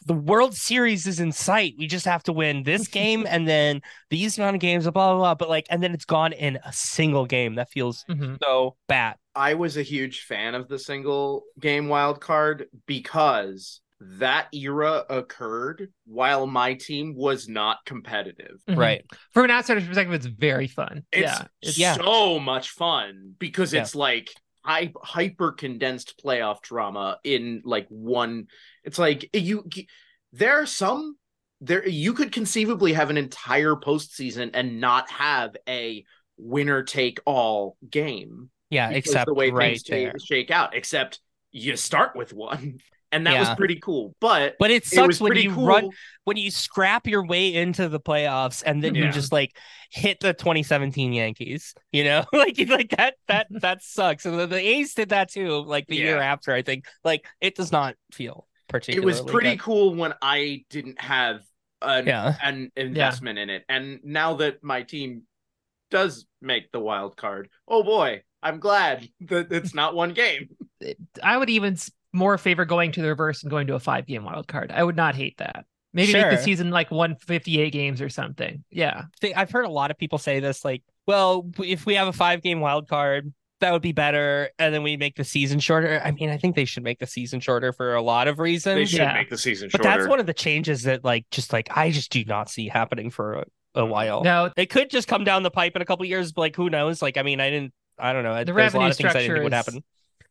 the 0.06 0.14
World 0.14 0.54
Series 0.54 1.06
is 1.06 1.20
in 1.20 1.32
sight. 1.32 1.74
We 1.78 1.86
just 1.86 2.06
have 2.06 2.22
to 2.24 2.32
win 2.32 2.62
this 2.62 2.88
game 2.88 3.26
and 3.28 3.46
then 3.46 3.82
these 4.10 4.38
amount 4.38 4.56
of 4.56 4.60
games, 4.60 4.84
blah, 4.84 4.90
blah, 4.92 5.16
blah. 5.16 5.34
But 5.34 5.48
like, 5.48 5.66
and 5.70 5.82
then 5.82 5.92
it's 5.92 6.04
gone 6.04 6.32
in 6.32 6.58
a 6.64 6.72
single 6.72 7.26
game. 7.26 7.56
That 7.56 7.68
feels 7.70 8.04
Mhm. 8.08 8.38
so 8.42 8.76
bad. 8.86 9.16
I 9.34 9.54
was 9.54 9.76
a 9.76 9.82
huge 9.82 10.22
fan 10.22 10.54
of 10.54 10.68
the 10.68 10.78
single 10.78 11.44
game 11.60 11.88
wild 11.88 12.20
card 12.20 12.66
because 12.86 13.80
that 14.00 14.46
era 14.54 15.04
occurred 15.10 15.92
while 16.06 16.46
my 16.46 16.74
team 16.74 17.14
was 17.16 17.48
not 17.48 17.78
competitive. 17.84 18.60
Mhm. 18.68 18.76
Right. 18.76 19.04
From 19.32 19.44
an 19.44 19.50
outsider's 19.50 19.86
perspective, 19.86 20.14
it's 20.14 20.26
very 20.26 20.68
fun. 20.68 21.04
It's 21.12 21.22
yeah. 21.22 21.46
It's, 21.62 21.78
Yeah. 21.78 21.94
so 21.94 22.38
much 22.38 22.70
fun 22.70 23.34
because 23.38 23.72
Yeah. 23.72 23.82
it's 23.82 23.94
like 23.94 24.30
hyper 24.64 25.52
condensed 25.52 26.20
playoff 26.24 26.60
drama 26.62 27.18
in 27.24 27.62
like 27.64 27.86
one. 27.88 28.46
It's 28.84 28.98
like 28.98 29.28
you. 29.34 29.68
There 30.32 30.60
are 30.60 30.66
some 30.66 31.16
there 31.60 31.88
you 31.88 32.12
could 32.12 32.30
conceivably 32.30 32.92
have 32.92 33.10
an 33.10 33.16
entire 33.16 33.74
postseason 33.74 34.50
and 34.54 34.80
not 34.80 35.10
have 35.10 35.56
a 35.68 36.04
winner 36.36 36.84
take 36.84 37.18
all 37.26 37.76
game. 37.90 38.50
Yeah. 38.70 38.88
because 38.90 39.06
Except 39.10 39.26
the 39.26 39.34
way 39.34 39.50
right 39.50 39.70
things 39.72 39.82
there. 39.84 40.12
shake, 40.12 40.26
shake 40.26 40.50
out. 40.52 40.76
Except 40.76 41.18
you 41.50 41.74
start 41.76 42.14
with 42.14 42.32
one, 42.32 42.78
and 43.12 43.26
that 43.26 43.32
Yeah. 43.34 43.40
was 43.40 43.48
pretty 43.56 43.76
cool. 43.80 44.14
But 44.20 44.56
But 44.58 44.70
it 44.70 44.84
it 44.84 44.86
sucks 44.86 45.06
was 45.06 45.20
when 45.20 45.30
pretty 45.30 45.44
you 45.48 45.54
cool. 45.54 45.66
run 45.66 45.90
when 46.24 46.36
you 46.36 46.50
scrap 46.50 47.06
your 47.06 47.24
way 47.26 47.54
into 47.54 47.88
the 47.88 48.00
playoffs 48.00 48.62
and 48.64 48.82
then 48.84 48.94
Yeah. 48.94 49.06
you 49.06 49.12
just 49.12 49.32
like 49.32 49.56
hit 49.90 50.20
the 50.20 50.34
2017 50.34 51.12
Yankees, 51.12 51.74
you 51.92 52.04
know, 52.04 52.24
like 52.32 52.58
like 52.68 52.90
that 52.96 53.14
that 53.28 53.46
that 53.50 53.82
sucks. 53.82 54.26
And 54.26 54.38
the, 54.38 54.46
the 54.46 54.58
A's 54.60 54.94
did 54.94 55.08
that 55.10 55.30
too, 55.30 55.62
like 55.64 55.86
the 55.86 55.96
year 55.96 56.18
after. 56.18 56.52
I 56.52 56.62
think 56.62 56.84
like 57.04 57.26
it 57.40 57.54
does 57.54 57.72
not 57.72 57.94
feel 58.12 58.46
particularly. 58.68 59.02
it 59.02 59.06
was 59.06 59.20
pretty 59.22 59.50
good. 59.56 59.60
cool 59.60 59.94
when 59.94 60.12
I 60.20 60.64
didn't 60.70 61.00
have 61.00 61.40
an 61.80 62.06
Yeah. 62.06 62.36
an 62.42 62.70
investment 62.76 63.38
in 63.38 63.48
it, 63.50 63.64
and 63.68 64.00
now 64.04 64.34
that 64.34 64.62
my 64.62 64.82
team 64.82 65.22
does 65.90 66.26
make 66.42 66.70
the 66.72 66.80
wild 66.80 67.16
card, 67.16 67.48
oh 67.66 67.82
boy, 67.82 68.22
I'm 68.42 68.60
glad 68.60 69.08
that 69.22 69.50
it's 69.50 69.74
not 69.74 69.94
one 69.94 70.12
game. 70.12 70.50
I 71.22 71.36
would 71.38 71.48
even 71.50 71.72
s- 71.74 71.90
more 72.12 72.38
favor 72.38 72.64
going 72.64 72.92
to 72.92 73.02
the 73.02 73.08
reverse 73.08 73.42
and 73.42 73.50
going 73.50 73.66
to 73.66 73.74
a 73.74 73.80
five 73.80 74.06
game 74.06 74.24
wild 74.24 74.48
card. 74.48 74.72
I 74.72 74.82
would 74.82 74.96
not 74.96 75.14
hate 75.14 75.36
that. 75.38 75.64
Maybe 75.92 76.12
make 76.12 76.30
the 76.30 76.42
season 76.42 76.70
like 76.70 76.90
158 76.90 77.70
games 77.70 78.02
or 78.02 78.08
something. 78.08 78.62
Yeah. 78.70 79.04
I've 79.34 79.50
heard 79.50 79.64
a 79.64 79.70
lot 79.70 79.90
of 79.90 79.96
people 79.98 80.18
say 80.18 80.38
this, 80.38 80.64
like, 80.64 80.82
well, 81.06 81.50
if 81.58 81.86
we 81.86 81.94
have 81.94 82.08
a 82.08 82.12
five 82.12 82.42
game 82.42 82.60
wild 82.60 82.88
card, 82.88 83.32
that 83.60 83.72
would 83.72 83.82
be 83.82 83.92
better, 83.92 84.50
and 84.58 84.72
then 84.72 84.84
we 84.84 84.96
make 84.96 85.16
the 85.16 85.24
season 85.24 85.58
shorter. 85.58 86.00
I 86.04 86.12
mean, 86.12 86.30
I 86.30 86.36
think 86.36 86.54
they 86.54 86.64
should 86.64 86.84
make 86.84 87.00
the 87.00 87.06
season 87.06 87.40
shorter 87.40 87.72
for 87.72 87.94
a 87.94 88.02
lot 88.02 88.28
of 88.28 88.38
reasons. 88.38 88.76
They 88.76 88.84
should 88.84 89.00
Yeah. 89.00 89.14
make 89.14 89.30
the 89.30 89.38
season 89.38 89.68
shorter. 89.68 89.82
But 89.82 89.84
that's 89.84 90.08
one 90.08 90.20
of 90.20 90.26
the 90.26 90.34
changes 90.34 90.84
that, 90.84 91.04
like, 91.04 91.26
just 91.30 91.52
like 91.52 91.68
I 91.76 91.90
just 91.90 92.12
do 92.12 92.24
not 92.24 92.50
see 92.50 92.68
happening 92.68 93.10
for 93.10 93.34
a, 93.34 93.44
a 93.74 93.82
mm. 93.82 93.88
while. 93.88 94.22
No, 94.22 94.50
It 94.56 94.66
could 94.66 94.90
just 94.90 95.08
come 95.08 95.24
down 95.24 95.42
the 95.42 95.50
pipe 95.50 95.74
in 95.74 95.82
a 95.82 95.84
couple 95.84 96.04
years, 96.04 96.30
but 96.32 96.42
like, 96.42 96.56
who 96.56 96.70
knows? 96.70 97.02
Like, 97.02 97.16
I 97.16 97.22
mean, 97.22 97.40
I 97.40 97.50
didn't, 97.50 97.72
I 97.98 98.12
don't 98.12 98.22
know. 98.22 98.38
the 98.38 98.44
There's 98.44 98.54
a 98.54 98.54
revenue 98.54 98.82
lot 98.82 98.90
of 98.92 98.96
things 98.96 99.06
I 99.06 99.08
didn't 99.08 99.24
structure 99.24 99.34
think 99.34 99.44
would 99.44 99.52
is- 99.52 99.56
happen. 99.56 99.84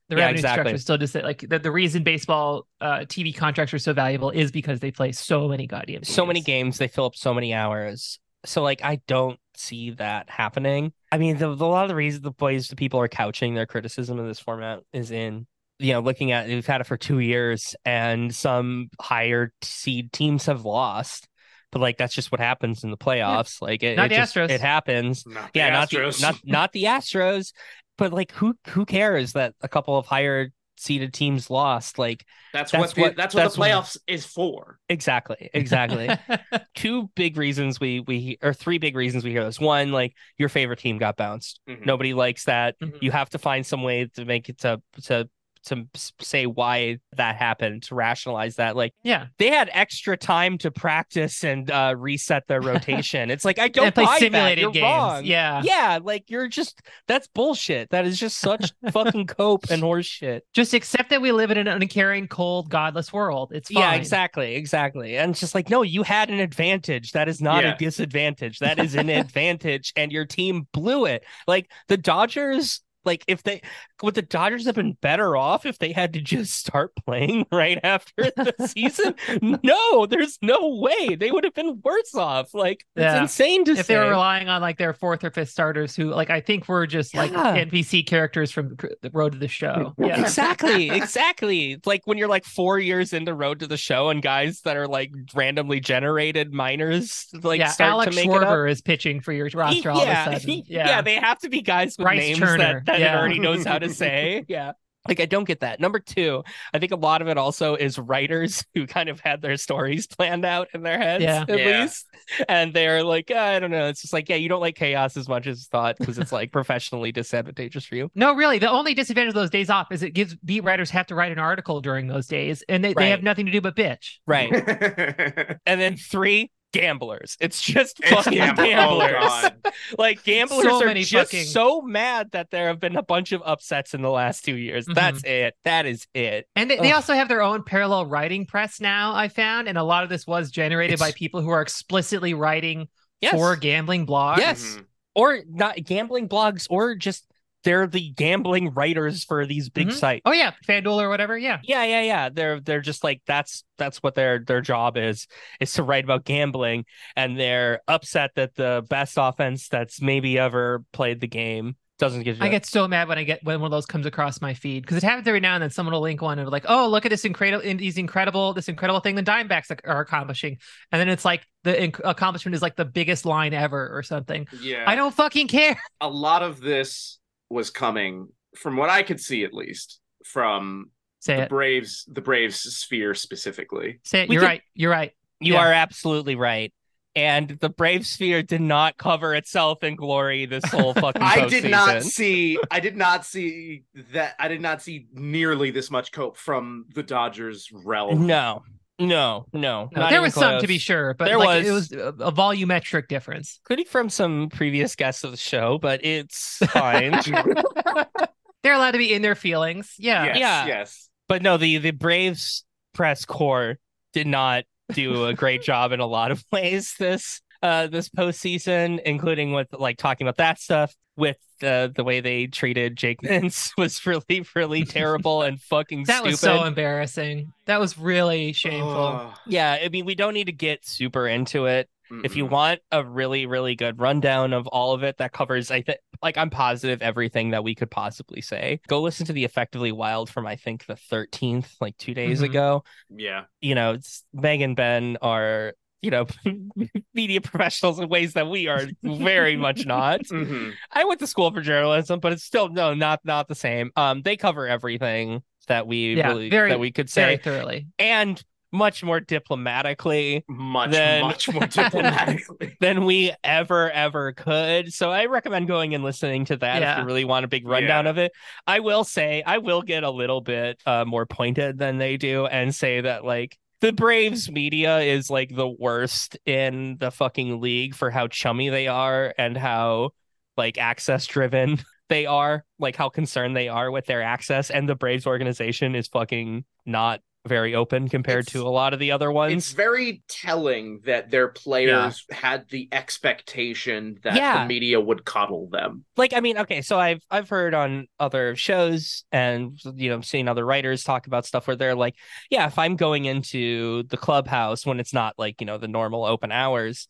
The 0.09 0.15
Yeah, 0.15 0.25
revenue 0.25 0.39
exactly. 0.39 0.61
structure 0.61 0.75
is 0.75 0.81
still 0.81 0.97
just 0.97 1.13
that, 1.13 1.23
like 1.23 1.45
the, 1.47 1.59
the 1.59 1.71
reason 1.71 2.03
baseball 2.03 2.67
uh, 2.81 3.05
TV 3.07 3.33
contracts 3.33 3.73
are 3.73 3.79
so 3.79 3.93
valuable 3.93 4.29
is 4.31 4.51
because 4.51 4.79
they 4.79 4.91
play 4.91 5.11
so 5.11 5.47
many 5.47 5.67
goddamn 5.67 6.03
So 6.03 6.25
many 6.25 6.41
games. 6.41 6.45
games, 6.45 6.77
they 6.77 6.87
fill 6.87 7.05
up 7.05 7.15
so 7.15 7.33
many 7.33 7.53
hours. 7.53 8.19
So 8.45 8.61
like, 8.63 8.83
I 8.83 9.01
don't 9.07 9.39
see 9.55 9.91
that 9.91 10.29
happening. 10.29 10.93
I 11.11 11.17
mean, 11.17 11.37
the, 11.37 11.53
the- 11.53 11.65
a 11.65 11.67
lot 11.67 11.83
of 11.83 11.89
the 11.89 11.95
reasons 11.95 12.23
the 12.23 12.31
ways 12.39 12.67
the 12.67 12.75
people 12.75 12.99
are 12.99 13.07
couching 13.07 13.53
their 13.55 13.65
criticism 13.65 14.19
of 14.19 14.27
this 14.27 14.39
format 14.39 14.79
is 14.93 15.11
in. 15.11 15.47
You 15.79 15.93
know, 15.93 15.99
looking 15.99 16.31
at 16.31 16.47
we've 16.47 16.65
had 16.65 16.81
it 16.81 16.85
for 16.87 16.97
two 16.97 17.19
years, 17.19 17.75
and 17.85 18.33
some 18.33 18.89
higher 18.99 19.53
seed 19.61 20.11
teams 20.11 20.47
have 20.47 20.65
lost, 20.65 21.27
but 21.71 21.81
like 21.81 21.97
that's 21.97 22.15
just 22.15 22.31
what 22.31 22.41
happens 22.41 22.83
in 22.83 22.89
the 22.89 22.97
playoffs. 22.97 23.61
Like 23.61 23.83
it, 23.83 23.95
Not 23.97 24.05
it 24.05 24.09
the 24.09 24.15
just 24.15 24.35
Astros. 24.35 24.49
it 24.49 24.59
happens. 24.61 25.23
Not 25.27 25.51
yeah, 25.53 25.69
not 25.69 25.89
Astros. 25.89 26.19
the 26.19 26.23
not 26.23 26.39
not 26.43 26.71
the 26.71 26.85
Astros, 26.85 27.51
but 27.97 28.13
like 28.13 28.31
who 28.31 28.55
who 28.69 28.85
cares 28.85 29.33
that 29.33 29.53
a 29.61 29.67
couple 29.67 29.97
of 29.97 30.05
higher 30.05 30.51
seeded 30.77 31.11
teams 31.13 31.49
lost? 31.49 31.97
Like 31.97 32.23
that's, 32.53 32.71
that's 32.71 32.81
what, 32.81 32.95
the, 32.95 33.01
what- 33.01 33.15
that's 33.15 33.35
what 33.35 33.41
that's 33.43 33.55
the 33.55 33.61
playoffs 33.61 33.97
is 34.07 34.25
for. 34.25 34.79
exactly, 34.89 35.49
exactly. 35.53 36.09
Two 36.75 37.09
big 37.15 37.37
reasons 37.37 37.79
we 37.79 37.99
we 38.01 38.37
or 38.41 38.53
three 38.53 38.77
big 38.77 38.95
reasons 38.95 39.23
we 39.23 39.31
hear 39.31 39.43
this. 39.43 39.59
One, 39.59 39.91
like 39.91 40.13
your 40.37 40.49
favorite 40.49 40.79
team 40.79 40.97
got 40.97 41.17
bounced. 41.17 41.59
Mhm. 41.67 41.85
Nobody 41.85 42.13
likes 42.13 42.45
that. 42.45 42.79
Mhm. 42.79 43.01
You 43.01 43.11
have 43.11 43.29
to 43.31 43.39
find 43.39 43.65
some 43.65 43.83
way 43.83 44.05
to 44.15 44.25
make 44.25 44.49
it 44.49 44.59
to 44.59 44.81
to 45.03 45.29
to 45.67 45.87
say 46.19 46.45
why 46.45 46.99
that 47.15 47.35
happened 47.35 47.83
to 47.83 47.95
rationalize 47.95 48.55
that 48.55 48.75
like 48.75 48.93
yeah. 49.03 49.27
they 49.37 49.49
had 49.49 49.69
extra 49.73 50.17
time 50.17 50.57
to 50.57 50.71
practice 50.71 51.43
and 51.43 51.69
uh 51.71 51.93
reset 51.97 52.47
their 52.47 52.61
rotation 52.73 53.29
it's 53.29 53.45
like 53.45 53.59
i 53.59 53.67
don't 53.67 53.93
play 53.93 54.05
buy 54.05 54.55
that. 54.55 54.55
Games. 54.73 54.81
wrong. 54.81 55.25
Yeah. 55.25 55.61
yeah, 55.63 55.99
like 56.01 56.29
you're 56.29 56.47
just 56.47 56.81
that's 57.07 57.27
bullshit. 57.27 57.89
That 57.89 58.05
is 58.05 58.19
just 58.19 58.39
such 58.39 58.71
fucking 58.91 59.27
cope 59.27 59.69
and 59.69 59.81
horseshit. 59.83 60.41
Just 60.53 60.73
accept 60.73 61.09
that 61.09 61.21
we 61.21 61.31
live 61.31 61.51
in 61.51 61.57
an 61.57 61.67
uncaring, 61.67 62.27
cold, 62.27 62.69
godless 62.69 63.11
world. 63.11 63.51
It's 63.53 63.71
fine. 63.71 63.81
Yeah, 63.81 63.93
exactly, 63.93 64.55
exactly. 64.55 65.17
And 65.17 65.31
it's 65.31 65.39
just 65.39 65.55
like, 65.55 65.69
no, 65.69 65.81
you 65.81 66.03
had 66.03 66.29
an 66.29 66.39
advantage. 66.39 67.11
That 67.11 67.27
is 67.29 67.41
not 67.41 67.63
Yeah. 67.63 67.73
a 67.73 67.77
disadvantage. 67.77 68.59
That 68.59 68.79
is 68.79 68.95
an 68.95 69.09
advantage, 69.09 69.93
and 69.95 70.11
your 70.11 70.25
team 70.25 70.67
blew 70.73 71.05
it. 71.05 71.23
Like 71.47 71.71
the 71.87 71.97
Dodgers. 71.97 72.81
Like 73.07 73.23
if 73.27 73.41
they 73.41 73.61
would 74.03 74.13
the 74.13 74.21
Dodgers 74.21 74.65
have 74.65 74.75
been 74.75 74.97
better 75.01 75.35
off 75.35 75.65
if 75.65 75.79
they 75.79 75.91
had 75.91 76.13
to 76.13 76.21
just 76.21 76.53
start 76.53 76.91
playing 77.05 77.45
right 77.51 77.79
after 77.83 78.31
the 78.35 78.53
season? 78.67 79.15
No, 79.63 80.05
there's 80.05 80.37
no 80.43 80.75
way. 80.79 81.15
They 81.15 81.31
would 81.31 81.43
have 81.43 81.55
been 81.55 81.81
worse 81.83 82.13
off. 82.13 82.53
Like 82.53 82.85
it's 82.95 83.19
insane 83.21 83.65
to 83.65 83.71
If 83.71 83.85
say. 83.87 83.95
they 83.95 83.99
were 83.99 84.09
relying 84.11 84.49
on 84.49 84.61
like 84.61 84.77
their 84.77 84.93
fourth 84.93 85.23
or 85.23 85.31
fifth 85.31 85.49
starters, 85.49 85.95
who 85.95 86.05
like 86.13 86.29
I 86.29 86.41
think 86.41 86.67
were 86.67 86.85
just 86.85 87.15
like 87.15 87.31
NPC 87.31 88.05
characters 88.05 88.51
from 88.51 88.75
the 89.01 89.09
road 89.11 89.31
to 89.31 89.39
the 89.39 89.47
show. 89.47 89.93
Yeah. 89.97 90.21
Exactly, 90.21 90.89
exactly. 90.91 91.79
Like 91.85 92.01
when 92.05 92.17
you're 92.17 92.27
like 92.27 92.45
four 92.45 92.77
years 92.79 93.13
into 93.13 93.33
Road 93.33 93.59
to 93.61 93.67
the 93.67 93.77
Show 93.77 94.09
and 94.09 94.21
guys 94.21 94.61
that 94.61 94.77
are 94.77 94.87
like 94.87 95.11
randomly 95.33 95.79
generated 95.79 96.53
minors 96.53 97.27
like 97.43 97.59
yeah, 97.59 97.69
start 97.69 97.91
Alex 97.91 98.15
to 98.15 98.15
make. 98.15 98.29
Schwarber 98.29 98.69
is 98.69 98.81
pitching 98.81 99.21
for 99.21 99.31
your 99.31 99.49
roster 99.53 99.91
all 99.91 100.01
yeah, 100.01 100.27
of 100.27 100.33
a 100.33 100.39
sudden. 100.39 100.63
yeah, 100.67 100.87
Yeah, 100.87 101.01
they 101.01 101.15
have 101.15 101.39
to 101.39 101.49
be 101.49 101.61
guys 101.61 101.95
with 101.97 102.07
names 102.09 102.39
Turner, 102.39 102.57
that, 102.57 102.85
that 102.85 102.96
yeah. 102.99 103.13
it 103.13 103.17
already 103.17 103.39
knows 103.39 103.63
how 103.65 103.79
to 103.79 103.89
say. 103.93 104.45
yeah. 104.47 104.73
Like 105.07 105.21
I 105.21 105.25
don't 105.25 105.45
get 105.45 105.61
that. 105.61 105.79
Number 105.79 105.99
two, 106.01 106.43
I 106.73 106.79
think 106.79 106.91
a 106.91 106.97
lot 106.97 107.21
of 107.21 107.29
it 107.29 107.37
also 107.37 107.75
is 107.75 107.97
writers 107.97 108.65
who 108.75 108.85
kind 108.85 109.07
of 109.07 109.21
had 109.21 109.41
their 109.41 109.55
stories 109.55 110.05
planned 110.05 110.43
out 110.43 110.67
in 110.73 110.83
their 110.83 110.97
heads, 110.97 111.23
Yeah. 111.23 111.45
at 111.47 111.57
Yeah. 111.57 111.81
least, 111.83 112.05
and 112.49 112.73
they're 112.73 113.05
like, 113.05 113.31
"Ah, 113.33 113.51
I 113.51 113.59
don't 113.59 113.71
know. 113.71 113.87
It's 113.87 114.01
just 114.01 114.11
like, 114.11 114.27
yeah, 114.27 114.35
you 114.35 114.49
don't 114.49 114.59
like 114.59 114.75
chaos 114.75 115.15
as 115.15 115.29
much 115.29 115.47
as 115.47 115.67
thought 115.67 115.95
because 115.97 116.19
it's 116.19 116.33
like 116.33 116.51
professionally 116.51 117.13
disadvantageous 117.13 117.85
for 117.85 117.95
you. 117.95 118.11
No, 118.15 118.33
really. 118.35 118.59
The 118.59 118.69
only 118.69 118.93
disadvantage 118.93 119.29
of 119.29 119.35
those 119.35 119.49
days 119.49 119.69
off 119.69 119.93
is 119.93 120.03
it 120.03 120.11
gives 120.11 120.35
beat 120.43 120.65
writers 120.65 120.89
have 120.89 121.07
to 121.07 121.15
write 121.15 121.31
an 121.31 121.39
article 121.39 121.79
during 121.79 122.07
those 122.07 122.27
days, 122.27 122.61
and 122.67 122.83
they, 122.83 122.93
they 122.93 123.11
have 123.11 123.23
nothing 123.23 123.45
to 123.45 123.51
do 123.53 123.61
but 123.61 123.77
bitch. 123.77 124.15
Right. 124.27 124.51
And 125.65 125.79
then 125.79 125.95
three, 125.95 126.51
gamblers. 126.73 127.37
It's 127.39 127.61
just 127.61 127.99
It's 128.01 128.09
fucking 128.11 128.33
gamble- 128.33 128.63
oh, 128.63 128.67
gamblers. 128.67 129.13
God. 129.23 129.55
like 129.97 130.23
gamblers 130.23 130.63
So 130.63 130.81
are 130.81 130.85
many 130.85 131.03
just 131.03 131.31
fucking- 131.31 131.45
so 131.47 131.81
mad 131.81 132.31
that 132.31 132.51
there 132.51 132.67
have 132.67 132.79
been 132.79 132.95
a 132.95 133.03
bunch 133.03 133.31
of 133.31 133.41
upsets 133.45 133.93
in 133.93 134.01
the 134.01 134.09
last 134.09 134.43
two 134.45 134.55
years. 134.55 134.85
Mhm. 134.87 134.93
That's 134.95 135.23
it. 135.23 135.55
That 135.63 135.85
is 135.85 136.07
it. 136.13 136.47
And 136.55 136.69
they, 136.69 136.77
they 136.77 136.91
also 136.91 137.13
have 137.13 137.27
their 137.29 137.41
own 137.41 137.63
parallel 137.63 138.05
writing 138.05 138.45
press 138.45 138.79
now, 138.81 139.15
I 139.15 139.27
found. 139.29 139.67
And 139.67 139.77
a 139.77 139.83
lot 139.83 140.03
of 140.03 140.09
this 140.09 140.27
was 140.27 140.51
generated 140.51 140.95
It's- 140.95 141.07
by 141.11 141.13
people 141.17 141.41
who 141.41 141.49
are 141.49 141.61
explicitly 141.61 142.33
writing 142.33 142.87
Yes. 143.21 143.33
for 143.33 143.55
gambling 143.55 144.05
blogs. 144.05 144.37
Yes. 144.37 144.63
Mhm. 144.77 144.85
Or 145.15 145.39
not 145.49 145.83
gambling 145.83 146.29
blogs 146.29 146.67
or 146.69 146.93
just 146.95 147.25
they're 147.67 147.85
the 147.85 148.11
gambling 148.11 148.73
writers 148.73 149.25
for 149.25 149.45
these 149.45 149.69
big 149.69 149.89
Mhm. 149.89 149.93
sites. 149.93 150.21
Oh 150.25 150.31
yeah, 150.31 150.51
FanDuel 150.65 151.01
or 151.01 151.09
whatever. 151.09 151.37
Yeah. 151.37 151.59
Yeah, 151.63 151.83
yeah, 151.83 152.01
yeah. 152.01 152.29
They're 152.29 152.61
they're 152.61 152.79
just 152.81 153.03
like 153.03 153.21
that's 153.27 153.65
that's 153.77 154.01
what 154.01 154.15
their 154.15 154.39
their 154.39 154.61
job 154.61 154.95
is 154.97 155.27
is 155.59 155.73
to 155.73 155.83
write 155.83 156.05
about 156.05 156.23
gambling, 156.23 156.85
and 157.17 157.37
they're 157.37 157.81
upset 157.89 158.31
that 158.35 158.55
the 158.55 158.85
best 158.89 159.15
offense 159.17 159.67
that's 159.67 160.01
maybe 160.01 160.39
ever 160.39 160.85
played 160.93 161.19
the 161.19 161.27
game 161.27 161.75
doesn't 161.99 162.21
get. 162.23 162.39
I 162.41 162.47
get 162.49 162.65
so 162.65 162.87
mad 162.87 163.07
when 163.09 163.17
I 163.17 163.23
get 163.23 163.43
when 163.43 163.59
one 163.59 163.67
of 163.67 163.71
those 163.71 163.85
comes 163.87 164.05
across 164.05 164.39
my 164.39 164.53
feed 164.53 164.83
because 164.83 164.97
it 164.97 165.03
happens 165.03 165.27
every 165.27 165.39
now 165.39 165.55
and 165.55 165.63
then. 165.63 165.69
Someone 165.71 165.93
will 165.93 166.01
link 166.01 166.21
one 166.21 166.39
and 166.39 166.45
be 166.45 166.51
like, 166.51 166.65
"Oh, 166.69 166.87
look 166.87 167.05
at 167.05 167.09
this 167.09 167.25
incredible, 167.25 167.63
these 167.75 167.97
incredible, 167.97 168.53
this 168.53 168.69
incredible 168.69 168.99
thing 169.01 169.15
the 169.15 169.23
Dimebacks 169.23 169.71
are- 169.71 169.89
are 169.91 170.01
accomplishing," 170.01 170.57
and 170.91 171.01
then 171.01 171.09
it's 171.09 171.25
like 171.25 171.45
the 171.63 171.73
inc- 171.73 171.99
accomplishment 172.05 172.55
is 172.55 172.61
like 172.61 172.75
the 172.77 172.85
biggest 172.85 173.25
line 173.25 173.53
ever 173.53 173.89
or 173.97 174.03
something. 174.03 174.47
Yeah. 174.61 174.83
I 174.87 174.95
don't 174.95 175.13
fucking 175.13 175.47
care. 175.49 175.81
a 175.99 176.07
lot 176.07 176.43
of 176.43 176.61
this 176.61 177.19
was 177.49 177.69
coming 177.69 178.27
from 178.55 178.77
what 178.77 178.89
I 178.89 179.03
could 179.03 179.19
see 179.19 179.43
at 179.43 179.53
least 179.53 179.99
from 180.25 180.91
Say 181.19 181.37
the 181.37 181.43
it. 181.43 181.49
Braves 181.49 182.05
the 182.07 182.21
Braves 182.21 182.59
sphere 182.59 183.13
specifically. 183.15 183.99
Say 184.03 184.23
it. 184.23 184.29
We 184.29 184.35
You're 184.35 184.41
could- 184.41 184.47
right. 184.47 184.61
You're 184.75 184.91
right. 184.91 185.11
You 185.39 185.53
Yeah. 185.53 185.67
are 185.67 185.71
absolutely 185.73 186.35
right. 186.35 186.73
And 187.15 187.49
the 187.61 187.69
Brave 187.69 188.05
Sphere 188.05 188.43
did 188.43 188.61
not 188.61 188.95
cover 188.97 189.33
itself 189.33 189.83
in 189.83 189.95
glory 189.95 190.45
this 190.45 190.63
whole 190.65 190.93
fucking. 190.93 191.19
I 191.21 191.47
did 191.47 191.63
not 191.69 192.03
see 192.03 192.59
I 192.69 192.79
did 192.79 192.95
not 192.95 193.25
see 193.25 193.85
that 194.13 194.35
I 194.39 194.47
did 194.47 194.61
not 194.61 194.83
see 194.83 195.07
nearly 195.13 195.71
this 195.71 195.89
much 195.89 196.11
cope 196.11 196.37
from 196.37 196.85
the 196.93 197.01
Dodgers 197.01 197.69
realm. 197.73 198.27
No, 198.27 198.61
no, 198.99 199.45
no. 199.53 199.89
No, 199.93 200.01
not 200.01 200.09
there 200.09 200.19
even 200.19 200.23
was 200.23 200.33
some 200.33 200.59
to 200.61 200.67
be 200.67 200.77
sure, 200.79 201.13
but 201.13 201.25
There 201.25 201.37
like, 201.37 201.65
it 201.65 201.71
was. 201.71 201.89
was 201.91 201.99
a, 201.99 202.07
a 202.25 202.31
volumetric 202.31 203.07
difference. 203.07 203.59
including 203.63 203.85
from 203.85 204.09
some 204.09 204.49
previous 204.49 204.95
guests 204.95 205.23
of 205.23 205.31
the 205.31 205.37
show, 205.37 205.77
but 205.77 206.03
it's 206.03 206.57
fine. 206.67 207.11
They're 208.63 208.73
allowed 208.73 208.91
to 208.91 208.97
be 208.97 209.13
in 209.13 209.21
their 209.21 209.35
feelings. 209.35 209.93
Yeah. 209.97 210.25
Yes, 210.25 210.37
Yeah. 210.39 210.65
yes. 210.67 211.09
but 211.27 211.41
no, 211.41 211.57
the 211.57 211.77
the 211.77 211.91
Braves 211.91 212.65
press 212.93 213.23
corps 213.25 213.77
did 214.13 214.27
not 214.27 214.63
do 214.93 215.25
a 215.25 215.33
great 215.33 215.61
job 215.61 215.91
in 215.91 215.99
a 215.99 216.05
lot 216.05 216.31
of 216.31 216.43
ways 216.51 216.95
this 216.97 217.41
uh 217.61 217.87
this 217.87 218.09
postseason, 218.09 218.99
including 219.03 219.51
with 219.53 219.67
like 219.73 219.97
talking 219.97 220.25
about 220.27 220.37
that 220.37 220.59
stuff. 220.59 220.93
With 221.17 221.37
the 221.59 221.91
the 221.93 222.03
way 222.03 222.19
they 222.21 222.45
treated 222.47 222.95
Jake 222.95 223.21
Mintz 223.23 223.71
was 223.77 224.05
really 224.05 224.45
really 224.55 224.85
terrible 224.85 225.41
and 225.41 225.59
fucking 225.59 226.03
That 226.05 226.17
stupid. 226.17 226.31
was 226.31 226.39
so 226.39 226.63
embarrassing. 226.63 227.51
That 227.65 227.79
was 227.79 227.97
really 227.97 228.53
shameful. 228.53 228.89
Ugh. 229.05 229.37
yeah, 229.47 229.77
I 229.83 229.89
mean 229.89 230.05
we 230.05 230.15
don't 230.15 230.33
need 230.35 230.45
to 230.45 230.51
get 230.53 230.85
super 230.85 231.27
into 231.27 231.65
it. 231.65 231.89
If 232.23 232.37
you 232.37 232.45
want 232.45 232.79
a 232.89 233.03
really, 233.03 233.47
really 233.47 233.75
good 233.75 233.99
rundown 233.99 234.53
of 234.53 234.65
all 234.67 234.93
of 234.93 235.03
it 235.03 235.17
that 235.17 235.33
covers, 235.33 235.69
I 235.71 235.81
think, 235.81 235.97
like, 236.23 236.37
I'm 236.37 236.49
positive 236.49 237.01
everything 237.01 237.49
that 237.49 237.65
we 237.65 237.75
could 237.75 237.91
possibly 237.91 238.39
say, 238.39 238.79
go 238.87 239.01
listen 239.01 239.25
to 239.25 239.33
the 239.33 239.43
Effectively 239.43 239.91
Wild 239.91 240.29
from, 240.29 240.47
I 240.47 240.55
think, 240.55 240.85
the 240.85 240.93
13th, 240.95 241.67
like 241.81 241.97
two 241.97 242.13
days 242.13 242.39
Mhm. 242.39 242.45
ago. 242.45 242.83
yeah. 243.09 243.43
You 243.59 243.75
know, 243.75 243.91
it's, 243.95 244.23
Meg 244.33 244.61
and 244.61 244.73
Ben 244.73 245.17
are, 245.21 245.73
you 246.01 246.11
know, 246.11 246.25
media 247.13 247.41
professionals 247.41 247.99
in 247.99 248.07
ways 248.09 248.33
that 248.33 248.47
we 248.49 248.67
are 248.67 248.87
very 249.03 249.55
much 249.55 249.85
not. 249.85 250.21
Mhm. 250.27 250.73
I 250.91 251.05
went 251.05 251.19
to 251.21 251.27
school 251.27 251.51
for 251.51 251.61
journalism, 251.61 252.19
but 252.19 252.31
it's 252.33 252.43
still, 252.43 252.69
no, 252.69 252.93
not 252.93 253.21
not 253.23 253.47
the 253.47 253.55
same. 253.55 253.91
Um, 253.95 254.21
They 254.21 254.37
cover 254.37 254.67
everything 254.67 255.41
that 255.67 255.87
we 255.87 256.15
Yeah, 256.15 256.27
really, 256.29 256.49
very- 256.49 256.69
that 256.69 256.79
we 256.79 256.91
could 256.91 257.09
Very 257.09 257.37
say, 257.37 257.41
thoroughly. 257.41 257.87
and 257.99 258.41
much 258.73 259.01
more 259.03 259.19
diplomatically 259.21 260.43
Much, 260.49 260.91
Then- 260.91 261.21
much 261.21 261.49
more 261.49 261.65
diplomatically. 261.67 262.75
than 262.81 263.05
we 263.05 263.31
ever 263.43 263.89
ever 263.91 264.33
could. 264.33 264.93
So 264.93 265.09
I 265.09 265.25
recommend 265.25 265.67
going 265.67 265.95
and 265.95 266.03
listening 266.03 266.45
to 266.45 266.57
that 266.57 266.83
if 266.83 266.97
you 266.99 267.05
really 267.05 267.25
want 267.25 267.45
a 267.45 267.47
big 267.47 267.65
rundown 267.67 268.05
Yeah. 268.05 268.11
of 268.11 268.17
it. 268.17 268.31
I 268.67 268.79
will 268.81 269.03
say 269.05 269.41
I 269.45 269.57
will 269.59 269.81
get 269.81 270.03
a 270.03 270.11
little 270.11 270.41
bit 270.41 270.81
uh, 270.85 271.05
more 271.05 271.25
pointed 271.25 271.77
than 271.77 271.97
they 271.97 272.17
do 272.17 272.45
and 272.45 272.75
say 272.75 273.01
that 273.01 273.23
like 273.25 273.57
the 273.81 273.93
Braves 273.93 274.49
media 274.49 274.99
is 274.99 275.29
like 275.29 275.55
the 275.55 275.67
worst 275.67 276.37
in 276.45 276.97
the 276.99 277.11
fucking 277.11 277.61
league 277.61 277.95
for 277.95 278.09
how 278.09 278.27
chummy 278.27 278.69
they 278.69 278.87
are 278.87 279.33
and 279.37 279.55
how 279.55 280.11
like 280.55 280.77
access 280.77 281.25
driven 281.27 281.79
they 282.09 282.25
are, 282.25 282.65
like 282.79 282.95
how 282.95 283.09
concerned 283.09 283.55
they 283.55 283.67
are 283.67 283.91
with 283.91 284.05
their 284.05 284.23
access 284.23 284.69
and 284.69 284.89
the 284.89 284.95
Braves 284.95 285.27
organization 285.27 285.95
is 285.95 286.07
fucking 286.07 286.65
not 286.85 287.21
very 287.47 287.73
open 287.75 288.09
compared 288.09 288.47
It's- 288.47 288.53
to 288.53 288.67
a 288.67 288.69
lot 288.69 288.93
of 288.93 288.99
the 288.99 289.11
other 289.11 289.31
ones. 289.31 289.53
It's 289.53 289.71
very 289.73 290.21
telling 290.27 291.01
that 291.05 291.31
their 291.31 291.47
players 291.47 292.25
had 292.31 292.67
the 292.69 292.87
expectation 292.91 294.17
that 294.23 294.35
Yeah. 294.35 294.61
the 294.63 294.67
media 294.67 294.99
would 295.01 295.25
coddle 295.25 295.67
them. 295.69 296.05
like 296.15 296.33
i 296.33 296.39
mean 296.39 296.57
okay 296.57 296.81
so 296.81 296.99
i've 296.99 297.21
i've 297.29 297.49
heard 297.49 297.73
on 297.73 298.07
other 298.19 298.55
shows 298.55 299.23
and 299.31 299.77
you 299.95 300.09
know 300.09 300.21
seen 300.21 300.47
other 300.47 300.65
writers 300.65 301.03
talk 301.03 301.27
about 301.27 301.45
stuff 301.45 301.67
where 301.67 301.75
they're 301.75 301.95
like 301.95 302.15
yeah 302.49 302.65
if 302.67 302.77
i'm 302.79 302.95
going 302.95 303.25
into 303.25 304.03
the 304.03 304.17
clubhouse 304.17 304.85
when 304.85 304.99
it's 304.99 305.13
not 305.13 305.33
like 305.37 305.59
you 305.61 305.67
know 305.67 305.77
the 305.77 305.87
normal 305.87 306.25
open 306.25 306.51
hours 306.51 307.07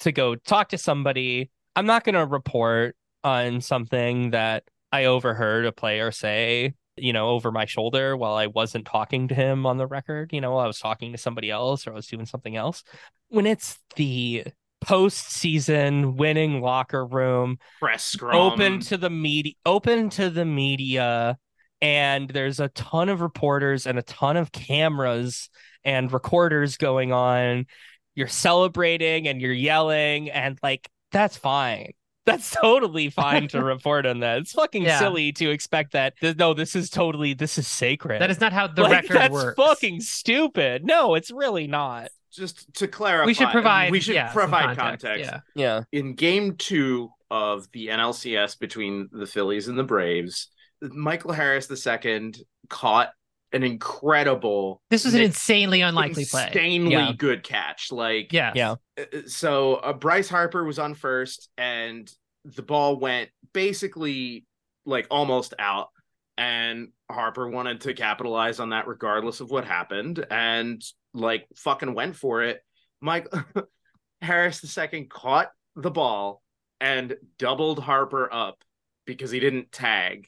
to 0.00 0.12
go 0.12 0.34
talk 0.34 0.68
to 0.70 0.78
somebody 0.78 1.50
i'm 1.76 1.86
not 1.86 2.04
going 2.04 2.14
to 2.14 2.26
report 2.26 2.96
on 3.22 3.60
something 3.60 4.30
that 4.30 4.64
i 4.92 5.04
overheard 5.06 5.64
a 5.66 5.72
player 5.72 6.10
say 6.10 6.74
you 6.96 7.12
know 7.12 7.30
over 7.30 7.50
my 7.50 7.64
shoulder 7.64 8.16
while 8.16 8.34
i 8.34 8.46
wasn't 8.46 8.84
talking 8.86 9.28
to 9.28 9.34
him 9.34 9.66
on 9.66 9.78
the 9.78 9.86
record 9.86 10.32
you 10.32 10.40
know 10.40 10.52
while 10.52 10.64
i 10.64 10.66
was 10.66 10.78
talking 10.78 11.12
to 11.12 11.18
somebody 11.18 11.50
else 11.50 11.86
or 11.86 11.92
i 11.92 11.94
was 11.94 12.06
doing 12.06 12.26
something 12.26 12.56
else 12.56 12.84
when 13.28 13.46
it's 13.46 13.78
the 13.96 14.44
post-season 14.80 16.16
winning 16.16 16.60
locker 16.60 17.06
room 17.06 17.58
Press 17.80 18.04
scrum. 18.04 18.36
open 18.36 18.80
to 18.80 18.96
the 18.96 19.10
media 19.10 19.54
open 19.64 20.10
to 20.10 20.30
the 20.30 20.44
media 20.44 21.36
and 21.80 22.28
there's 22.28 22.60
a 22.60 22.68
ton 22.68 23.08
of 23.08 23.20
reporters 23.20 23.86
and 23.86 23.98
a 23.98 24.02
ton 24.02 24.36
of 24.36 24.52
cameras 24.52 25.48
and 25.84 26.12
recorders 26.12 26.76
going 26.76 27.12
on 27.12 27.66
you're 28.14 28.28
celebrating 28.28 29.26
and 29.26 29.40
you're 29.40 29.52
yelling 29.52 30.30
and 30.30 30.58
like 30.62 30.88
that's 31.10 31.36
fine 31.36 31.92
that's 32.26 32.50
totally 32.50 33.10
fine 33.10 33.48
to 33.48 33.62
report 33.64 34.06
on 34.06 34.20
that 34.20 34.38
it's 34.38 34.52
fucking 34.52 34.82
Yeah. 34.82 34.98
silly 34.98 35.32
to 35.32 35.50
expect 35.50 35.92
that 35.92 36.14
no 36.38 36.54
this 36.54 36.74
is 36.74 36.88
totally 36.90 37.34
this 37.34 37.58
is 37.58 37.66
sacred 37.66 38.20
That 38.20 38.30
is 38.30 38.40
not 38.40 38.52
how 38.52 38.66
the 38.66 38.82
like, 38.82 38.92
record 39.02 39.16
that's 39.16 39.32
works. 39.32 39.56
fucking 39.56 40.00
stupid 40.00 40.84
no 40.84 41.14
it's 41.14 41.30
really 41.30 41.66
not 41.66 42.08
Just 42.32 42.72
to 42.74 42.88
clarify, 42.88 43.26
we 43.26 43.34
should 43.34 43.50
provide. 43.50 43.90
We 43.92 44.00
should 44.00 44.14
yeah, 44.14 44.32
provide 44.32 44.76
context. 44.76 45.04
context. 45.06 45.30
Yeah. 45.54 45.82
yeah 45.92 45.98
In 46.00 46.14
Game 46.14 46.56
Two 46.56 47.10
of 47.30 47.66
the 47.72 47.88
NLCS 47.88 48.58
between 48.58 49.08
the 49.12 49.26
Phillies 49.26 49.68
and 49.68 49.78
the 49.78 49.84
Braves, 49.84 50.48
Michael 50.82 51.32
Harris 51.32 51.68
II 51.70 52.32
caught 52.68 53.10
an 53.54 53.62
incredible. 53.62 54.82
This 54.90 55.04
was 55.04 55.14
an 55.14 55.22
insanely 55.22 55.80
unlikely 55.80 56.24
play. 56.26 56.46
insanely 56.48 56.92
Yeah. 56.92 57.12
good 57.16 57.42
catch. 57.42 57.90
Like 57.90 58.32
Yeah. 58.32 58.52
yeah 58.54 58.74
Uh, 58.98 59.04
so 59.26 59.76
uh, 59.76 59.92
Bryce 59.92 60.28
Harper 60.28 60.64
was 60.64 60.78
on 60.78 60.94
first, 60.94 61.48
and 61.56 62.10
the 62.44 62.62
ball 62.62 62.98
went 62.98 63.30
basically 63.52 64.44
like 64.84 65.06
almost 65.10 65.54
out. 65.58 65.88
And 66.36 66.88
Harper 67.08 67.48
wanted 67.48 67.82
to 67.82 67.94
capitalize 67.94 68.58
on 68.58 68.70
that 68.70 68.88
regardless 68.88 69.40
of 69.40 69.50
what 69.50 69.64
happened, 69.64 70.26
and 70.30 70.82
like 71.14 71.46
fucking 71.56 71.94
went 71.94 72.16
for 72.16 72.42
it. 72.42 72.60
Mike 73.00 73.28
Harris 74.20 74.76
II 74.76 75.04
caught 75.04 75.50
the 75.76 75.90
ball 75.92 76.42
and 76.80 77.14
doubled 77.38 77.78
Harper 77.78 78.28
up 78.32 78.64
because 79.06 79.30
he 79.30 79.38
didn't 79.38 79.70
tag, 79.70 80.26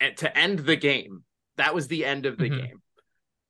and 0.00 0.16
to 0.16 0.36
end 0.36 0.58
the 0.60 0.76
game. 0.76 1.22
That 1.56 1.74
was 1.74 1.88
the 1.88 2.04
end 2.04 2.26
of 2.26 2.36
the 2.38 2.50
Mhm. 2.50 2.58
game. 2.58 2.82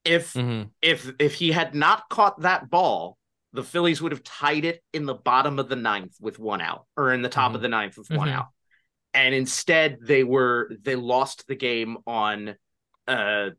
If 0.05 0.35
Mhm. 0.35 0.71
if 0.83 1.11
if 1.19 1.35
he 1.35 1.53
had 1.53 1.75
not 1.75 2.09
caught 2.09 2.41
that 2.43 2.69
ball, 2.71 3.19
the 3.53 3.65
Phillies 3.65 4.03
would 4.03 4.13
have 4.13 4.23
tied 4.25 4.65
it 4.65 4.83
in 4.93 5.07
the 5.07 5.15
bottom 5.15 5.59
of 5.59 5.69
the 5.69 5.77
ninth 5.77 6.17
with 6.21 6.39
one 6.39 6.61
out, 6.61 6.87
or 6.97 7.13
in 7.13 7.23
the 7.23 7.29
top 7.29 7.53
Mhm. 7.53 7.55
of 7.55 7.63
the 7.63 7.69
ninth 7.69 7.97
with 7.97 8.11
one 8.11 8.29
Mhm. 8.29 8.33
out. 8.33 8.47
And 9.15 9.35
instead, 9.35 9.99
they 10.03 10.25
were 10.25 10.71
they 10.81 10.97
lost 10.97 11.47
the 11.47 11.55
game 11.57 11.99
on 12.07 12.57
uh, 13.07 13.51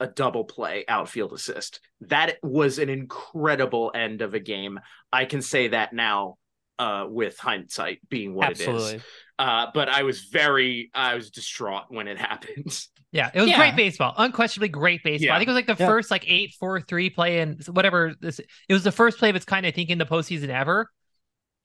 a 0.00 0.06
double 0.06 0.44
play 0.44 0.84
outfield 0.88 1.32
assist. 1.32 1.80
That 2.00 2.38
was 2.42 2.78
an 2.78 2.88
incredible 2.88 3.92
end 3.94 4.22
of 4.22 4.34
a 4.34 4.40
game. 4.40 4.80
I 5.12 5.24
can 5.26 5.40
say 5.42 5.68
that 5.68 5.92
now 5.92 6.38
uh, 6.78 7.06
with 7.08 7.38
hindsight 7.38 8.00
being 8.08 8.34
what 8.34 8.48
it 8.48 8.50
absolutely 8.52 8.96
is. 8.96 9.02
Uh, 9.38 9.66
but 9.72 9.88
I 9.88 10.02
was 10.02 10.24
very 10.24 10.90
I 10.92 11.14
was 11.14 11.30
distraught 11.30 11.84
when 11.88 12.08
it 12.08 12.18
happened. 12.30 12.86
Yeah, 13.14 13.30
it 13.32 13.40
was 13.40 13.48
Yeah. 13.48 13.56
great 13.58 13.76
baseball. 13.76 14.12
Unquestionably 14.18 14.68
great 14.68 15.04
baseball. 15.04 15.26
Yeah. 15.26 15.34
I 15.36 15.38
think 15.38 15.46
it 15.48 15.52
was 15.52 15.56
like 15.66 15.78
the 15.78 15.82
Yeah. 15.82 15.88
first 15.88 16.10
like 16.10 16.24
eight 16.26 16.52
four 16.58 16.80
three 16.80 17.08
play 17.10 17.38
and 17.38 17.64
whatever 17.68 18.12
this. 18.20 18.40
It 18.40 18.72
was 18.72 18.82
the 18.82 18.90
first 18.92 19.18
play 19.18 19.30
of 19.30 19.36
its 19.36 19.44
kind 19.44 19.64
I 19.64 19.70
think 19.70 19.88
in 19.88 19.98
the 19.98 20.04
postseason 20.04 20.48
ever. 20.48 20.90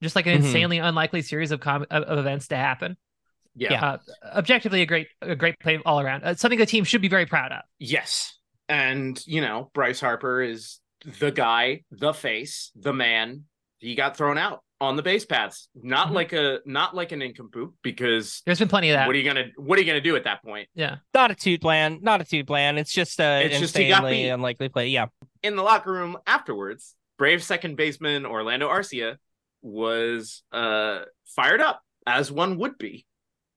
Just 0.01 0.15
like 0.15 0.27
an 0.27 0.33
Mhm. 0.33 0.45
insanely 0.45 0.77
unlikely 0.77 1.23
series 1.23 1.51
of 1.51 1.59
com- 1.59 1.87
of 1.89 2.03
of 2.03 2.19
events 2.19 2.47
to 2.49 2.55
happen. 2.55 2.95
Yeah. 3.55 3.83
Uh, 3.83 3.97
objectively, 4.35 4.83
a 4.83 4.85
great 4.85 5.07
a 5.23 5.35
great 5.35 5.59
play 5.59 5.79
all 5.85 5.99
around. 5.99 6.23
Uh, 6.23 6.35
something 6.35 6.59
the 6.59 6.67
team 6.67 6.83
should 6.83 7.01
be 7.01 7.09
very 7.09 7.25
proud 7.25 7.51
of. 7.51 7.61
Yes. 7.79 8.37
And, 8.69 9.19
you 9.25 9.41
know, 9.41 9.71
Bryce 9.73 9.99
Harper 9.99 10.43
is 10.43 10.79
the 11.19 11.31
guy, 11.31 11.81
the 11.89 12.13
face, 12.13 12.71
the 12.75 12.93
man. 12.93 13.45
He 13.79 13.95
got 13.95 14.15
thrown 14.15 14.37
out. 14.37 14.63
On 14.81 14.95
the 14.95 15.03
base 15.03 15.25
paths. 15.25 15.67
Not 15.75 16.07
Mhm. 16.09 16.13
like 16.13 16.33
a 16.33 16.59
not 16.65 16.95
like 16.95 17.11
an 17.11 17.19
nincompoop 17.19 17.73
because 17.83 18.41
There's 18.45 18.59
been 18.59 18.67
plenty 18.69 18.89
of 18.89 18.93
that. 18.95 19.07
what 19.07 19.15
are 19.15 19.19
you 19.19 19.25
gonna 19.25 19.47
what 19.57 19.77
are 19.77 19.81
you 19.81 19.87
gonna 19.87 19.99
do 20.01 20.15
at 20.15 20.23
that 20.23 20.41
point? 20.43 20.69
yeah. 20.73 20.97
Not 21.13 21.31
a 21.31 21.35
toot 21.35 21.59
plan, 21.61 21.99
not 22.01 22.21
a 22.21 22.23
toot 22.23 22.47
plan. 22.47 22.77
It's 22.77 22.93
just 22.93 23.19
a 23.19 23.45
It's 23.45 23.59
just 23.59 23.77
he 23.77 23.87
got 23.89 23.97
insanely 24.03 24.23
beat. 24.23 24.29
unlikely 24.29 24.69
play. 24.69 24.87
Yeah. 24.87 25.07
In 25.43 25.55
the 25.55 25.63
locker 25.63 25.91
room 25.91 26.17
afterwards, 26.25 26.95
Brave 27.17 27.43
second 27.43 27.75
baseman 27.75 28.25
Orlando 28.25 28.69
Arcia 28.69 29.17
was 29.61 30.43
uh 30.51 30.99
fired 31.35 31.61
up 31.61 31.81
as 32.07 32.31
one 32.31 32.57
would 32.57 32.77
be. 32.77 33.05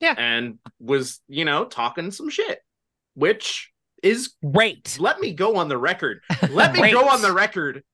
Yeah. 0.01 0.15
And 0.19 0.59
was, 0.81 1.21
you 1.29 1.45
know, 1.45 1.65
talking 1.65 2.11
some 2.11 2.29
shit, 2.29 2.59
which 3.15 3.71
is 4.03 4.35
Great. 4.53 4.97
let 4.99 5.21
me 5.21 5.33
go 5.33 5.57
on 5.57 5.69
the 5.69 5.79
record. 5.79 6.21
Let 6.51 6.75
me 6.75 6.91
go 6.91 7.09
on 7.09 7.23
the 7.23 7.33
record. 7.33 7.85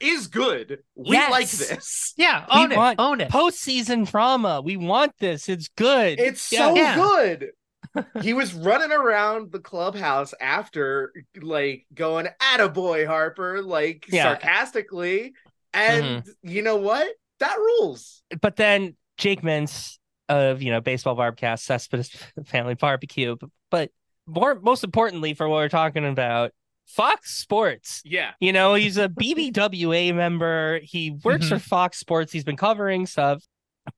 Is 0.00 0.26
good. 0.26 0.78
We 0.96 1.12
Yes. 1.16 1.30
like 1.30 1.48
this. 1.48 2.14
Yeah. 2.16 2.44
We 2.52 2.60
Own 2.62 2.72
it. 2.72 2.76
want 2.76 3.00
Own 3.00 3.20
it. 3.20 3.30
Postseason 3.30 4.10
drama. 4.10 4.60
We 4.60 4.76
want 4.76 5.12
this. 5.18 5.48
It's 5.48 5.68
good. 5.68 6.18
It's 6.18 6.50
Yeah. 6.50 6.58
so 6.58 6.74
Yeah. 6.76 6.94
good. 6.96 7.50
he 8.22 8.32
was 8.34 8.52
running 8.54 8.90
around 8.92 9.52
the 9.52 9.60
clubhouse 9.60 10.34
after, 10.40 11.12
like, 11.40 11.86
going, 11.94 12.26
attaboy, 12.40 13.06
Harper, 13.06 13.62
like, 13.62 14.06
Yeah. 14.08 14.24
sarcastically. 14.24 15.34
And 15.72 16.04
mm-hmm. 16.24 16.48
you 16.48 16.62
know 16.62 16.76
what? 16.76 17.08
That 17.40 17.56
rules. 17.56 18.22
but 18.42 18.56
then 18.56 18.96
Jake 19.16 19.42
Mintz 19.42 19.96
of 20.28 20.60
you 20.60 20.70
know 20.72 20.80
baseball 20.80 21.16
barbcast 21.16 21.60
Cespedes 21.60 22.10
Family 22.46 22.74
Barbecue, 22.74 23.36
but, 23.36 23.50
but 23.70 23.90
more 24.26 24.58
most 24.60 24.82
importantly 24.84 25.34
for 25.34 25.48
what 25.48 25.56
we're 25.56 25.68
talking 25.68 26.04
about, 26.04 26.50
Fox 26.88 27.36
Sports. 27.36 28.02
Yeah. 28.04 28.32
You 28.40 28.52
know, 28.52 28.74
he's 28.74 28.96
a 28.96 29.08
BBWA 29.08 30.14
member. 30.14 30.80
He 30.82 31.10
works 31.22 31.46
Mhm. 31.46 31.48
for 31.50 31.58
Fox 31.58 31.98
Sports. 31.98 32.32
He's 32.32 32.44
been 32.44 32.56
covering 32.56 33.06
stuff, 33.06 33.44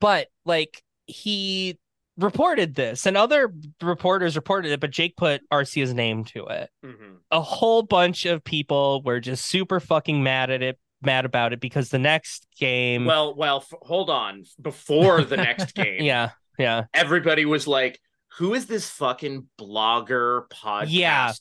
but 0.01 0.29
like 0.45 0.83
he 1.07 1.79
reported 2.17 2.75
this, 2.75 3.07
and 3.07 3.17
other 3.17 3.53
reporters 3.81 4.37
reported 4.37 4.73
it, 4.73 4.81
but 4.81 4.91
Jake 4.91 5.17
put 5.17 5.41
Arcia's 5.51 5.95
name 5.95 6.25
to 6.27 6.45
it. 6.47 6.69
Mhm. 6.85 7.17
A 7.31 7.41
whole 7.41 7.83
bunch 7.83 8.27
of 8.27 8.45
people 8.45 9.01
were 9.05 9.21
just 9.21 9.47
super 9.47 9.81
fucking 9.81 10.23
mad 10.23 10.51
at 10.51 10.63
it, 10.63 10.79
mad 11.01 11.25
about 11.25 11.53
it 11.55 11.61
because 11.61 11.89
the 11.89 11.99
next 11.99 12.47
game, 12.59 13.07
Well, 13.07 13.35
well, 13.35 13.59
f- 13.59 13.79
hold 13.83 14.11
on. 14.11 14.45
Before 14.61 15.23
the 15.25 15.39
next 15.39 15.73
game, 15.75 16.03
yeah, 16.03 16.31
yeah, 16.59 16.85
everybody 16.93 17.47
was 17.47 17.67
like, 17.67 17.99
who 18.37 18.53
is 18.55 18.67
this 18.67 18.91
fucking 18.91 19.49
blogger 19.59 20.43
Yeah. 20.89 21.33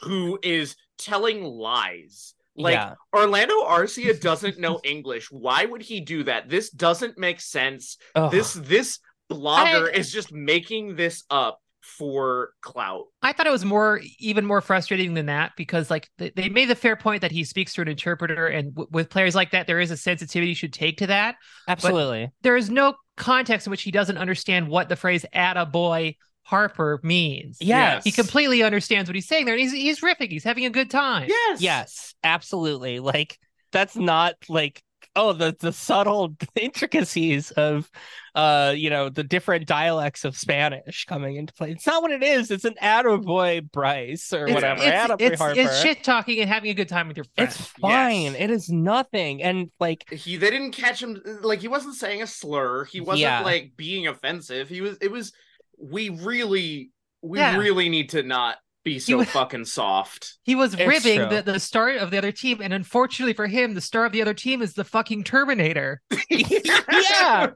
Podcaster 0.00 0.08
who 0.08 0.38
is 0.42 0.76
telling 0.98 1.42
lies? 1.42 2.34
Like 2.56 2.74
yeah. 2.74 2.94
Orlando 3.14 3.54
Arcia 3.64 4.18
doesn't 4.20 4.58
know 4.58 4.80
English. 4.82 5.30
Why 5.30 5.64
would 5.64 5.82
he 5.82 6.00
do 6.00 6.24
that? 6.24 6.48
This 6.48 6.70
doesn't 6.70 7.18
make 7.18 7.40
sense. 7.40 7.98
Ugh. 8.14 8.30
This 8.30 8.54
this 8.54 8.98
blogger 9.30 9.88
I- 9.88 9.92
is 9.98 10.10
just 10.10 10.32
making 10.32 10.96
this 10.96 11.24
up 11.30 11.60
for 11.82 12.50
clout. 12.62 13.04
I 13.22 13.32
thought 13.32 13.46
it 13.46 13.50
was 13.50 13.64
more, 13.64 14.00
even 14.18 14.44
more 14.44 14.60
frustrating 14.60 15.14
than 15.14 15.26
that 15.26 15.52
because, 15.56 15.88
like, 15.88 16.10
they, 16.18 16.30
they 16.30 16.48
made 16.48 16.68
the 16.68 16.74
fair 16.74 16.96
point 16.96 17.20
that 17.20 17.30
he 17.30 17.44
speaks 17.44 17.74
through 17.74 17.82
an 17.82 17.88
interpreter, 17.88 18.48
and 18.48 18.74
w- 18.74 18.88
with 18.90 19.08
players 19.08 19.36
like 19.36 19.52
that, 19.52 19.68
there 19.68 19.78
is 19.78 19.92
a 19.92 19.96
sensitivity 19.96 20.48
you 20.48 20.54
should 20.56 20.72
take 20.72 20.98
to 20.98 21.06
that. 21.06 21.36
absolutely. 21.68 22.30
There 22.42 22.56
is 22.56 22.70
no 22.70 22.94
context 23.16 23.68
in 23.68 23.70
which 23.70 23.82
he 23.82 23.92
doesn't 23.92 24.18
understand 24.18 24.66
what 24.68 24.88
the 24.88 24.96
phrase 24.96 25.24
"atta 25.32 25.64
boy 25.64 26.16
Harper" 26.46 27.00
means. 27.02 27.58
Yes. 27.60 28.04
he 28.04 28.12
completely 28.12 28.62
understands 28.62 29.08
what 29.10 29.14
he's 29.14 29.26
saying 29.28 29.44
there, 29.46 29.54
and 29.54 29.60
he's 29.60 29.72
he's 29.72 30.00
riffing. 30.00 30.30
He's 30.30 30.44
having 30.44 30.64
a 30.64 30.70
good 30.70 30.90
time. 30.90 31.28
Yes. 31.28 31.60
Yes, 31.60 32.14
absolutely. 32.24 33.00
Like 33.00 33.38
that's 33.72 33.96
not 33.96 34.34
like 34.48 34.82
oh 35.16 35.32
the 35.32 35.56
the 35.60 35.72
subtle 35.72 36.36
intricacies 36.54 37.50
of 37.52 37.90
uh 38.34 38.72
you 38.76 38.90
know 38.90 39.08
the 39.08 39.24
different 39.24 39.66
dialects 39.66 40.24
of 40.24 40.36
Spanish 40.36 41.04
coming 41.06 41.36
into 41.36 41.52
play. 41.54 41.72
It's 41.72 41.86
not 41.86 42.00
what 42.02 42.10
it 42.12 42.22
is. 42.22 42.50
It's 42.50 42.64
an 42.64 42.74
attaboy 42.82 43.70
Bryce 43.72 44.32
or 44.32 44.44
It's, 44.46 44.54
whatever. 44.54 44.82
it's, 44.82 45.22
it's, 45.22 45.40
Harper. 45.40 45.60
it's 45.60 45.80
shit 45.82 46.04
talking 46.04 46.38
and 46.40 46.48
having 46.48 46.70
a 46.70 46.74
good 46.74 46.88
time 46.88 47.08
with 47.08 47.16
your 47.16 47.26
friends. 47.34 47.56
It's 47.58 47.66
fine. 47.66 48.22
Yes. 48.22 48.36
It 48.38 48.50
is 48.50 48.68
nothing. 48.68 49.42
And 49.42 49.70
like 49.80 50.08
He 50.12 50.36
they 50.36 50.50
didn't 50.50 50.72
catch 50.72 51.02
him 51.02 51.20
like 51.42 51.60
he 51.60 51.68
wasn't 51.68 51.94
saying 51.96 52.22
a 52.22 52.26
slur. 52.26 52.84
He 52.84 53.00
wasn't 53.00 53.20
Yeah. 53.20 53.40
like 53.42 53.72
being 53.76 54.06
offensive. 54.06 54.68
He 54.68 54.80
was 54.80 54.96
it 55.00 55.10
was 55.10 55.32
we 55.78 56.08
really 56.10 56.90
we 57.22 57.38
Yeah. 57.38 57.56
really 57.56 57.88
need 57.88 58.10
to 58.10 58.22
not 58.22 58.56
be 58.84 58.98
so 59.00 59.18
was- 59.18 59.28
fucking 59.30 59.64
soft. 59.64 60.38
He 60.44 60.54
was 60.54 60.74
It's 60.74 60.86
ribbing 60.86 61.28
the, 61.28 61.42
the 61.42 61.58
star 61.58 61.90
of 61.90 62.10
the 62.10 62.18
other 62.18 62.32
team, 62.32 62.60
and 62.62 62.72
unfortunately 62.72 63.32
for 63.32 63.46
him, 63.48 63.74
the 63.74 63.80
star 63.80 64.04
of 64.04 64.12
the 64.12 64.22
other 64.22 64.34
team 64.34 64.62
is 64.62 64.74
the 64.74 64.84
fucking 64.84 65.24
Terminator. 65.24 66.00
yeah. 66.30 67.50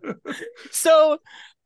So 0.72 1.18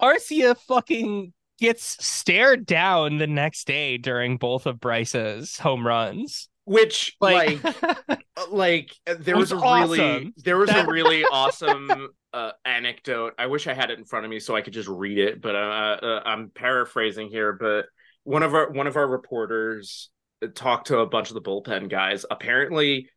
Arcia 0.03 0.57
fucking 0.69 1.33
gets 1.59 2.05
stared 2.05 2.67
down 2.67 3.17
the 3.19 3.27
next 3.27 3.67
day 3.67 3.97
during 3.97 4.37
both 4.37 4.67
of 4.67 4.81
Bryce's 4.81 5.57
home 5.57 5.87
runs. 5.87 6.49
Which 6.65 7.17
Like- 7.21 7.63
like 7.63 8.25
like 8.51 8.91
uh, 9.07 9.15
there 9.19 9.37
was, 9.37 9.53
was 9.53 9.63
a 9.63 9.65
really 9.65 10.33
there 10.39 10.57
was 10.57 10.71
a 10.71 10.87
really 10.87 11.25
awesome 11.33 12.09
uh, 12.33 12.53
anecdote. 12.65 13.35
I 13.39 13.47
wish 13.47 13.67
I 13.67 13.75
had 13.75 13.91
it 13.91 13.99
in 13.99 14.05
front 14.05 14.25
of 14.25 14.31
me 14.31 14.41
so 14.41 14.57
I 14.57 14.63
could 14.63 14.73
just 14.73 14.89
read 14.89 15.19
it, 15.19 15.41
but 15.41 15.55
uh, 15.55 15.59
uh, 16.03 16.23
I'm 16.25 16.51
paraphrasing 16.51 17.29
here. 17.29 17.53
But 17.53 17.87
one 18.25 18.43
of 18.43 18.55
our 18.55 18.71
one 18.71 18.87
of 18.87 18.97
our 18.97 19.07
reporters 19.07 20.11
talked 20.55 20.89
to 20.89 20.99
a 20.99 21.07
bunch 21.07 21.29
of 21.29 21.35
the 21.35 21.43
bullpen 21.43 21.89
guys. 21.89 22.25
Apparently, 22.31 23.11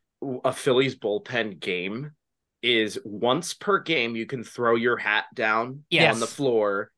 a 0.43 0.51
Phillies 0.53 0.95
bullpen 0.97 1.59
game 1.59 2.11
is 2.61 2.99
once 3.05 3.53
per 3.53 3.79
game 3.79 4.15
you 4.15 4.25
can 4.25 4.43
throw 4.43 4.75
your 4.75 4.97
hat 4.97 5.25
down 5.33 5.83
Yes. 5.89 6.13
on 6.13 6.19
the 6.19 6.27
floor 6.27 6.91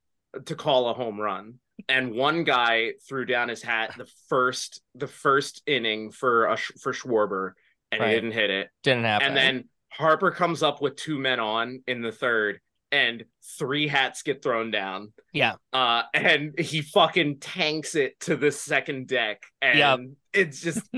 to 0.45 0.55
call 0.55 0.89
a 0.89 0.93
home 0.93 1.19
run. 1.19 1.55
And 1.87 2.11
one 2.13 2.43
guy 2.43 2.93
threw 3.07 3.25
down 3.25 3.49
his 3.49 3.61
hat 3.61 3.93
the 3.97 4.07
first 4.27 4.81
the 4.95 5.07
first 5.07 5.61
inning 5.65 6.11
for 6.11 6.47
a 6.47 6.57
for 6.57 6.91
Schwarber, 6.93 7.53
and 7.91 8.01
Right. 8.01 8.09
he 8.09 8.15
didn't 8.15 8.31
hit 8.33 8.49
it. 8.49 8.69
Didn't 8.83 9.05
happen. 9.05 9.27
And 9.27 9.37
then 9.37 9.69
Harper 9.91 10.31
comes 10.31 10.61
up 10.63 10.81
with 10.81 10.95
two 10.95 11.17
men 11.19 11.39
on 11.39 11.81
in 11.87 12.01
the 12.01 12.11
third, 12.11 12.59
and 12.91 13.25
three 13.57 13.87
hats 13.87 14.21
get 14.23 14.41
thrown 14.43 14.71
down. 14.71 15.13
Yeah. 15.33 15.55
Uh, 15.73 16.03
and 16.13 16.57
he 16.59 16.81
fucking 16.81 17.39
tanks 17.39 17.95
it 17.95 18.19
to 18.21 18.35
the 18.35 18.51
second 18.51 19.07
deck. 19.07 19.43
And 19.61 19.79
Yep. 19.79 19.99
It's 20.33 20.61
just 20.61 20.81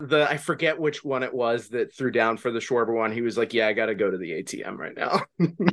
the 0.00 0.26
I 0.28 0.36
forget 0.36 0.78
which 0.78 1.04
one 1.04 1.22
it 1.22 1.32
was 1.34 1.68
that 1.68 1.94
threw 1.94 2.10
down 2.10 2.36
for 2.36 2.50
the 2.50 2.58
Schwarber 2.60 2.94
one. 2.94 3.12
He 3.12 3.20
was 3.22 3.36
like, 3.36 3.52
Yeah, 3.54 3.68
I 3.68 3.72
gotta 3.72 3.94
go 3.94 4.10
to 4.10 4.16
the 4.18 4.32
ATM 4.32 4.76
right 4.76 4.96
now. 4.96 5.22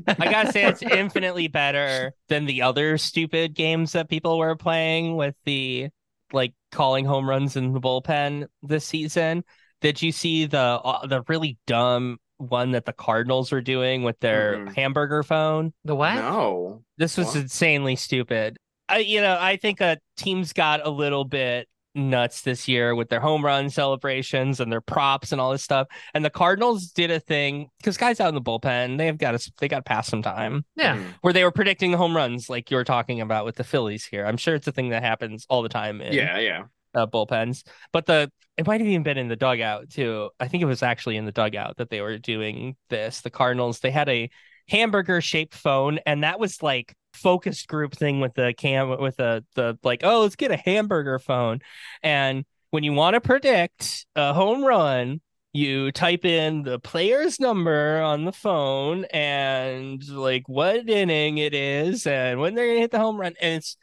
I 0.08 0.32
gotta 0.32 0.52
say 0.52 0.66
it's 0.66 0.82
infinitely 0.92 1.48
better 1.48 2.14
than 2.30 2.46
the 2.46 2.62
other 2.64 2.98
stupid 2.98 3.54
games 3.56 3.94
that 3.94 4.10
people 4.10 4.38
were 4.38 4.56
playing 4.56 5.16
with 5.16 5.36
the 5.46 5.90
like 6.34 6.54
calling 6.72 7.06
home 7.06 7.30
runs 7.30 7.56
in 7.56 7.74
the 7.74 7.80
bullpen 7.80 8.48
this 8.62 8.86
season. 8.86 9.44
Did 9.82 10.02
you 10.02 10.12
see 10.12 10.46
the 10.46 10.58
uh, 10.60 11.06
the 11.08 11.24
really 11.28 11.58
dumb 11.68 12.18
one 12.38 12.72
that 12.72 12.86
the 12.86 12.94
Cardinals 12.94 13.52
were 13.52 13.62
doing 13.62 14.04
with 14.04 14.20
their 14.20 14.58
Mhm. 14.58 14.76
hamburger 14.76 15.24
phone? 15.24 15.74
the 15.86 15.96
what? 15.96 16.16
no. 16.16 16.84
This 16.98 17.16
was 17.18 17.28
What? 17.28 17.36
insanely 17.38 17.96
stupid. 17.96 18.58
I 18.90 19.00
you 19.00 19.22
know, 19.22 19.38
I 19.40 19.58
think 19.58 19.82
a 19.82 19.98
teams 20.18 20.54
got 20.54 20.86
a 20.86 20.90
little 20.90 21.26
bit 21.26 21.68
nuts 21.98 22.42
this 22.44 22.68
year 22.68 22.96
with 22.96 23.10
their 23.10 23.20
home 23.20 23.44
run 23.44 23.70
celebrations 23.70 24.60
and 24.60 24.72
their 24.72 24.82
props 24.82 25.32
and 25.32 25.42
all 25.42 25.52
this 25.52 25.64
stuff. 25.64 25.88
And 26.14 26.24
the 26.24 26.30
Cardinals 26.30 26.88
did 26.88 27.12
a 27.12 27.20
thing 27.20 27.70
because 27.80 27.98
guys 27.98 28.20
out 28.20 28.30
in 28.30 28.36
the 28.36 28.42
bullpen, 28.42 28.98
they've 28.98 29.18
got 29.18 29.40
to 29.40 29.52
they 29.60 29.68
got 29.68 29.78
to 29.78 29.84
pass 29.84 30.08
some 30.08 30.22
time 30.22 30.64
Yeah. 30.76 30.96
Mhm. 30.98 31.04
where 31.22 31.34
they 31.34 31.44
were 31.44 31.52
predicting 31.52 31.92
the 31.92 31.98
home 31.98 32.16
runs 32.16 32.50
like 32.50 32.70
you 32.72 32.78
were 32.78 32.84
talking 32.84 33.20
about 33.22 33.46
with 33.46 33.56
the 33.56 33.64
Phillies 33.64 34.06
here. 34.06 34.26
I'm 34.26 34.38
sure 34.38 34.56
it's 34.56 34.68
a 34.68 34.72
thing 34.72 34.90
that 34.90 35.04
happens 35.04 35.46
all 35.50 35.62
the 35.64 35.70
time 35.70 36.00
in 36.02 36.14
Yeah, 36.14 36.38
yeah. 36.40 36.64
uh, 36.94 37.08
bullpens. 37.08 37.64
But 37.92 38.06
the 38.06 38.32
it 38.58 38.66
might 38.66 38.82
have 38.82 38.88
even 38.88 39.04
been 39.04 39.18
in 39.18 39.28
the 39.28 39.36
dugout 39.36 39.90
too. 39.90 40.30
I 40.40 40.48
think 40.48 40.62
it 40.64 40.68
was 40.68 40.82
actually 40.84 41.18
in 41.18 41.26
the 41.26 41.32
dugout 41.32 41.78
that 41.78 41.90
they 41.90 42.02
were 42.02 42.18
doing 42.18 42.76
this. 42.90 43.22
The 43.22 43.30
Cardinals 43.30 43.80
they 43.80 43.92
had 43.92 44.10
a 44.10 44.30
hamburger 44.70 45.22
shaped 45.22 45.54
phone, 45.56 46.00
and 46.06 46.24
that 46.24 46.40
was 46.40 46.62
like 46.62 46.94
focused 47.18 47.68
group 47.68 47.94
thing 47.96 48.20
with 48.20 48.34
the 48.36 48.54
cam 48.58 49.00
with 49.00 49.18
the 49.18 49.44
the 49.56 49.78
like 49.84 50.02
oh 50.04 50.22
let's 50.22 50.36
get 50.36 50.52
a 50.52 50.58
hamburger 50.58 51.20
phone, 51.20 51.60
and 52.04 52.46
when 52.72 52.84
you 52.84 52.94
want 52.94 53.16
to 53.16 53.22
predict 53.22 54.06
a 54.16 54.34
home 54.34 54.64
run. 54.64 55.22
You 55.54 55.92
type 55.92 56.24
in 56.24 56.62
the 56.62 56.78
player's 56.78 57.40
number 57.40 58.00
on 58.00 58.26
the 58.26 58.32
phone 58.32 59.06
and 59.06 60.08
like 60.08 60.48
what 60.48 60.88
inning 60.88 61.40
it 61.40 61.56
is 61.56 62.06
and 62.06 62.40
when 62.40 62.54
they're 62.54 62.68
gonna 62.68 62.82
hit 62.82 62.92
the 62.92 63.00
home 63.00 63.20
run, 63.20 63.34
and 63.42 63.56
it's 63.56 63.76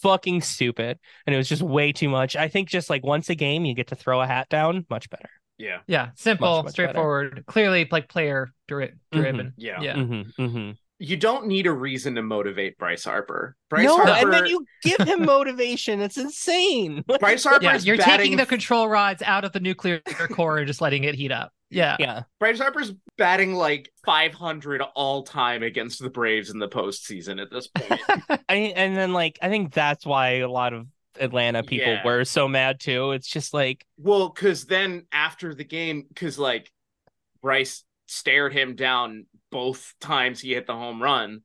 fucking 0.00 0.40
stupid 0.40 0.98
and 1.26 1.34
it 1.34 1.36
was 1.36 1.48
just 1.48 1.60
way 1.60 1.92
too 1.92 2.08
much. 2.08 2.36
I 2.36 2.48
think 2.48 2.70
just 2.70 2.88
like 2.88 3.04
once 3.04 3.28
a 3.28 3.34
game 3.34 3.66
you 3.66 3.74
get 3.74 3.88
to 3.88 3.96
throw 3.96 4.22
a 4.22 4.26
hat 4.26 4.48
down, 4.48 4.86
much 4.88 5.10
better. 5.10 5.28
Yeah. 5.58 5.80
Yeah. 5.86 6.10
Simple, 6.16 6.58
Much, 6.58 6.64
much 6.64 6.72
straightforward, 6.72 7.44
clearly 7.46 7.86
like 7.90 8.08
player 8.08 8.48
dri- 8.66 8.94
driven. 9.12 9.52
Yeah. 9.58 9.80
Yeah. 9.82 9.96
Mm-hmm, 9.96 10.42
mm-hmm. 10.42 10.70
You 11.02 11.16
don't 11.16 11.46
need 11.46 11.66
a 11.66 11.72
reason 11.72 12.14
to 12.16 12.22
motivate 12.22 12.76
Bryce 12.76 13.04
Harper. 13.04 13.56
Bryce 13.70 13.86
No, 13.86 13.96
Harper 13.96 14.10
and 14.12 14.32
then 14.32 14.46
you 14.46 14.66
give 14.82 15.00
him 15.00 15.24
motivation. 15.24 16.00
It's 16.02 16.18
insane. 16.18 17.02
Bryce 17.20 17.44
Harper 17.44 17.64
Yeah, 17.64 17.78
you're 17.78 17.96
batting 17.96 18.16
taking 18.18 18.36
the 18.36 18.44
control 18.44 18.86
rods 18.86 19.22
out 19.22 19.46
of 19.46 19.52
the 19.52 19.60
nuclear 19.60 20.00
core 20.32 20.58
and 20.58 20.66
just 20.66 20.82
letting 20.82 21.04
it 21.04 21.14
heat 21.14 21.32
up. 21.32 21.52
Yeah. 21.70 21.96
Yeah. 21.98 22.24
Bryce 22.38 22.58
Harper's 22.58 22.92
batting 23.16 23.54
like 23.54 23.90
500 24.04 24.82
all 24.94 25.22
time 25.22 25.62
against 25.62 26.02
the 26.02 26.10
Braves 26.10 26.50
in 26.50 26.58
the 26.58 26.68
postseason 26.68 27.40
at 27.40 27.50
this 27.50 27.66
point. 27.68 28.00
I 28.48 28.54
and 28.54 28.94
then 28.94 29.14
like 29.14 29.38
I 29.40 29.48
think 29.48 29.72
that's 29.72 30.04
why 30.04 30.40
a 30.40 30.50
lot 30.50 30.74
of 30.74 30.86
Atlanta 31.18 31.62
people 31.62 31.88
Yeah. 31.92 32.04
were 32.04 32.26
so 32.26 32.46
mad 32.46 32.78
too. 32.78 33.12
It's 33.12 33.28
just 33.28 33.54
like 33.54 33.86
well, 33.96 34.28
because 34.28 34.66
then 34.66 35.06
after 35.12 35.54
the 35.54 35.64
game, 35.64 36.04
because 36.08 36.38
like 36.38 36.70
Bryce 37.40 37.84
stared 38.06 38.52
him 38.52 38.74
down 38.74 39.26
both 39.50 39.94
times 40.00 40.40
he 40.40 40.54
hit 40.54 40.66
the 40.66 40.72
home 40.74 41.02
run, 41.02 41.42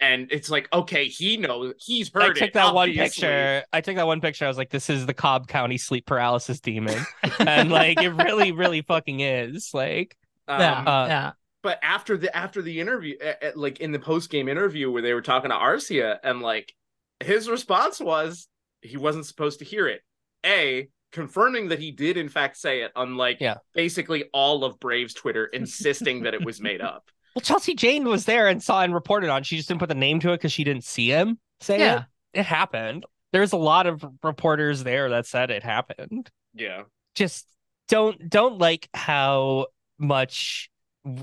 and 0.00 0.28
it's 0.30 0.50
like 0.50 0.68
okay, 0.72 1.06
he 1.08 1.36
knows 1.36 1.74
he's 1.78 2.10
I 2.14 2.28
took 2.28 2.42
it. 2.42 2.52
that 2.54 2.74
one 2.74 2.92
picture. 2.92 3.62
I 3.72 3.80
took 3.80 3.96
that 3.96 4.06
one 4.06 4.20
picture. 4.20 4.44
I 4.44 4.48
was 4.48 4.58
like, 4.58 4.70
this 4.70 4.90
is 4.90 5.06
the 5.06 5.14
Cobb 5.14 5.48
County 5.48 5.78
sleep 5.78 6.06
paralysis 6.06 6.60
demon. 6.60 6.98
and 7.40 7.70
like 7.70 8.00
it 8.02 8.10
really, 8.10 8.52
really 8.52 8.82
fucking 8.82 9.20
is. 9.20 9.70
Like 9.72 10.16
yeah. 10.48 10.78
Um, 10.80 10.88
Uh, 10.88 11.06
yeah. 11.06 11.30
but 11.62 11.78
after 11.82 12.16
the 12.16 12.34
after 12.36 12.62
the 12.62 12.80
interview 12.80 13.16
uh, 13.24 13.50
like 13.54 13.80
in 13.80 13.92
the 13.92 13.98
post 13.98 14.30
game 14.30 14.48
interview 14.48 14.90
where 14.90 15.02
they 15.02 15.14
were 15.14 15.22
talking 15.22 15.50
to 15.50 15.56
Arcia 15.56 16.18
and 16.22 16.40
like 16.40 16.74
his 17.20 17.48
response 17.48 18.00
was 18.00 18.48
he 18.80 18.96
wasn't 18.96 19.24
supposed 19.26 19.60
to 19.60 19.64
hear 19.64 19.86
it 19.86 20.02
a 20.44 20.88
confirming 21.12 21.68
that 21.68 21.78
he 21.78 21.92
did 21.92 22.16
in 22.16 22.28
fact 22.28 22.56
say 22.56 22.80
it 22.82 22.90
unlike 22.96 23.36
Yeah. 23.40 23.58
basically 23.74 24.24
all 24.32 24.64
of 24.64 24.80
Braves 24.80 25.14
Twitter 25.14 25.46
insisting 25.46 26.24
that 26.24 26.34
it 26.34 26.44
was 26.44 26.60
made 26.60 26.80
up 26.80 27.08
well, 27.34 27.40
Chelsea 27.42 27.74
Jane 27.74 28.04
was 28.04 28.24
there 28.24 28.48
and 28.48 28.62
saw 28.62 28.82
and 28.82 28.94
reported 28.94 29.30
on. 29.30 29.42
She 29.42 29.56
just 29.56 29.68
didn't 29.68 29.80
put 29.80 29.88
the 29.88 29.94
name 29.94 30.20
to 30.20 30.30
it 30.32 30.36
because 30.38 30.52
she 30.52 30.64
didn't 30.64 30.84
see 30.84 31.08
him 31.08 31.38
say 31.60 31.78
Yeah. 31.78 32.04
it. 32.34 32.40
It 32.40 32.46
happened. 32.46 33.04
There's 33.32 33.52
a 33.52 33.56
lot 33.58 33.86
of 33.86 34.04
reporters 34.22 34.84
there 34.84 35.10
that 35.10 35.26
said 35.26 35.50
it 35.50 35.62
happened. 35.62 36.30
yeah 36.54 36.82
just 37.14 37.46
don't 37.88 38.28
don't 38.30 38.58
like 38.58 38.88
how 38.94 39.66
much 39.98 40.70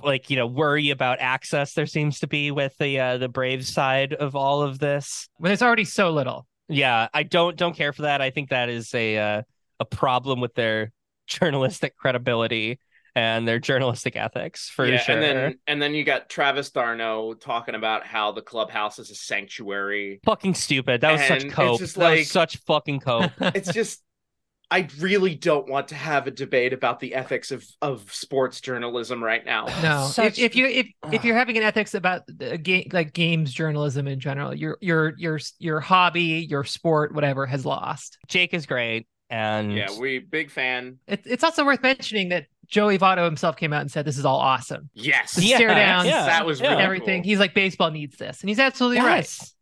like 0.03 0.29
you 0.29 0.35
know 0.35 0.45
worry 0.45 0.89
about 0.91 1.19
access 1.19 1.73
there 1.73 1.85
seems 1.87 2.19
to 2.19 2.27
be 2.27 2.51
with 2.51 2.75
the 2.77 2.99
uh 2.99 3.17
the 3.17 3.29
Braves 3.29 3.73
side 3.73 4.13
of 4.13 4.35
all 4.35 4.61
of 4.61 4.77
this. 4.79 5.27
When 5.37 5.49
there's 5.49 5.61
already 5.61 5.85
so 5.85 6.11
little. 6.11 6.45
Yeah, 6.67 7.07
I 7.13 7.23
don't 7.23 7.55
don't 7.57 7.75
care 7.75 7.91
for 7.93 8.03
that. 8.03 8.21
I 8.21 8.29
think 8.29 8.49
that 8.49 8.69
is 8.69 8.93
a 8.93 9.17
uh, 9.17 9.41
a 9.79 9.85
problem 9.85 10.41
with 10.41 10.53
their 10.53 10.91
journalistic 11.27 11.95
credibility 11.95 12.79
and 13.19 13.45
their 13.45 13.59
journalistic 13.59 14.15
ethics 14.15 14.69
for 14.69 14.85
yeah 14.85 14.97
sure. 14.97 15.15
and 15.15 15.23
then 15.23 15.59
and 15.67 15.81
then 15.81 15.93
you 15.93 16.05
got 16.05 16.29
Travis 16.29 16.69
d'Arnaud 16.71 17.33
talking 17.35 17.75
about 17.75 18.05
how 18.05 18.31
the 18.31 18.41
clubhouse 18.41 18.97
is 18.97 19.11
a 19.11 19.15
sanctuary 19.15 20.21
Fucking 20.23 20.53
stupid. 20.53 21.01
That 21.01 21.11
was 21.13 21.21
And 21.21 21.27
such 21.27 21.43
it's 21.45 21.53
cope. 21.53 21.79
just 21.79 21.95
that 21.95 22.01
like- 22.03 22.19
was 22.19 22.31
such 22.31 22.57
fucking 22.65 23.01
cope. 23.01 23.31
it's 23.41 23.73
just 23.73 24.01
I 24.71 24.87
really 24.99 25.33
don't 25.33 25.67
want 25.67 25.87
to 25.87 25.95
have 25.95 26.27
a 26.27 26.31
debate 26.31 26.73
about 26.73 26.99
the 26.99 27.15
ethics 27.15 27.49
of 27.51 27.65
of 27.81 28.09
sports 28.13 28.61
journalism 28.61 29.21
right 29.23 29.43
now. 29.43 29.65
No, 29.83 30.07
Such- 30.07 30.37
if, 30.39 30.51
if 30.51 30.55
you 30.55 30.67
if 30.67 30.87
if 31.11 31.25
you're 31.25 31.35
having 31.37 31.57
an 31.57 31.63
ethics 31.63 31.93
about 31.95 32.21
the 32.27 32.57
game 32.57 32.87
like 32.93 33.11
games 33.13 33.51
journalism 33.51 34.07
in 34.07 34.19
general, 34.19 34.53
your 34.55 34.77
your 34.79 35.13
your 35.17 35.39
your 35.57 35.79
hobby, 35.81 36.45
your 36.49 36.63
sport, 36.63 37.13
whatever, 37.13 37.45
has 37.47 37.65
lost. 37.65 38.17
Jake 38.27 38.53
is 38.53 38.65
great. 38.65 39.07
And 39.29 39.73
Yeah, 39.73 39.87
we 39.99 40.19
big 40.19 40.49
fan. 40.51 40.99
It, 41.07 41.21
it's 41.25 41.43
also 41.43 41.65
worth 41.65 41.83
mentioning 41.83 42.29
that 42.29 42.47
Joey 42.67 42.97
Votto 42.97 43.25
himself 43.25 43.57
came 43.57 43.73
out 43.73 43.81
and 43.81 43.91
said 43.91 44.05
this 44.05 44.17
is 44.17 44.25
all 44.25 44.39
awesome. 44.39 44.89
Yes. 44.93 45.35
The 45.35 45.41
stare 45.41 45.69
downs, 45.69 46.07
yeah, 46.07 46.25
that 46.25 46.45
was 46.45 46.59
yeah. 46.61 46.71
really 46.71 46.83
Everything. 46.83 47.21
cool. 47.23 47.29
He's 47.29 47.39
like 47.39 47.53
baseball 47.53 47.91
needs 47.91 48.17
this, 48.17 48.41
and 48.41 48.49
he's 48.49 48.59
absolutely 48.59 48.99
right. 48.99 49.17
yes. 49.17 49.53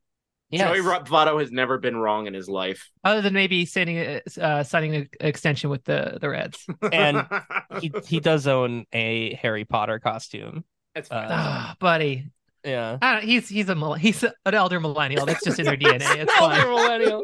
Yes. 0.49 0.61
Joey 0.69 0.79
Ro- 0.79 1.01
Votto 1.01 1.39
has 1.41 1.51
never 1.51 1.77
been 1.77 1.97
wrong 1.97 2.25
in 2.27 2.33
his 2.33 2.47
life. 2.47 2.89
Other 3.03 3.21
than 3.21 3.33
maybe 3.33 3.65
signing 3.65 3.97
a- 3.97 4.21
uh, 4.41 4.63
signing 4.63 4.95
an 4.95 5.09
extension 5.19 5.69
with 5.69 5.83
the 5.83 6.17
the 6.21 6.29
Reds. 6.29 6.65
And 6.89 7.27
he 7.81 7.91
he 8.05 8.21
does 8.21 8.47
own 8.47 8.85
a 8.93 9.33
Harry 9.35 9.65
Potter 9.65 9.99
costume. 9.99 10.63
it's 10.95 11.11
uh, 11.11 11.15
fine. 11.15 11.27
Ah, 11.29 11.75
buddy. 11.79 12.27
Yeah. 12.63 12.97
I 13.01 13.13
don't, 13.15 13.23
he's 13.25 13.49
he's 13.49 13.67
a 13.69 13.97
he's 13.99 14.23
an 14.23 14.31
elder 14.45 14.79
millennial. 14.79 15.25
That's 15.25 15.43
just 15.43 15.59
in 15.59 15.65
their 15.65 15.75
DNA. 15.77 16.15
It's 16.17 16.31
Elder 16.39 16.67
millennial. 16.69 17.23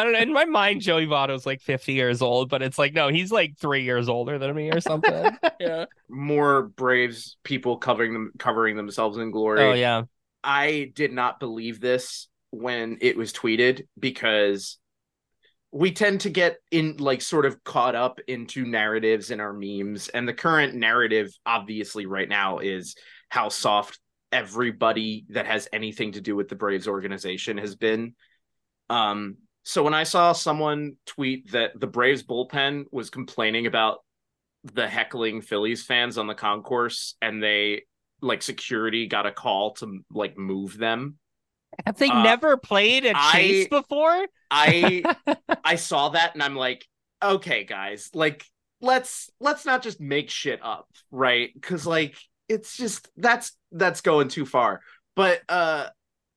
I 0.00 0.04
don't 0.04 0.12
know. 0.14 0.20
In 0.20 0.32
my 0.32 0.46
mind, 0.46 0.80
Joey 0.80 1.06
Votto's 1.06 1.44
like 1.44 1.60
50 1.60 1.92
years 1.92 2.22
old, 2.22 2.48
but 2.48 2.62
it's 2.62 2.78
like, 2.78 2.94
no, 2.94 3.08
he's 3.08 3.30
like 3.30 3.58
three 3.58 3.82
years 3.82 4.08
older 4.08 4.38
than 4.38 4.54
me 4.54 4.70
or 4.70 4.80
something. 4.80 5.36
yeah. 5.60 5.84
More 6.08 6.62
Braves 6.62 7.36
people 7.44 7.76
covering 7.76 8.14
them 8.14 8.32
covering 8.38 8.76
themselves 8.76 9.18
in 9.18 9.30
glory. 9.30 9.62
Oh, 9.62 9.72
yeah. 9.74 10.04
I 10.42 10.90
did 10.94 11.12
not 11.12 11.38
believe 11.38 11.80
this 11.80 12.28
when 12.50 12.96
it 13.02 13.18
was 13.18 13.32
tweeted 13.34 13.86
because 13.98 14.78
we 15.70 15.92
tend 15.92 16.22
to 16.22 16.30
get 16.30 16.56
in 16.70 16.96
like 16.96 17.20
sort 17.20 17.44
of 17.44 17.62
caught 17.62 17.94
up 17.94 18.20
into 18.26 18.64
narratives 18.64 19.30
in 19.30 19.38
our 19.38 19.52
memes 19.52 20.08
and 20.08 20.26
the 20.26 20.32
current 20.32 20.74
narrative 20.74 21.30
obviously 21.46 22.06
right 22.06 22.28
now 22.28 22.58
is 22.58 22.96
how 23.28 23.48
soft 23.48 24.00
everybody 24.32 25.26
that 25.28 25.46
has 25.46 25.68
anything 25.72 26.12
to 26.12 26.20
do 26.20 26.34
with 26.34 26.48
the 26.48 26.56
Braves 26.56 26.88
organization 26.88 27.56
has 27.58 27.76
been 27.76 28.14
um 28.88 29.36
so 29.70 29.84
when 29.84 29.94
I 29.94 30.02
saw 30.02 30.32
someone 30.32 30.96
tweet 31.06 31.52
that 31.52 31.78
the 31.78 31.86
Braves 31.86 32.24
bullpen 32.24 32.86
was 32.90 33.08
complaining 33.08 33.66
about 33.66 33.98
the 34.64 34.88
heckling 34.88 35.42
Phillies 35.42 35.84
fans 35.84 36.18
on 36.18 36.26
the 36.26 36.34
concourse 36.34 37.14
and 37.22 37.40
they 37.40 37.82
like 38.20 38.42
security 38.42 39.06
got 39.06 39.26
a 39.26 39.30
call 39.32 39.74
to 39.74 40.00
like 40.12 40.36
move 40.36 40.76
them. 40.76 41.18
Have 41.86 41.98
they 41.98 42.10
Uh, 42.10 42.22
never 42.24 42.56
played 42.56 43.06
I- 43.06 43.32
Chase 43.32 43.68
before? 43.68 44.26
I 44.50 45.04
I 45.64 45.76
saw 45.76 46.08
that 46.10 46.34
and 46.34 46.42
I'm 46.42 46.56
like, 46.56 46.84
okay, 47.22 47.62
guys, 47.62 48.10
like 48.12 48.44
let's 48.80 49.30
let's 49.38 49.64
not 49.64 49.82
just 49.82 50.00
make 50.00 50.30
shit 50.30 50.58
up, 50.64 50.88
right? 51.12 51.50
Because 51.54 51.86
like 51.86 52.16
it's 52.48 52.76
just 52.76 53.08
that's 53.16 53.52
that's 53.70 54.00
going 54.00 54.28
too 54.28 54.46
far. 54.46 54.80
But 55.14 55.42
uh 55.48 55.90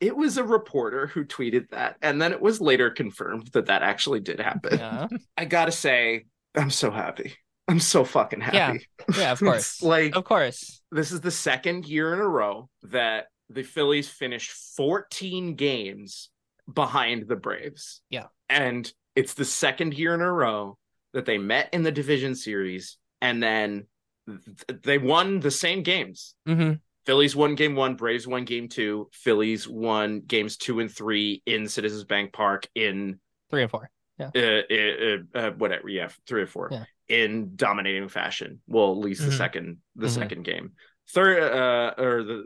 it 0.04 0.16
was 0.18 0.38
a 0.38 0.43
reporter 0.43 1.08
who 1.08 1.24
tweeted 1.26 1.70
that, 1.70 1.95
and 2.01 2.22
then 2.22 2.32
it 2.34 2.41
was 2.41 2.60
later 2.60 2.89
confirmed 2.89 3.47
that 3.54 3.68
that 3.68 3.82
actually 3.84 4.20
did 4.20 4.39
happen. 4.39 4.78
Yeah. 4.80 5.08
I 5.38 5.45
gotta 5.45 5.72
say, 5.72 6.26
I'm 6.56 6.70
so 6.70 6.91
happy. 6.91 7.36
I'm 7.68 7.80
so 7.80 8.04
fucking 8.04 8.41
happy. 8.41 8.58
Yeah, 8.58 8.76
yeah 9.18 9.32
of 9.32 9.39
course. 9.47 9.82
like 9.82 10.16
Of 10.16 10.26
course. 10.26 10.82
this 10.91 11.12
is 11.14 11.22
the 11.22 11.32
second 11.32 11.86
year 11.88 12.14
in 12.14 12.20
a 12.20 12.28
row 12.28 12.70
that 12.84 13.28
the 13.49 13.64
Phillies 13.64 14.10
finished 14.10 14.51
14 14.76 15.56
games 15.56 16.30
behind 16.72 17.28
the 17.28 17.36
Braves. 17.38 18.01
Yeah. 18.10 18.28
And 18.49 18.91
it's 19.16 19.34
the 19.36 19.45
second 19.45 19.93
year 19.93 20.14
in 20.14 20.22
a 20.22 20.32
row 20.32 20.78
that 21.14 21.26
they 21.26 21.38
met 21.38 21.70
in 21.74 21.84
the 21.84 21.91
division 21.91 22.36
series 22.36 22.97
and 23.22 23.41
then 23.41 23.88
th- 24.28 24.82
they 24.84 24.97
won 24.97 25.39
the 25.39 25.51
same 25.51 25.84
games. 25.84 26.36
hmm 26.45 26.74
Phillies 27.06 27.36
won 27.36 27.56
game 27.56 27.76
one, 27.76 27.95
Braves 27.95 28.28
won 28.28 28.45
game 28.45 28.70
two. 28.70 29.10
Phillies 29.12 29.68
won 29.68 30.22
games 30.22 30.58
two 30.58 30.80
and 30.80 30.89
three 30.91 31.41
in 31.45 31.68
Citizens 31.68 32.06
Bank 32.06 32.32
Park 32.34 32.68
in 32.76 33.20
Three 33.49 33.62
and 33.64 33.72
four. 33.72 33.89
uh, 34.20 34.32
uh, 34.36 35.18
uh, 35.36 35.51
whatever, 35.51 35.89
yeah, 35.89 36.10
three 36.28 36.41
or 36.43 36.47
four 36.47 36.70
Yeah. 36.72 36.86
in 37.10 37.56
dominating 37.56 38.08
fashion. 38.10 38.62
Well, 38.68 38.91
at 38.91 38.97
least 38.99 39.22
the 39.26 39.32
Mhm. 39.32 39.38
second, 39.38 39.78
the 39.95 40.08
Mhm. 40.08 40.12
second 40.12 40.43
game, 40.43 40.72
third, 41.10 41.41
uh, 41.43 41.93
or 42.01 42.24
the 42.24 42.45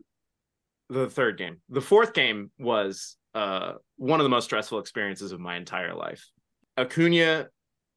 the 0.90 1.10
third 1.10 1.38
game. 1.38 1.62
The 1.68 1.82
fourth 1.82 2.14
game 2.14 2.50
was 2.58 3.18
uh 3.36 3.74
one 3.98 4.22
of 4.22 4.24
the 4.24 4.30
most 4.30 4.46
stressful 4.46 4.80
experiences 4.80 5.34
of 5.34 5.40
my 5.42 5.58
entire 5.58 5.94
life. 5.94 6.26
Acuna 6.78 7.50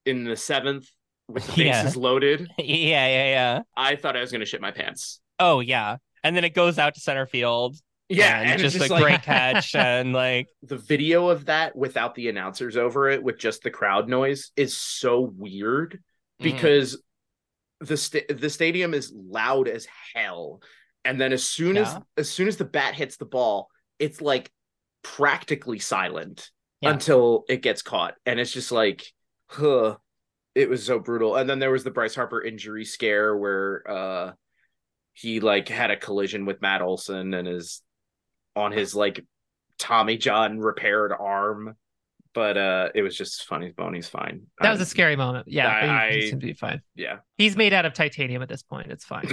in 0.05 0.25
the 0.25 0.37
seventh 0.37 0.89
with 1.29 1.47
the 1.47 1.53
Yeah. 1.65 1.83
bases 1.85 1.97
loaded. 1.97 2.51
Yeah, 2.59 3.07
yeah, 3.07 3.27
yeah. 3.27 3.63
I 3.77 3.95
thought 3.95 4.17
I 4.17 4.21
was 4.21 4.33
gonna 4.33 4.45
shit 4.45 4.61
my 4.61 4.73
pants. 4.73 5.21
Oh, 5.39 5.61
yeah. 5.61 5.99
And 6.23 6.37
then 6.37 6.45
it 6.45 6.55
goes 6.55 6.79
out 6.79 6.95
to 6.95 7.01
center 7.01 7.27
field. 7.27 7.77
Yeah, 8.09 8.41
and, 8.41 8.51
and 8.51 8.61
it's 8.61 8.75
just, 8.75 8.79
just 8.79 8.91
a 8.91 8.95
like- 8.95 9.03
great 9.03 9.23
catch. 9.25 9.75
And 9.75 10.13
like, 10.13 10.49
the 10.63 10.77
video 10.77 11.29
of 11.29 11.47
that 11.47 11.77
without 11.77 12.15
the 12.15 12.29
announcers 12.29 12.77
over 12.77 13.09
it 13.09 13.23
with 13.23 13.39
just 13.39 13.63
the 13.63 13.71
crowd 13.71 14.09
noise 14.09 14.51
is 14.57 14.77
so 14.77 15.21
weird 15.21 16.03
mhm. 16.41 16.45
because 16.45 17.01
the 17.81 17.97
sta- 17.97 18.27
the 18.33 18.51
stadium 18.51 18.95
is 18.95 19.13
loud 19.15 19.67
as 19.67 19.87
hell 20.15 20.61
and 21.05 21.19
then 21.21 21.33
as 21.33 21.45
soon 21.45 21.79
as 21.79 21.97
as 22.19 22.29
soon 22.29 22.47
as 22.47 22.59
the 22.59 22.65
bat 22.65 22.95
hits 22.95 23.17
the 23.17 23.25
ball 23.25 23.69
it's 23.99 24.21
like 24.21 24.51
practically 25.03 25.79
silent 25.79 26.51
Yeah. 26.83 26.91
until 26.91 27.45
it 27.49 27.63
gets 27.63 27.81
caught 27.81 28.15
and 28.27 28.39
it's 28.39 28.53
just 28.53 28.71
like 28.71 29.07
huh 29.49 29.97
it 30.55 30.69
was 30.69 30.85
so 30.85 30.99
brutal 30.99 31.37
and 31.37 31.49
then 31.49 31.59
there 31.59 31.71
was 31.71 31.85
the 31.85 31.91
Bryce 31.91 32.15
Harper 32.15 32.43
injury 32.43 32.85
scare 32.85 33.35
where 33.35 33.83
uh 33.89 34.33
he 35.13 35.41
like 35.41 35.69
had 35.69 35.91
a 35.91 35.97
collision 35.97 36.47
with 36.47 36.61
Matt 36.63 36.83
Olson 36.83 37.35
and 37.35 37.47
is 37.49 37.83
on 38.57 38.73
his 38.73 38.95
like 38.95 39.25
Tommy 39.79 40.17
John 40.17 40.59
repaired 40.59 41.13
arm 41.19 41.77
but 42.33 42.57
uh 42.57 42.89
it 42.95 43.03
was 43.03 43.17
just 43.17 43.45
funny 43.47 43.73
Boney's 43.77 44.09
fine 44.09 44.43
That 44.61 44.71
was 44.71 44.81
a 44.81 44.87
scary 44.87 45.17
moment. 45.17 45.49
Yeah, 45.49 45.67
I- 45.69 45.81
he, 45.81 45.87
he 45.87 45.93
I- 45.93 46.21
seems 46.29 46.41
to 46.43 46.47
be 46.47 46.53
fine. 46.53 46.81
yeah 46.95 47.17
He's 47.39 47.57
made 47.57 47.73
out 47.73 47.85
of 47.87 47.93
titanium 47.95 48.41
at 48.43 48.49
this 48.49 48.63
point. 48.63 48.91
It's 48.93 49.05
fine. 49.05 49.29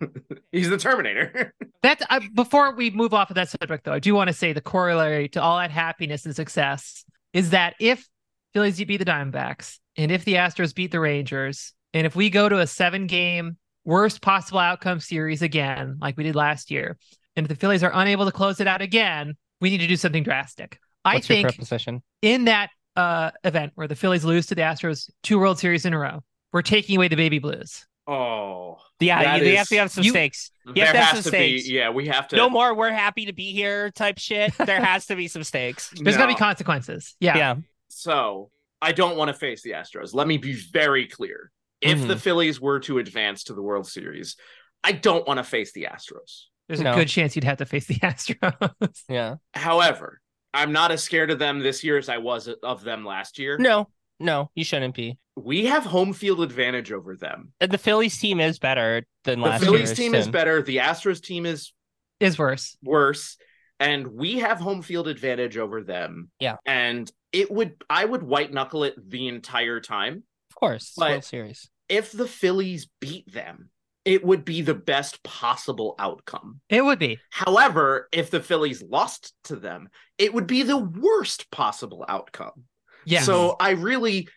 He's 0.52 0.68
the 0.70 0.78
Terminator. 0.78 1.52
That 1.82 2.02
uh, 2.10 2.20
before 2.34 2.74
we 2.74 2.90
move 2.90 3.14
off 3.14 3.30
of 3.30 3.36
that 3.36 3.48
subject, 3.48 3.84
though, 3.84 3.92
I 3.92 4.00
do 4.00 4.12
want 4.12 4.26
to 4.26 4.34
say 4.34 4.52
the 4.52 4.60
corollary 4.60 5.28
to 5.30 5.42
all 5.42 5.58
that 5.58 5.70
happiness 5.70 6.26
and 6.26 6.34
success 6.34 7.04
is 7.32 7.50
that 7.50 7.74
if 7.78 8.08
Phillies 8.54 8.82
beat 8.82 8.96
the 8.96 9.04
Diamondbacks, 9.04 9.78
and 9.96 10.10
if 10.10 10.24
the 10.24 10.34
Astros 10.34 10.74
beat 10.74 10.90
the 10.90 10.98
Rangers, 10.98 11.74
and 11.94 12.04
if 12.04 12.16
we 12.16 12.28
go 12.28 12.48
to 12.48 12.58
a 12.58 12.66
seven-game 12.66 13.56
worst 13.86 14.20
possible 14.20 14.58
outcome 14.58 15.00
series 15.00 15.40
again, 15.40 15.96
like 16.00 16.16
we 16.18 16.24
did 16.24 16.34
last 16.36 16.70
year, 16.70 16.98
and 17.36 17.44
if 17.44 17.48
the 17.48 17.54
Phillies 17.54 17.82
are 17.82 17.92
unable 17.94 18.26
to 18.26 18.32
close 18.32 18.60
it 18.60 18.66
out 18.66 18.82
again, 18.82 19.34
we 19.60 19.70
need 19.70 19.78
to 19.78 19.86
do 19.86 19.96
something 19.96 20.22
drastic. 20.22 20.78
I 21.04 21.14
What's 21.14 21.28
your 21.30 21.36
think 21.36 21.48
proposition? 21.48 22.02
in 22.20 22.44
that 22.46 22.68
uh, 22.96 23.30
event 23.44 23.72
where 23.76 23.88
the 23.88 23.94
Phillies 23.94 24.24
lose 24.24 24.46
to 24.48 24.54
the 24.54 24.62
Astros 24.62 25.08
two 25.22 25.38
World 25.38 25.58
Series 25.58 25.86
in 25.86 25.94
a 25.94 25.98
row, 25.98 26.22
we're 26.52 26.62
taking 26.62 26.96
away 26.96 27.08
the 27.08 27.16
baby 27.16 27.38
blues. 27.38 27.86
Oh, 28.08 28.78
Yeah, 29.00 29.22
That 29.22 29.38
you, 29.38 29.44
they 29.44 29.56
have 29.56 29.68
to 29.68 29.76
have 29.78 29.90
some 29.90 30.04
you- 30.04 30.10
stakes. 30.10 30.50
You 30.64 30.74
there 30.74 30.86
have 30.86 30.94
to 30.94 31.00
have 31.00 31.14
has 31.16 31.24
some 31.24 31.32
to 31.32 31.38
be. 31.38 31.58
stakes. 31.58 31.68
Yeah, 31.72 31.90
we 31.90 32.06
have 32.08 32.28
to. 32.28 32.36
No 32.36 32.48
more. 32.50 32.74
We're 32.74 32.90
happy 32.92 33.26
to 33.26 33.32
be 33.32 33.52
here. 33.52 33.90
Type 33.90 34.18
shit. 34.18 34.52
There 34.64 34.80
has 34.84 35.06
to 35.06 35.16
be 35.16 35.26
some 35.28 35.42
stakes. 35.44 35.92
There's 36.00 36.16
got 36.16 36.26
to 36.26 36.32
be 36.32 36.38
consequences. 36.38 37.14
Yeah. 37.20 37.36
Yeah. 37.36 37.54
So 37.88 38.50
I 38.82 38.92
don't 38.92 39.16
want 39.16 39.28
to 39.28 39.34
face 39.34 39.62
the 39.62 39.70
Astros. 39.72 40.14
Let 40.14 40.26
me 40.28 40.38
be 40.38 40.52
very 40.54 41.06
clear. 41.06 41.50
If 41.86 41.98
Mm-hmm. 41.98 42.08
the 42.08 42.16
Phillies 42.18 42.60
were 42.60 42.80
to 42.80 42.98
advance 42.98 43.44
to 43.44 43.54
the 43.54 43.62
World 43.62 43.86
Series, 43.86 44.36
I 44.84 44.92
don't 44.92 45.26
want 45.26 45.38
to 45.38 45.44
face 45.44 45.72
the 45.72 45.88
Astros. 45.90 46.44
There's 46.68 46.80
a 46.80 46.84
good 46.84 47.08
chance 47.08 47.36
you'd 47.36 47.44
have 47.44 47.58
to 47.58 47.66
face 47.66 47.86
the 47.86 47.94
Astros. 48.00 49.02
Yeah. 49.08 49.36
However, 49.54 50.20
I'm 50.52 50.72
not 50.72 50.90
as 50.90 51.02
scared 51.02 51.30
of 51.30 51.38
them 51.38 51.60
this 51.60 51.84
year 51.84 51.96
as 51.98 52.08
I 52.08 52.18
was 52.18 52.48
of 52.62 52.82
them 52.82 53.04
last 53.04 53.38
year. 53.38 53.56
No. 53.58 53.88
No, 54.18 54.50
you 54.54 54.64
shouldn't 54.64 54.94
be. 54.94 55.18
We 55.36 55.66
have 55.66 55.84
home 55.84 56.14
field 56.14 56.40
advantage 56.40 56.90
over 56.90 57.16
them. 57.16 57.52
And 57.60 57.70
The 57.70 57.76
Phillies 57.78 58.18
team 58.18 58.40
is 58.40 58.58
better 58.58 59.04
than 59.24 59.40
The 59.40 59.46
last 59.46 59.62
Phillies 59.64 59.80
year's 59.90 59.92
team 59.98 60.14
is 60.14 60.26
better. 60.26 60.62
The 60.62 60.78
Astros 60.78 61.20
team 61.22 61.44
is 61.44 61.72
is 62.18 62.38
worse. 62.38 62.78
worse 62.82 63.36
and 63.78 64.06
we 64.06 64.38
have 64.38 64.58
home 64.58 64.80
field 64.80 65.06
advantage 65.06 65.58
over 65.58 65.82
them 65.82 66.30
Yeah. 66.40 66.56
and 66.64 67.12
it 67.30 67.50
would 67.50 67.74
i 67.90 68.02
would 68.02 68.22
white 68.22 68.50
knuckle 68.50 68.84
it 68.84 68.94
the 69.10 69.28
entire 69.28 69.80
time 69.80 70.22
Of 70.50 70.56
course. 70.56 70.84
it's 70.84 70.94
But- 70.96 71.10
World 71.10 71.24
Series. 71.24 71.68
If 71.88 72.12
the 72.12 72.26
phillies 72.26 72.88
beat 73.00 73.32
them 73.32 73.70
it 74.04 74.24
would 74.24 74.44
be 74.44 74.62
the 74.62 74.72
best 74.72 75.20
possible 75.24 75.96
outcome. 75.98 76.60
It 76.68 76.84
would 76.84 77.00
be. 77.00 77.18
however 77.30 78.08
if 78.12 78.30
the 78.30 78.40
phillies 78.40 78.82
lost 78.82 79.34
to 79.44 79.56
them 79.56 79.88
it 80.16 80.32
would 80.32 80.46
be 80.46 80.62
the 80.62 80.78
worst 80.78 81.50
possible 81.50 82.04
outcome. 82.08 82.64
Yeah. 83.04 83.22
so 83.22 83.56
i 83.60 83.70
really 83.70 84.28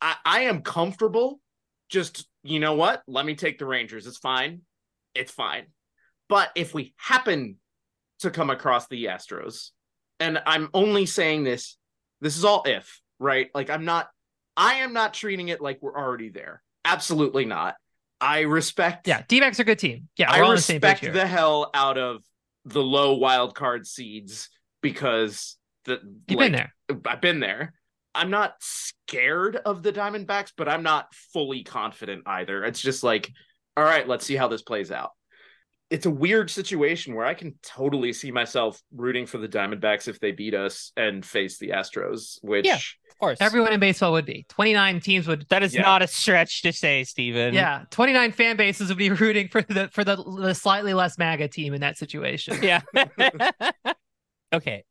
I, 0.00 0.16
I 0.24 0.40
am 0.42 0.62
comfortable 0.62 1.40
just 1.88 2.26
you 2.44 2.58
know 2.58 2.74
what? 2.74 3.02
Let 3.06 3.24
me 3.24 3.36
take 3.36 3.60
the 3.60 3.66
rangers. 3.66 4.06
It's 4.06 4.18
fine. 4.18 4.62
It's 5.14 5.30
fine. 5.30 5.66
But 6.28 6.50
if 6.56 6.74
we 6.74 6.92
happen 6.96 7.58
to 8.20 8.30
come 8.30 8.50
across 8.50 8.88
the 8.88 9.06
astros 9.06 9.70
and 10.20 10.40
i'm 10.46 10.68
only 10.72 11.06
saying 11.06 11.42
this 11.42 11.76
this 12.20 12.36
is 12.36 12.44
all 12.44 12.62
if 12.66 13.00
right? 13.18 13.50
Like 13.54 13.70
i'm 13.70 13.84
not 13.84 14.08
i 14.56 14.74
am 14.74 14.92
not 14.92 15.14
treating 15.14 15.48
it 15.48 15.60
like 15.60 15.78
we're 15.80 15.96
already 15.96 16.28
there 16.28 16.62
absolutely 16.84 17.44
not 17.44 17.74
i 18.20 18.40
respect 18.40 19.06
yeah, 19.08 19.22
D-backs 19.28 19.58
are 19.58 19.62
a 19.62 19.66
good 19.66 19.78
team. 19.78 20.08
Yeah, 20.16 20.30
I 20.30 20.38
we're 20.38 20.44
all 20.44 20.50
on 20.50 20.56
the 20.56 20.62
same 20.62 20.80
page 20.80 20.90
respect 20.90 21.00
here. 21.00 21.12
the 21.12 21.26
hell 21.26 21.70
out 21.74 21.98
of 21.98 22.22
the 22.64 22.82
low 22.82 23.14
wild 23.14 23.54
card 23.54 23.86
seeds 23.86 24.48
because 24.80 25.56
the 25.84 26.00
You've 26.28 26.38
like, 26.38 26.52
been 26.52 26.52
there. 26.52 26.74
I've 27.06 27.20
been 27.20 27.40
there. 27.40 27.74
I'm 28.14 28.30
not 28.30 28.54
scared 28.60 29.56
of 29.56 29.82
the 29.82 29.92
Diamondbacks, 29.92 30.52
but 30.56 30.68
I'm 30.68 30.82
not 30.84 31.12
fully 31.32 31.64
confident 31.64 32.22
either. 32.26 32.64
It's 32.64 32.80
just 32.80 33.02
like, 33.02 33.32
all 33.76 33.82
right, 33.84 34.06
let's 34.06 34.24
see 34.24 34.36
how 34.36 34.46
this 34.48 34.62
plays 34.62 34.92
out. 34.92 35.10
It's 35.90 36.06
a 36.06 36.10
weird 36.10 36.50
situation 36.50 37.14
where 37.14 37.26
I 37.26 37.34
can 37.34 37.58
totally 37.62 38.12
see 38.12 38.30
myself 38.30 38.80
rooting 38.94 39.26
for 39.26 39.38
the 39.38 39.48
Diamondbacks 39.48 40.06
if 40.06 40.20
they 40.20 40.30
beat 40.30 40.54
us 40.54 40.92
and 40.96 41.24
face 41.24 41.58
the 41.58 41.70
Astros, 41.70 42.38
which 42.42 42.66
Yeah. 42.66 42.78
Of 43.22 43.26
course. 43.26 43.38
Everyone 43.40 43.72
in 43.72 43.78
baseball 43.78 44.10
would 44.12 44.24
be. 44.26 44.44
29 44.48 44.98
teams 45.00 45.28
would 45.28 45.46
that 45.48 45.62
is 45.62 45.72
Yeah. 45.74 45.82
not 45.82 46.02
a 46.02 46.08
stretch 46.08 46.62
to 46.62 46.72
say, 46.72 47.04
Stephen. 47.04 47.54
yeah, 47.54 47.84
29 47.90 48.32
fan 48.32 48.56
bases 48.56 48.88
would 48.88 48.98
be 48.98 49.10
rooting 49.10 49.46
for 49.46 49.62
the 49.62 49.88
for 49.92 50.02
the, 50.02 50.16
the 50.16 50.54
slightly 50.54 50.92
less 50.92 51.16
MAGA 51.18 51.46
team 51.48 51.72
in 51.72 51.82
that 51.82 51.96
situation. 51.96 52.58
Yeah. 52.60 52.80
okay. 54.52 54.84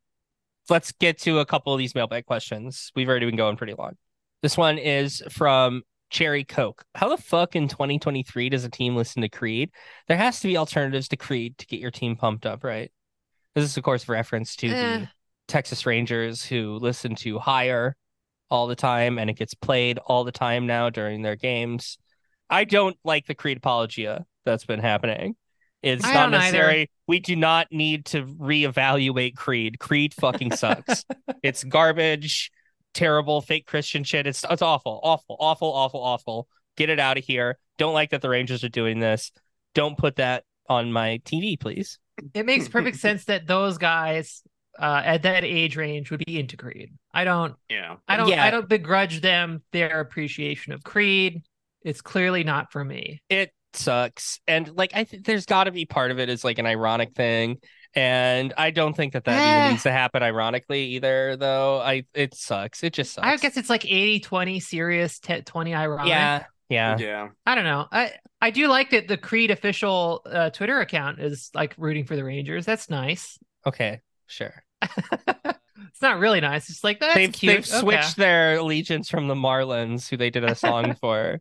Let's 0.70 0.92
get 0.92 1.18
to 1.22 1.40
a 1.40 1.46
couple 1.46 1.74
of 1.74 1.78
these 1.78 1.94
mailbag 1.94 2.24
questions. 2.24 2.90
We've 2.96 3.08
already 3.08 3.26
been 3.26 3.36
going 3.36 3.56
pretty 3.56 3.74
long. 3.74 3.96
This 4.42 4.56
one 4.56 4.78
is 4.78 5.22
from 5.28 5.82
Cherry 6.10 6.44
Coke. 6.44 6.84
How 6.94 7.08
the 7.08 7.16
fuck 7.16 7.54
in 7.56 7.68
2023 7.68 8.48
does 8.48 8.64
a 8.64 8.70
team 8.70 8.96
listen 8.96 9.22
to 9.22 9.28
Creed? 9.28 9.70
There 10.08 10.16
has 10.16 10.40
to 10.40 10.48
be 10.48 10.56
alternatives 10.56 11.08
to 11.08 11.16
Creed 11.16 11.58
to 11.58 11.66
get 11.66 11.80
your 11.80 11.90
team 11.90 12.16
pumped 12.16 12.46
up, 12.46 12.64
right? 12.64 12.90
This 13.54 13.64
is, 13.64 13.76
of 13.76 13.82
course, 13.82 14.08
reference 14.08 14.56
to 14.56 14.68
Eh. 14.68 14.98
the 15.00 15.08
Texas 15.48 15.84
Rangers 15.84 16.44
who 16.44 16.78
listen 16.80 17.14
to 17.16 17.38
Higher 17.38 17.94
all 18.52 18.66
the 18.66 18.76
time 18.76 19.18
and 19.18 19.30
it 19.30 19.34
gets 19.34 19.54
played 19.54 19.98
all 19.98 20.24
the 20.24 20.30
time 20.30 20.66
now 20.66 20.90
during 20.90 21.22
their 21.22 21.36
games. 21.36 21.96
I 22.50 22.64
don't 22.64 22.98
like 23.02 23.26
the 23.26 23.34
Creed 23.34 23.56
apologia 23.56 24.26
that's 24.44 24.66
been 24.66 24.78
happening. 24.78 25.36
It's 25.82 26.04
I 26.04 26.12
not 26.12 26.24
don't 26.24 26.34
either. 26.34 26.58
necessary. 26.58 26.90
We 27.08 27.18
do 27.18 27.34
not 27.34 27.68
need 27.72 28.04
to 28.06 28.26
reevaluate 28.26 29.36
Creed. 29.36 29.78
Creed 29.78 30.12
fucking 30.12 30.52
sucks. 30.52 31.06
it's 31.42 31.64
garbage, 31.64 32.52
terrible, 32.92 33.40
fake 33.40 33.66
Christian 33.66 34.04
shit. 34.04 34.26
It's 34.26 34.44
it's 34.50 34.60
awful, 34.60 35.00
awful, 35.02 35.36
awful, 35.40 35.72
awful, 35.72 36.00
awful. 36.00 36.46
Get 36.76 36.90
it 36.90 37.00
out 37.00 37.16
of 37.16 37.24
here. 37.24 37.58
Don't 37.78 37.94
like 37.94 38.10
that 38.10 38.20
the 38.20 38.28
Rangers 38.28 38.62
are 38.64 38.68
doing 38.68 39.00
this. 39.00 39.32
Don't 39.74 39.96
put 39.96 40.16
that 40.16 40.44
on 40.68 40.92
my 40.92 41.22
TV, 41.24 41.58
please. 41.58 41.98
It 42.34 42.44
makes 42.44 42.68
perfect 42.68 42.96
sense 42.98 43.24
that 43.24 43.46
those 43.46 43.78
guys 43.78 44.42
uh, 44.78 45.02
at 45.04 45.22
that 45.22 45.44
age 45.44 45.76
range 45.76 46.10
would 46.10 46.24
be 46.24 46.38
into 46.38 46.56
Creed. 46.56 46.92
I 47.12 47.24
don't 47.24 47.54
yeah. 47.68 47.96
I 48.08 48.16
don't 48.16 48.28
Yeah. 48.28 48.44
I 48.44 48.50
don't 48.50 48.68
begrudge 48.68 49.20
them 49.20 49.62
their 49.72 50.00
appreciation 50.00 50.72
of 50.72 50.82
Creed. 50.82 51.42
It's 51.82 52.00
clearly 52.00 52.44
not 52.44 52.70
for 52.72 52.84
me. 52.84 53.22
it 53.28 53.50
sucks 53.74 54.38
and 54.46 54.68
like 54.76 54.90
i 54.94 55.02
think 55.04 55.24
there's 55.24 55.46
got 55.46 55.64
to 55.64 55.70
be 55.70 55.86
part 55.86 56.10
of 56.10 56.18
it 56.18 56.28
is 56.28 56.44
like 56.44 56.58
an 56.58 56.66
ironic 56.66 57.14
thing 57.14 57.56
and 57.94 58.52
i 58.58 58.70
don't 58.70 58.92
think 58.94 59.14
that 59.14 59.24
that 59.24 59.40
Eh. 59.40 59.58
even 59.60 59.70
needs 59.72 59.82
to 59.84 59.90
happen 59.90 60.22
ironically 60.22 60.84
either 60.88 61.36
though 61.36 61.80
i 61.80 62.04
it 62.12 62.34
sucks 62.34 62.84
it 62.84 62.92
just 62.92 63.14
sucks 63.14 63.26
I 63.26 63.34
guess 63.38 63.56
it's 63.56 63.70
like 63.70 63.86
80 63.86 64.20
20 64.20 64.60
serious, 64.60 65.18
10, 65.20 65.44
20 65.44 65.74
ironic. 65.74 66.06
yeah 66.08 66.44
yeah 66.68 66.98
Yeah. 66.98 67.28
I 67.46 67.54
don't 67.54 67.64
know. 67.64 67.86
I 67.90 68.12
I 68.42 68.50
do 68.50 68.68
like 68.68 68.90
that 68.90 69.08
the 69.08 69.16
Creed 69.16 69.50
official 69.50 70.20
uh, 70.26 70.50
Twitter 70.50 70.78
account 70.80 71.20
is 71.20 71.50
like 71.54 71.74
rooting 71.78 72.04
for 72.04 72.14
the 72.14 72.24
Rangers. 72.24 72.66
That's 72.66 72.90
nice. 72.90 73.38
okay 73.66 74.00
sure 74.26 74.62
it's 74.82 76.02
not 76.02 76.18
really 76.18 76.40
nice. 76.40 76.68
It's 76.70 76.82
like 76.82 77.00
that's 77.00 77.14
they've, 77.14 77.32
cute. 77.32 77.54
they've 77.54 77.66
switched 77.66 78.16
their 78.16 78.56
allegiance 78.56 79.08
from 79.08 79.28
the 79.28 79.34
marlins 79.34 80.08
who 80.08 80.16
they 80.16 80.30
did 80.30 80.44
a 80.44 80.54
song 80.54 80.94
for 81.00 81.38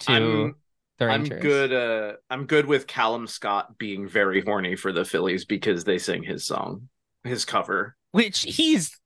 to 0.00 0.12
I'm- 0.12 0.54
the 0.98 1.06
I'm 1.06 1.24
good. 1.24 1.72
Uh, 1.72 2.12
I'm 2.30 2.46
good 2.46 2.66
with 2.66 2.86
Calum 2.86 3.26
Scott 3.26 3.78
being 3.78 4.08
very 4.08 4.40
horny 4.42 4.76
for 4.76 4.92
the 4.92 5.04
Phillies 5.04 5.44
because 5.44 5.82
they 5.82 5.98
sing 5.98 6.22
his 6.22 6.46
song, 6.46 6.88
his 7.24 7.44
cover. 7.44 7.96
which 8.12 8.42
he's 8.42 8.98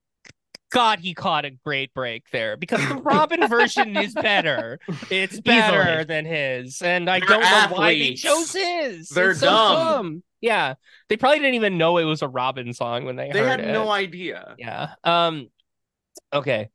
God, 0.71 1.01
he 1.01 1.15
caught 1.15 1.45
a 1.45 1.51
great 1.51 1.95
break 1.95 2.25
there 2.31 2.57
because 2.57 2.87
the 2.89 2.97
Robyn 3.03 3.49
version 3.49 3.97
is 3.97 4.13
better. 4.15 4.79
It's 5.11 5.41
better 5.41 5.81
Easily. 5.91 6.05
than 6.05 6.25
his, 6.27 6.83
and 6.83 7.09
I 7.09 7.21
They're 7.21 7.29
don't 7.29 7.41
know 7.41 7.77
why 7.77 7.95
they 7.99 8.15
chose 8.15 8.53
his. 8.53 9.09
They're 9.09 9.31
It's 9.31 9.41
so 9.41 9.47
dumb. 9.47 10.23
Yeah, 10.41 10.75
they 11.09 11.17
probably 11.17 11.39
didn't 11.39 11.55
even 11.55 11.79
know 11.79 11.99
it 11.99 12.05
was 12.05 12.23
a 12.23 12.29
Robyn 12.29 12.73
song 12.75 13.05
when 13.05 13.17
they, 13.17 13.31
They 13.33 13.41
heard 13.41 13.49
had 13.49 13.61
it. 13.61 13.73
no 13.73 13.91
idea. 13.91 14.55
Yeah. 14.59 14.91
Um. 15.05 15.49
Okay, 16.33 16.69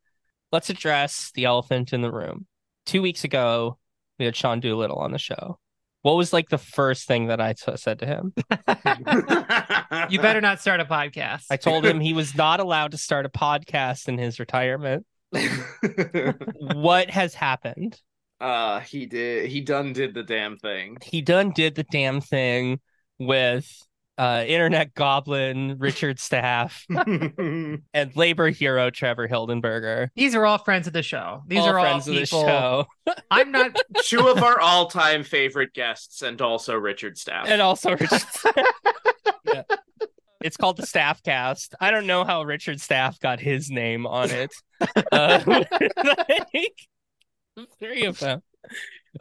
let's 0.52 0.70
address 0.70 1.32
the 1.36 1.46
elephant 1.46 1.94
in 1.94 2.02
the 2.02 2.12
room. 2.12 2.48
Two 2.86 3.02
weeks 3.02 3.24
ago, 3.24 3.78
we 4.18 4.26
had 4.26 4.36
Sean 4.36 4.60
Doolittle 4.60 4.98
on 4.98 5.12
the 5.12 5.20
show. 5.20 5.60
What 6.04 6.18
was 6.18 6.34
like 6.34 6.50
the 6.50 6.58
first 6.58 7.08
thing 7.08 7.28
that 7.28 7.42
I 7.42 7.54
t- 7.54 7.76
said 7.78 8.00
to 8.00 8.06
him? 8.06 8.34
You 10.10 10.20
better 10.20 10.42
not 10.42 10.60
start 10.60 10.82
a 10.82 10.86
podcast. 10.86 11.46
I 11.50 11.56
told 11.56 11.86
him 11.86 12.00
he 12.00 12.14
was 12.22 12.36
not 12.36 12.60
allowed 12.60 12.92
to 12.92 12.98
start 12.98 13.26
a 13.26 13.30
podcast 13.30 14.08
in 14.10 14.18
his 14.18 14.40
retirement. 14.40 15.06
what 16.60 17.10
has 17.10 17.34
happened? 17.34 18.00
uh, 18.42 18.82
he 18.82 19.06
did. 19.06 19.50
He 19.50 19.62
done 19.62 19.94
did 19.94 20.14
the 20.14 20.24
damn 20.24 20.58
thing. 20.58 20.98
He 21.02 21.22
done 21.22 21.52
did 21.52 21.76
the 21.76 21.84
damn 21.84 22.20
thing 22.20 22.82
with 23.18 23.66
uh 24.18 24.44
internet 24.48 24.94
goblin 24.94 25.78
Richard 25.80 26.20
Staff 26.20 26.86
and 26.90 27.82
labor 28.16 28.50
hero 28.50 28.90
Trevor 28.90 29.28
Hildenberger. 29.28 30.10
These 30.16 30.36
are 30.36 30.46
all 30.46 30.58
friends 30.60 30.88
of 30.88 30.94
the 30.94 31.04
show. 31.04 31.42
These 31.48 31.60
all 31.60 31.70
are 31.70 31.80
all 31.80 31.86
friends 32.02 32.06
people. 32.06 32.42
of 32.42 32.46
the 32.46 32.52
show. 32.52 32.86
I'm 33.32 33.52
not. 33.52 33.76
Two 34.04 34.28
of 34.28 34.44
our 34.44 34.60
all-time 34.60 35.24
favorite 35.24 35.74
guests, 35.74 36.22
and 36.22 36.42
also 36.42 36.76
Richard 36.76 37.18
Staff. 37.18 37.48
And 37.48 37.62
also 37.62 37.92
Richard 37.92 38.22
Yeah. 39.46 39.64
It's 40.42 40.58
called 40.58 40.78
the 40.78 40.86
Staff 40.86 41.24
Cast. 41.24 41.74
I 41.80 41.90
don't 41.90 42.06
know 42.06 42.26
how 42.26 42.44
Richard 42.44 42.82
Staff 42.82 43.20
got 43.20 43.40
his 43.40 43.72
name 43.72 44.06
on 44.06 44.30
it. 44.30 44.54
Uh, 45.12 45.42
like, 45.48 46.76
three 47.80 48.04
of 48.04 48.20
them. 48.20 48.42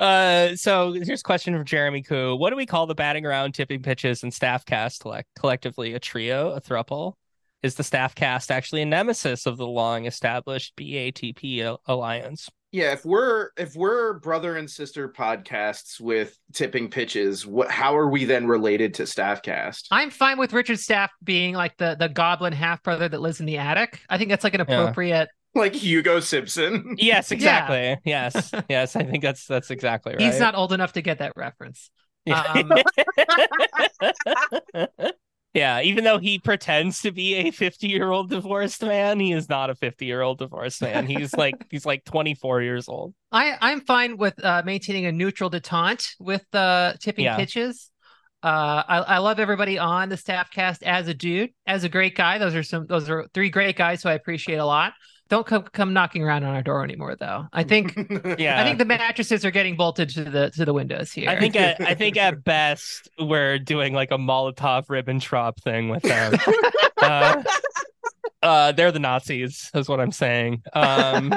Uh, 0.00 0.56
so 0.56 0.92
here's 0.92 1.20
a 1.20 1.24
question 1.24 1.54
from 1.54 1.64
Jeremy 1.64 2.02
Koo. 2.02 2.34
What 2.36 2.50
do 2.50 2.56
we 2.56 2.66
call 2.66 2.86
the 2.86 2.94
batting 2.94 3.26
around, 3.26 3.52
tipping 3.52 3.82
pitches, 3.82 4.22
and 4.22 4.32
staff 4.32 4.64
cast 4.64 5.00
collect- 5.02 5.28
collectively? 5.38 5.94
A 5.94 6.00
trio, 6.00 6.50
a 6.52 6.60
thruple? 6.60 7.14
Is 7.62 7.76
the 7.76 7.84
staff 7.84 8.14
cast 8.14 8.50
actually 8.50 8.82
a 8.82 8.86
nemesis 8.86 9.46
of 9.46 9.56
the 9.56 9.66
long 9.66 10.06
established 10.06 10.74
BATP 10.76 11.76
alliance? 11.86 12.50
Yeah, 12.72 12.92
if 12.92 13.04
we're 13.04 13.50
if 13.58 13.76
we're 13.76 14.14
brother 14.14 14.56
and 14.56 14.68
sister 14.68 15.06
podcasts 15.10 16.00
with 16.00 16.36
tipping 16.54 16.88
pitches, 16.88 17.46
what 17.46 17.70
how 17.70 17.94
are 17.96 18.08
we 18.08 18.24
then 18.24 18.46
related 18.46 18.94
to 18.94 19.02
Staffcast? 19.02 19.88
I'm 19.90 20.08
fine 20.08 20.38
with 20.38 20.54
Richard 20.54 20.80
Staff 20.80 21.10
being 21.22 21.54
like 21.54 21.76
the 21.76 21.96
the 22.00 22.08
goblin 22.08 22.54
half 22.54 22.82
brother 22.82 23.10
that 23.10 23.20
lives 23.20 23.40
in 23.40 23.46
the 23.46 23.58
attic. 23.58 24.00
I 24.08 24.16
think 24.16 24.30
that's 24.30 24.42
like 24.42 24.54
an 24.54 24.64
Yeah. 24.66 24.80
appropriate. 24.80 25.28
Like 25.54 25.74
Hugo 25.74 26.20
Simpson. 26.20 26.94
Yes, 26.98 27.30
exactly. 27.30 27.98
Yes, 28.04 28.50
yes. 28.70 28.96
I 28.96 29.04
think 29.04 29.22
that's 29.22 29.46
that's 29.46 29.70
exactly 29.70 30.12
right. 30.14 30.22
He's 30.22 30.40
not 30.40 30.54
old 30.54 30.72
enough 30.72 30.94
to 30.94 31.02
get 31.02 31.18
that 31.18 31.32
reference. 31.36 31.90
Yeah. 32.24 32.40
Um, 32.40 32.72
yeah, 35.54 35.82
even 35.82 36.04
though 36.04 36.18
he 36.18 36.38
pretends 36.38 37.02
to 37.02 37.12
be 37.12 37.34
a 37.34 37.52
50-year-old 37.52 38.30
divorced 38.30 38.82
man, 38.82 39.20
he 39.20 39.32
is 39.32 39.48
not 39.50 39.68
a 39.68 39.74
50-year-old 39.74 40.38
divorced 40.38 40.80
man. 40.80 41.06
He's 41.06 41.34
like 41.36 41.66
he's 41.70 41.84
like 41.84 42.04
24 42.04 42.62
years 42.62 42.88
old. 42.88 43.14
I 43.30 43.56
I'm 43.60 43.82
fine 43.82 44.16
with 44.16 44.42
uh, 44.42 44.62
maintaining 44.64 45.06
a 45.06 45.12
neutral 45.12 45.50
detente 45.50 46.14
with 46.18 46.46
uh, 46.54 46.94
tipping 47.00 47.26
Yeah. 47.26 47.36
pitches. 47.36 47.90
Uh, 48.42 48.82
I, 48.88 48.98
I 48.98 49.18
love 49.18 49.38
everybody 49.38 49.78
on 49.78 50.08
the 50.08 50.16
staff 50.16 50.50
cast 50.50 50.82
as 50.82 51.06
a 51.06 51.14
dude, 51.14 51.50
as 51.66 51.84
a 51.84 51.88
great 51.88 52.16
guy. 52.16 52.38
Those 52.38 52.54
are 52.56 52.62
some 52.62 52.86
those 52.86 53.08
are 53.10 53.26
three 53.34 53.50
great 53.50 53.76
guys 53.76 54.02
who 54.02 54.08
I 54.08 54.14
appreciate 54.14 54.56
a 54.56 54.66
lot. 54.66 54.94
Don't 55.32 55.46
come 55.46 55.62
come 55.62 55.94
knocking 55.94 56.22
around 56.22 56.44
on 56.44 56.54
our 56.54 56.62
door 56.62 56.84
anymore, 56.84 57.16
though. 57.16 57.46
I 57.54 57.62
think 57.62 57.96
Yeah. 58.38 58.60
I 58.60 58.64
think 58.64 58.76
the 58.76 58.84
mattresses 58.84 59.46
are 59.46 59.50
getting 59.50 59.76
bolted 59.76 60.10
to 60.10 60.24
the 60.24 60.50
to 60.50 60.66
the 60.66 60.74
windows 60.74 61.10
here. 61.10 61.30
I 61.30 61.40
think 61.40 61.56
at, 61.56 61.80
I 61.80 61.94
think 61.94 62.16
at 62.18 62.44
best 62.44 63.08
we're 63.18 63.58
doing 63.58 63.94
like 63.94 64.10
a 64.10 64.18
Molotov 64.18 64.88
Ribbentrop 64.88 65.56
thing 65.62 65.88
with 65.88 66.02
them. 66.02 66.34
uh, 67.02 67.42
uh, 68.42 68.72
they're 68.72 68.92
the 68.92 68.98
Nazis, 68.98 69.70
is 69.74 69.88
what 69.88 70.00
I'm 70.00 70.12
saying. 70.12 70.64
Um, 70.74 71.32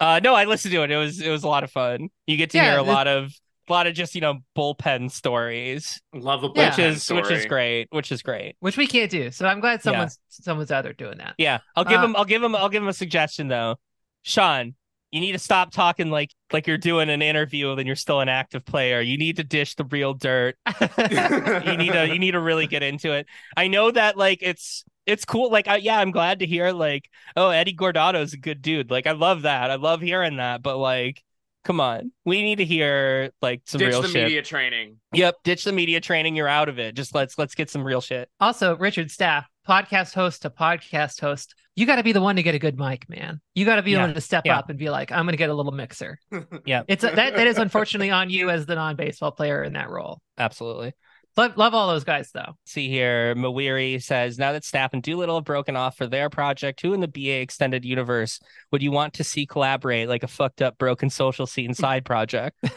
uh, 0.00 0.20
no, 0.24 0.34
I 0.34 0.46
listened 0.46 0.72
to 0.72 0.82
it. 0.82 0.90
It 0.90 0.96
was 0.96 1.20
it 1.20 1.28
was 1.28 1.44
a 1.44 1.48
lot 1.48 1.64
of 1.64 1.70
fun. 1.70 2.08
You 2.26 2.38
get 2.38 2.48
to 2.52 2.56
Yeah, 2.56 2.70
hear 2.70 2.78
a 2.78 2.82
lot 2.82 3.08
of 3.08 3.30
a 3.68 3.72
lot 3.72 3.86
of 3.86 3.94
just 3.94 4.14
you 4.14 4.20
know 4.20 4.38
bullpen 4.56 5.10
stories, 5.10 6.00
Love 6.12 6.44
a 6.44 6.48
Yeah. 6.54 6.68
which 6.70 6.74
bullpen 6.76 6.88
is 6.90 7.10
which 7.10 7.30
is 7.30 7.46
great, 7.46 7.88
which 7.90 8.12
is 8.12 8.22
great. 8.22 8.56
which 8.60 8.76
we 8.76 8.86
can't 8.86 9.10
do. 9.10 9.30
So 9.30 9.46
I'm 9.46 9.60
glad 9.60 9.74
Yeah. 9.80 9.82
someone's 9.82 10.18
someone's 10.28 10.70
out 10.70 10.82
there 10.84 10.92
doing 10.92 11.18
that. 11.18 11.34
Yeah, 11.38 11.58
I'll 11.76 11.84
give 11.84 12.00
Uh, 12.00 12.04
him. 12.04 12.16
I'll 12.16 12.24
give 12.24 12.42
him. 12.42 12.54
I'll 12.54 12.68
give 12.68 12.82
him 12.82 12.88
a 12.88 12.92
suggestion 12.92 13.48
though. 13.48 13.76
Sean, 14.22 14.74
you 15.10 15.20
need 15.20 15.32
to 15.32 15.38
stop 15.38 15.70
talking 15.72 16.10
like 16.10 16.30
like 16.52 16.66
you're 16.66 16.78
doing 16.78 17.08
an 17.10 17.22
interview 17.22 17.70
and 17.72 17.86
you're 17.86 17.96
still 17.96 18.20
an 18.20 18.28
active 18.28 18.64
player. 18.64 19.00
You 19.00 19.16
need 19.16 19.36
to 19.36 19.44
dish 19.44 19.74
the 19.76 19.84
real 19.84 20.14
dirt. 20.14 20.56
you 20.80 21.76
need 21.76 21.92
to 21.92 22.08
you 22.12 22.18
need 22.18 22.32
to 22.32 22.40
really 22.40 22.66
get 22.66 22.82
into 22.82 23.12
it. 23.12 23.26
I 23.56 23.68
know 23.68 23.90
that 23.90 24.16
like 24.16 24.38
it's 24.42 24.84
it's 25.06 25.24
cool. 25.24 25.50
Like 25.50 25.68
I, 25.68 25.76
yeah, 25.76 25.98
I'm 25.98 26.10
glad 26.10 26.38
to 26.40 26.46
hear 26.46 26.72
like 26.72 27.08
oh 27.36 27.50
Eddie 27.50 27.74
Guardado's 27.74 28.32
a 28.32 28.38
good 28.38 28.62
dude. 28.62 28.90
Like 28.90 29.06
I 29.06 29.12
love 29.12 29.42
that. 29.42 29.70
I 29.70 29.74
love 29.76 30.00
hearing 30.00 30.36
that. 30.38 30.62
But 30.62 30.78
like, 30.78 31.22
come 31.64 31.80
on, 31.80 32.12
we 32.24 32.42
need 32.42 32.56
to 32.56 32.64
hear 32.64 33.30
like 33.42 33.62
some 33.64 33.78
Ditch 33.80 33.88
real 33.88 34.02
the 34.02 34.08
shit. 34.08 34.24
media 34.24 34.42
training. 34.42 34.96
Yep, 35.12 35.36
ditch 35.44 35.64
the 35.64 35.72
media 35.72 36.00
training. 36.00 36.36
You're 36.36 36.48
out 36.48 36.68
of 36.68 36.78
it. 36.78 36.94
Just 36.94 37.14
let's 37.14 37.38
let's 37.38 37.54
get 37.54 37.70
some 37.70 37.82
real 37.84 38.00
shit. 38.00 38.28
Also, 38.40 38.76
Richard 38.76 39.10
Staff, 39.10 39.46
podcast 39.68 40.14
host 40.14 40.42
to 40.42 40.50
podcast 40.50 41.20
host, 41.20 41.54
you 41.76 41.86
got 41.86 41.96
to 41.96 42.02
be 42.02 42.12
the 42.12 42.20
one 42.20 42.36
to 42.36 42.42
get 42.42 42.54
a 42.54 42.58
good 42.58 42.78
mic, 42.78 43.08
man. 43.08 43.40
You 43.54 43.64
got 43.64 43.76
to 43.76 43.82
be 43.82 43.92
Yeah. 43.92 43.98
the 43.98 44.02
one 44.04 44.14
to 44.14 44.20
step 44.20 44.44
Yeah. 44.46 44.58
up 44.58 44.70
and 44.70 44.78
be 44.78 44.90
like, 44.90 45.10
I'm 45.10 45.24
going 45.24 45.32
to 45.32 45.36
get 45.38 45.50
a 45.50 45.54
little 45.54 45.72
mixer. 45.72 46.18
Yeah. 46.66 46.82
It's 46.86 47.02
that 47.02 47.14
that 47.16 47.46
is 47.46 47.58
unfortunately 47.58 48.10
on 48.10 48.30
you 48.30 48.50
as 48.50 48.66
the 48.66 48.74
non-baseball 48.74 49.32
player 49.32 49.62
in 49.62 49.72
that 49.72 49.90
role. 49.90 50.20
Absolutely. 50.38 50.92
Love 51.36 51.56
love 51.56 51.74
all 51.74 51.88
those 51.88 52.04
guys 52.04 52.30
though. 52.32 52.56
see 52.64 52.88
here. 52.88 53.34
Mawiri 53.34 54.02
says, 54.02 54.38
now 54.38 54.52
that 54.52 54.64
Staff 54.64 54.92
and 54.92 55.02
Doolittle 55.02 55.36
have 55.36 55.44
broken 55.44 55.74
off 55.74 55.96
for 55.96 56.06
their 56.06 56.30
project, 56.30 56.80
who 56.80 56.92
in 56.92 57.00
the 57.00 57.08
BA 57.08 57.40
extended 57.40 57.84
universe 57.84 58.40
would 58.70 58.82
you 58.82 58.92
want 58.92 59.14
to 59.14 59.24
see 59.24 59.44
collaborate 59.46 60.08
like 60.08 60.22
a 60.22 60.28
fucked 60.28 60.62
up 60.62 60.78
broken 60.78 61.10
social 61.10 61.46
scene 61.46 61.74
side 61.74 62.04
project? 62.04 62.56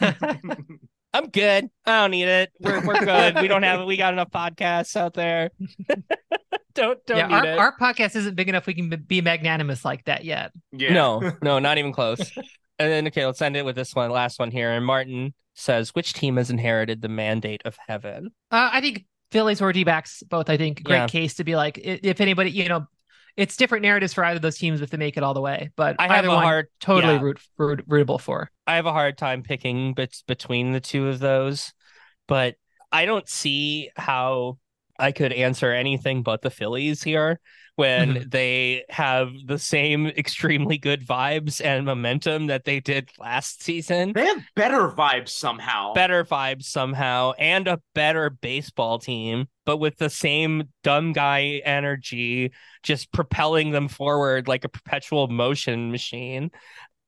I'm 1.14 1.28
good. 1.30 1.70
I 1.86 2.00
don't 2.02 2.10
need 2.10 2.28
it. 2.28 2.50
We're 2.60 2.84
we're 2.84 3.04
good. 3.04 3.40
we 3.40 3.48
don't 3.48 3.62
have 3.62 3.86
we 3.86 3.96
got 3.96 4.12
enough 4.12 4.30
podcasts 4.30 4.96
out 4.96 5.14
there. 5.14 5.50
don't 6.74 7.04
don't 7.06 7.16
yeah, 7.16 7.26
need 7.28 7.34
our, 7.34 7.46
it. 7.46 7.58
our 7.58 7.76
podcast 7.78 8.16
isn't 8.16 8.34
big 8.34 8.48
enough 8.48 8.66
we 8.66 8.74
can 8.74 8.90
be 8.90 9.20
magnanimous 9.20 9.84
like 9.84 10.04
that 10.04 10.24
yet. 10.24 10.52
yeah. 10.72 10.92
No, 10.92 11.32
no, 11.42 11.58
not 11.60 11.78
even 11.78 11.92
close. 11.92 12.30
And 12.78 12.90
then 12.90 13.06
okay, 13.08 13.26
let's 13.26 13.42
end 13.42 13.56
it 13.56 13.64
with 13.64 13.76
this 13.76 13.94
one, 13.94 14.10
last 14.10 14.38
one 14.38 14.50
here. 14.50 14.70
And 14.70 14.84
Martin 14.84 15.34
says, 15.54 15.94
which 15.94 16.12
team 16.12 16.36
has 16.36 16.50
inherited 16.50 17.02
the 17.02 17.08
mandate 17.08 17.62
of 17.64 17.76
heaven? 17.88 18.30
Uh, 18.50 18.70
I 18.72 18.80
think 18.80 19.04
Phillies 19.32 19.60
or 19.60 19.72
D-backs 19.72 20.22
both. 20.22 20.48
I 20.48 20.56
think 20.56 20.84
great 20.84 20.96
Yeah. 20.96 21.06
case 21.08 21.34
to 21.34 21.44
be 21.44 21.56
like 21.56 21.78
if 21.82 22.20
anybody, 22.20 22.50
you 22.50 22.68
know, 22.68 22.86
it's 23.36 23.56
different 23.56 23.82
narratives 23.82 24.14
for 24.14 24.24
either 24.24 24.36
of 24.36 24.42
those 24.42 24.58
teams 24.58 24.80
if 24.80 24.90
they 24.90 24.96
make 24.96 25.16
it 25.16 25.22
all 25.22 25.34
the 25.34 25.40
way. 25.40 25.70
But 25.76 25.96
I 25.98 26.14
have 26.14 26.24
a 26.24 26.28
one, 26.28 26.42
hard 26.42 26.66
totally 26.80 27.14
yeah. 27.14 27.20
root, 27.20 27.40
root 27.56 27.88
rootable 27.88 28.20
for. 28.20 28.50
I 28.66 28.76
have 28.76 28.86
a 28.86 28.92
hard 28.92 29.18
time 29.18 29.42
picking 29.42 29.94
bet- 29.94 30.22
between 30.26 30.72
the 30.72 30.80
two 30.80 31.08
of 31.08 31.18
those, 31.18 31.72
but 32.26 32.56
I 32.90 33.04
don't 33.04 33.28
see 33.28 33.90
how 33.96 34.58
I 34.98 35.12
could 35.12 35.32
answer 35.32 35.72
anything 35.72 36.22
but 36.22 36.42
the 36.42 36.50
Phillies 36.50 37.02
here 37.02 37.40
when 37.78 38.14
mm-hmm. 38.14 38.28
they 38.30 38.84
have 38.88 39.30
the 39.46 39.58
same 39.58 40.06
extremely 40.18 40.78
good 40.78 41.06
vibes 41.06 41.64
and 41.64 41.86
momentum 41.86 42.48
that 42.48 42.64
they 42.64 42.80
did 42.80 43.08
last 43.20 43.62
season. 43.62 44.12
They 44.14 44.26
have 44.26 44.42
better 44.56 44.88
vibes 44.88 45.28
somehow. 45.28 45.92
Better 45.92 46.24
vibes 46.24 46.64
somehow 46.64 47.34
and 47.38 47.68
a 47.68 47.80
better 47.94 48.30
baseball 48.30 48.98
team, 48.98 49.46
but 49.64 49.76
with 49.76 49.96
the 49.96 50.10
same 50.10 50.64
dumb 50.82 51.12
guy 51.12 51.62
energy, 51.64 52.52
just 52.82 53.12
propelling 53.12 53.70
them 53.70 53.86
forward 53.86 54.48
like 54.48 54.64
a 54.64 54.68
perpetual 54.68 55.28
motion 55.28 55.92
machine. 55.92 56.50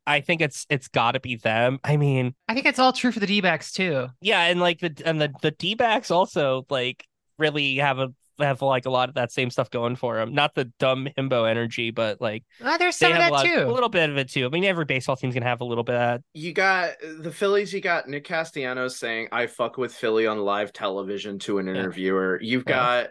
I 0.07 0.21
think 0.21 0.41
it's 0.41 0.67
it's 0.71 0.89
got 0.89 1.13
to 1.13 1.21
be 1.21 1.37
them. 1.37 1.81
I 1.83 1.97
mean, 1.97 2.35
I 2.49 2.55
think 2.55 2.67
it's 2.67 2.79
all 2.79 2.93
true 2.93 3.13
for 3.13 3.21
the 3.21 3.27
D-backs 3.27 3.73
too. 3.73 4.09
yeah, 4.21 4.43
and 4.43 4.61
like 4.61 4.79
the 4.81 5.03
and 5.05 5.21
the 5.21 5.33
the 5.43 5.51
D 5.51 5.75
backs 5.75 6.11
also 6.11 6.65
like 6.71 7.07
really 7.41 7.77
have 7.77 7.99
a 7.99 8.13
have 8.39 8.63
like 8.63 8.87
a 8.87 8.91
lot 8.91 9.11
of 9.11 9.17
that 9.17 9.31
same 9.31 9.51
stuff 9.51 9.69
going 9.71 9.97
for 9.97 10.17
them. 10.17 10.33
Not 10.33 10.55
the 10.55 10.65
dumb 10.79 11.09
himbo 11.19 11.49
energy, 11.51 11.91
but 11.91 12.21
like 12.21 12.45
Uh, 12.63 12.79
there's 12.79 12.99
they 12.99 13.07
some 13.07 13.13
of 13.13 13.19
have 13.19 13.33
a, 13.33 13.37
that 13.37 13.45
lot, 13.45 13.45
too. 13.45 13.71
a 13.71 13.73
little 13.73 13.89
bit 13.91 14.09
of 14.09 14.17
it 14.17 14.31
too. 14.31 14.47
I 14.47 14.49
mean, 14.49 14.65
every 14.65 14.87
baseball 14.87 15.17
team's 15.17 15.35
gonna 15.35 15.47
have 15.47 15.61
a 15.61 15.65
little 15.65 15.85
bit 15.85 15.97
of 15.97 16.01
that. 16.01 16.23
You 16.35 16.53
got 16.53 16.93
the 17.19 17.33
Phillies. 17.33 17.73
You 17.75 17.81
got 17.83 18.09
Nick 18.09 18.25
Castellanos 18.25 18.97
saying, 18.97 19.29
"I 19.33 19.47
fuck 19.47 19.77
with 19.77 19.93
Philly" 19.93 20.27
on 20.27 20.39
live 20.39 20.73
television 20.73 21.39
to 21.41 21.59
an 21.59 21.67
Yeah. 21.67 21.75
interviewer. 21.75 22.39
You've 22.41 22.65
Yeah. 22.67 22.73
got 22.75 23.07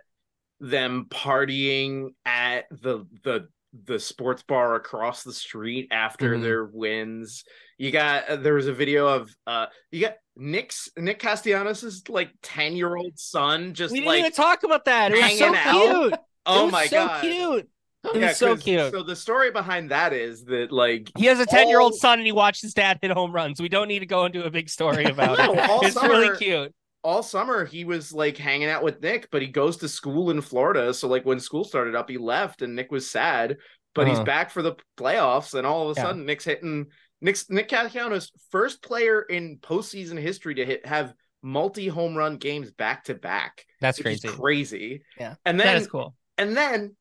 them 0.61 1.05
partying 1.09 2.09
at 2.25 2.65
the 2.71 3.05
the 3.23 3.49
the 3.85 3.99
sports 3.99 4.41
bar 4.43 4.75
across 4.75 5.23
the 5.23 5.33
street 5.33 5.87
after 5.91 6.35
Mhm. 6.35 6.41
their 6.41 6.65
wins. 6.65 7.43
You 7.77 7.91
got 7.91 8.27
uh, 8.29 8.35
there 8.37 8.55
was 8.55 8.67
a 8.67 8.73
video 8.73 9.07
of 9.07 9.29
uh 9.45 9.67
you 9.91 10.01
got 10.01 10.15
Nick's 10.35 10.89
Nick 10.97 11.19
Castellanos' 11.19 12.03
like 12.09 12.31
ten 12.41 12.75
year 12.75 12.95
old 12.95 13.17
son 13.19 13.73
just 13.73 13.91
we 13.91 13.99
didn't 13.99 14.07
like 14.09 14.19
even 14.19 14.31
talk 14.31 14.63
about 14.63 14.85
that. 14.85 15.11
It 15.11 15.21
was 15.21 15.37
so 15.37 15.53
hanging 15.53 15.59
out. 15.59 15.91
cute. 16.09 16.13
oh 16.45 16.61
it 16.61 16.63
was 16.63 16.71
my 16.71 16.87
so 16.87 17.07
god 17.07 17.21
cute. 17.21 17.69
It 18.05 18.15
Yeah, 18.15 18.27
was 18.29 18.37
so 18.37 18.55
'cause- 18.55 18.63
cute. 18.63 18.91
So 18.91 19.03
the 19.03 19.15
story 19.15 19.51
behind 19.51 19.91
that 19.91 20.13
is 20.13 20.45
that 20.45 20.71
like 20.71 21.11
He 21.17 21.25
has 21.25 21.39
a 21.39 21.45
ten 21.45 21.67
year 21.67 21.79
old 21.79 21.91
all- 21.93 21.97
son 21.99 22.17
and 22.19 22.25
he 22.25 22.31
watched 22.31 22.61
his 22.61 22.73
dad 22.73 22.97
hit 23.01 23.11
home 23.11 23.31
runs. 23.31 23.61
We 23.61 23.69
don't 23.69 23.87
need 23.89 23.99
to 23.99 24.05
go 24.05 24.25
into 24.25 24.43
a 24.45 24.49
big 24.49 24.69
story 24.69 25.03
about 25.05 25.37
No, 25.37 25.53
it. 25.53 25.87
It's 25.87 25.93
summer- 25.95 26.09
really 26.09 26.37
cute. 26.37 26.73
All 27.03 27.23
summer 27.23 27.65
he 27.65 27.85
was 27.85 28.11
like 28.11 28.37
hanging 28.37 28.69
out 28.69 28.83
with 28.83 29.01
Nick, 29.01 29.29
but 29.31 29.41
he 29.41 29.47
goes 29.47 29.77
to 29.77 29.87
school 29.87 30.31
in 30.31 30.41
Florida. 30.41 30.93
So 30.93 31.07
like 31.07 31.25
when 31.25 31.39
school 31.39 31.63
started 31.63 31.95
up, 31.95 32.09
he 32.09 32.17
left 32.17 32.61
and 32.61 32.75
Nick 32.75 32.91
was 32.91 33.09
sad, 33.09 33.57
but 33.95 34.07
he's 34.07 34.17
Uh-huh. 34.17 34.25
back 34.25 34.49
for 34.51 34.61
the 34.61 34.75
playoffs, 34.97 35.53
and 35.53 35.65
all 35.65 35.89
of 35.89 35.97
a 35.97 35.99
Yeah. 35.99 36.05
sudden 36.07 36.25
Nick's 36.25 36.45
hitting 36.45 36.87
Nick's 37.21 37.49
Nick 37.49 37.67
Castellanos 37.67 38.31
first 38.49 38.81
player 38.81 39.21
in 39.21 39.57
postseason 39.57 40.17
history 40.19 40.55
to 40.55 40.65
hit 40.65 40.85
have 40.85 41.13
multi 41.41 41.87
home 41.87 42.15
run 42.15 42.37
games 42.37 42.71
back 42.71 43.05
to 43.05 43.13
back. 43.13 43.65
That's 43.81 44.01
crazy. 44.01 44.27
crazy. 44.27 45.01
Yeah. 45.17 45.35
And 45.45 45.59
then 45.59 45.77
is 45.77 45.87
cool. 45.87 46.15
and 46.37 46.55
then 46.55 46.95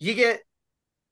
you 0.00 0.14
get 0.14 0.42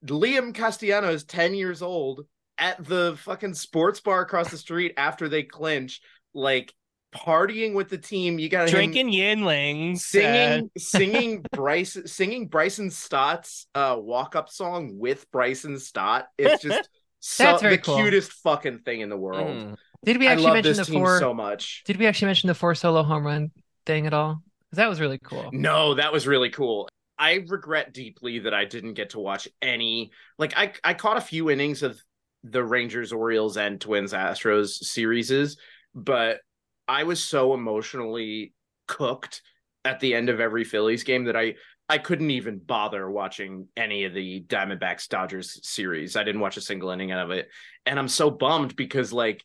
Liam 0.05 0.53
Castellanos, 0.53 1.23
10 1.23 1.53
years 1.55 1.81
old, 1.81 2.25
at 2.57 2.83
the 2.83 3.15
fucking 3.19 3.53
sports 3.55 3.99
bar 3.99 4.21
across 4.21 4.49
the 4.49 4.57
street 4.57 4.93
after 4.97 5.27
they 5.29 5.43
clinch, 5.43 6.01
like 6.33 6.73
partying 7.17 7.73
with 7.73 7.89
the 7.89 7.97
team. 7.97 8.39
You 8.39 8.49
got 8.49 8.67
Drinking 8.69 9.11
Yuenglings. 9.11 9.95
uh, 9.95 9.97
singing 9.97 10.71
singing 10.77 11.45
Bryce 11.51 11.97
singing 12.05 12.47
Bryson 12.47 12.89
Stott's 12.91 13.67
uh 13.75 13.95
walk 13.99 14.35
up 14.35 14.49
song 14.49 14.97
with 14.97 15.29
Bryson 15.31 15.79
Stott. 15.79 16.27
It's 16.37 16.61
just 16.63 16.89
so 17.19 17.57
the 17.57 17.77
cool. 17.77 17.97
cutest 17.97 18.31
fucking 18.31 18.79
thing 18.79 19.01
in 19.01 19.09
the 19.09 19.17
world. 19.17 19.47
mm. 19.47 19.75
Did 20.05 20.17
we 20.17 20.27
I 20.27 20.31
actually 20.33 20.45
love 20.45 20.53
mention 20.55 20.71
this 20.75 20.87
the 20.87 20.93
team 20.93 21.03
four? 21.03 21.19
so 21.19 21.33
much. 21.33 21.83
Did 21.85 21.97
we 21.97 22.05
actually 22.05 22.27
mention 22.27 22.47
the 22.47 22.55
four 22.55 22.75
solo 22.75 23.03
home 23.03 23.25
run 23.25 23.51
thing 23.85 24.05
at 24.07 24.13
all? 24.13 24.41
that 24.73 24.89
was 24.89 24.99
really 24.99 25.17
cool. 25.17 25.49
No, 25.53 25.95
that 25.95 26.11
was 26.13 26.27
really 26.27 26.49
cool. 26.49 26.87
I 27.17 27.43
regret 27.47 27.93
deeply 27.93 28.39
that 28.39 28.53
I 28.53 28.65
didn't 28.65 28.93
get 28.93 29.11
to 29.11 29.19
watch 29.19 29.47
any. 29.61 30.11
Like 30.37 30.53
I, 30.55 30.73
I 30.83 30.93
caught 30.93 31.17
a 31.17 31.21
few 31.21 31.49
innings 31.49 31.81
of 31.81 31.99
the 32.43 32.63
Rangers, 32.63 33.11
Orioles, 33.11 33.57
and 33.57 33.81
Twins 33.81 34.13
Astros 34.13 34.69
series, 34.83 35.57
but 35.95 36.39
I 36.87 37.03
was 37.03 37.23
so 37.23 37.53
emotionally 37.53 38.53
cooked 38.87 39.41
at 39.85 39.99
the 39.99 40.15
end 40.15 40.29
of 40.29 40.39
every 40.39 40.63
Phillies 40.63 41.03
game 41.03 41.25
that 41.25 41.35
I 41.35 41.55
I 41.89 41.97
couldn't 41.97 42.31
even 42.31 42.59
bother 42.59 43.09
watching 43.09 43.67
any 43.77 44.03
of 44.03 44.13
the 44.13 44.43
Diamondbacks 44.43 45.07
Dodgers 45.07 45.65
series. 45.65 46.17
I 46.17 46.23
didn't 46.23 46.41
watch 46.41 46.57
a 46.57 46.61
single 46.61 46.89
inning 46.89 47.11
out 47.11 47.25
of 47.25 47.31
it. 47.31 47.47
And 47.85 47.97
I'm 47.97 48.09
so 48.09 48.29
bummed 48.29 48.75
because 48.75 49.13
like 49.13 49.43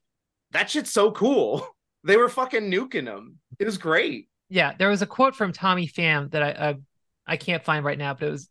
that 0.50 0.70
shit's 0.70 0.92
so 0.92 1.10
cool. 1.10 1.66
They 2.04 2.16
were 2.16 2.28
fucking 2.28 2.68
nuking 2.68 3.04
them. 3.04 3.38
It 3.60 3.64
was 3.64 3.78
great. 3.78 4.28
Yeah, 4.48 4.72
there 4.76 4.88
was 4.88 5.02
a 5.02 5.06
quote 5.06 5.36
from 5.36 5.52
Tommy 5.52 5.86
Pham 5.86 6.32
that 6.32 6.42
I 6.42 6.70
I, 6.70 6.74
I 7.24 7.36
can't 7.36 7.62
find 7.62 7.84
right 7.84 7.96
now, 7.96 8.12
but 8.14 8.26
it 8.26 8.30
was 8.32 8.48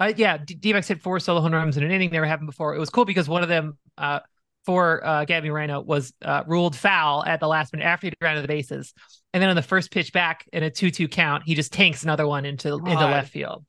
uh, 0.00 0.12
yeah, 0.16 0.38
D- 0.38 0.54
D-backs 0.54 0.88
hit 0.88 1.02
four 1.02 1.20
solo 1.20 1.42
home 1.42 1.52
runs 1.52 1.76
in 1.76 1.84
an 1.84 1.90
inning. 1.90 2.10
Never 2.10 2.24
happened 2.24 2.46
before. 2.48 2.74
It 2.74 2.78
was 2.78 2.88
cool 2.88 3.04
because 3.04 3.28
one 3.28 3.42
of 3.42 3.50
them 3.50 3.76
uh 3.98 4.20
for 4.64 5.04
uh, 5.04 5.24
Gabby 5.24 5.50
Moreno 5.50 5.80
was 5.80 6.12
uh, 6.22 6.42
ruled 6.46 6.76
foul 6.76 7.24
at 7.24 7.40
the 7.40 7.48
last 7.48 7.72
minute 7.72 7.84
after 7.84 8.06
he 8.06 8.12
ran 8.20 8.40
the 8.40 8.48
bases, 8.48 8.94
and 9.32 9.42
then 9.42 9.50
on 9.50 9.56
the 9.56 9.62
first 9.62 9.90
pitch 9.90 10.12
back 10.12 10.46
in 10.52 10.62
a 10.62 10.70
two-two 10.70 11.08
count, 11.08 11.42
he 11.44 11.54
just 11.54 11.72
tanks 11.72 12.02
another 12.02 12.26
one 12.26 12.44
into 12.44 12.74
into 12.74 12.94
left 12.94 13.30
field. 13.30 13.64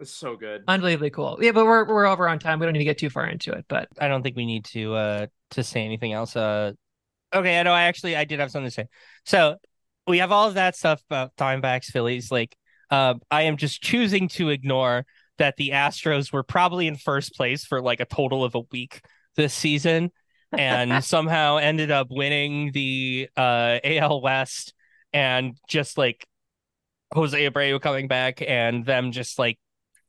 It's 0.00 0.12
so 0.12 0.36
good. 0.36 0.64
Unbelievably 0.66 1.10
cool. 1.10 1.38
Yeah, 1.40 1.52
but 1.52 1.64
we're 1.64 1.84
we're 1.86 2.06
over 2.06 2.28
on 2.28 2.38
time. 2.38 2.58
We 2.58 2.66
don't 2.66 2.72
need 2.72 2.80
to 2.80 2.84
get 2.84 2.98
too 2.98 3.10
far 3.10 3.26
into 3.26 3.52
it, 3.52 3.64
but 3.68 3.88
I 3.98 4.08
don't 4.08 4.22
think 4.22 4.36
we 4.36 4.44
need 4.44 4.64
to 4.66 4.94
uh 4.94 5.26
to 5.52 5.62
say 5.62 5.84
anything 5.84 6.12
else. 6.12 6.34
Uh 6.34 6.72
okay, 7.32 7.58
I 7.58 7.62
know 7.62 7.72
I 7.72 7.84
actually 7.84 8.16
I 8.16 8.24
did 8.24 8.40
have 8.40 8.50
something 8.50 8.68
to 8.68 8.74
say. 8.74 8.86
So 9.24 9.56
we 10.06 10.18
have 10.18 10.32
all 10.32 10.48
of 10.48 10.54
that 10.54 10.76
stuff 10.76 11.00
about 11.08 11.36
Diamondbacks, 11.36 11.86
Phillies. 11.86 12.32
Like 12.32 12.56
uh 12.90 13.14
I 13.30 13.42
am 13.42 13.56
just 13.56 13.82
choosing 13.82 14.28
to 14.30 14.50
ignore 14.50 15.06
that 15.38 15.56
the 15.56 15.70
Astros 15.70 16.32
were 16.32 16.42
probably 16.42 16.88
in 16.88 16.96
first 16.96 17.34
place 17.34 17.64
for 17.64 17.80
like 17.80 18.00
a 18.00 18.04
total 18.04 18.44
of 18.44 18.56
a 18.56 18.62
week 18.72 19.00
this 19.36 19.54
season 19.54 20.10
and 20.58 21.02
somehow 21.04 21.56
ended 21.58 21.90
up 21.90 22.08
winning 22.10 22.70
the 22.72 23.28
uh 23.36 23.78
AL 23.84 24.20
West 24.22 24.74
and 25.12 25.56
just 25.68 25.98
like 25.98 26.26
Jose 27.12 27.38
Abreu 27.50 27.80
coming 27.80 28.08
back 28.08 28.42
and 28.46 28.84
them 28.84 29.12
just 29.12 29.38
like 29.38 29.58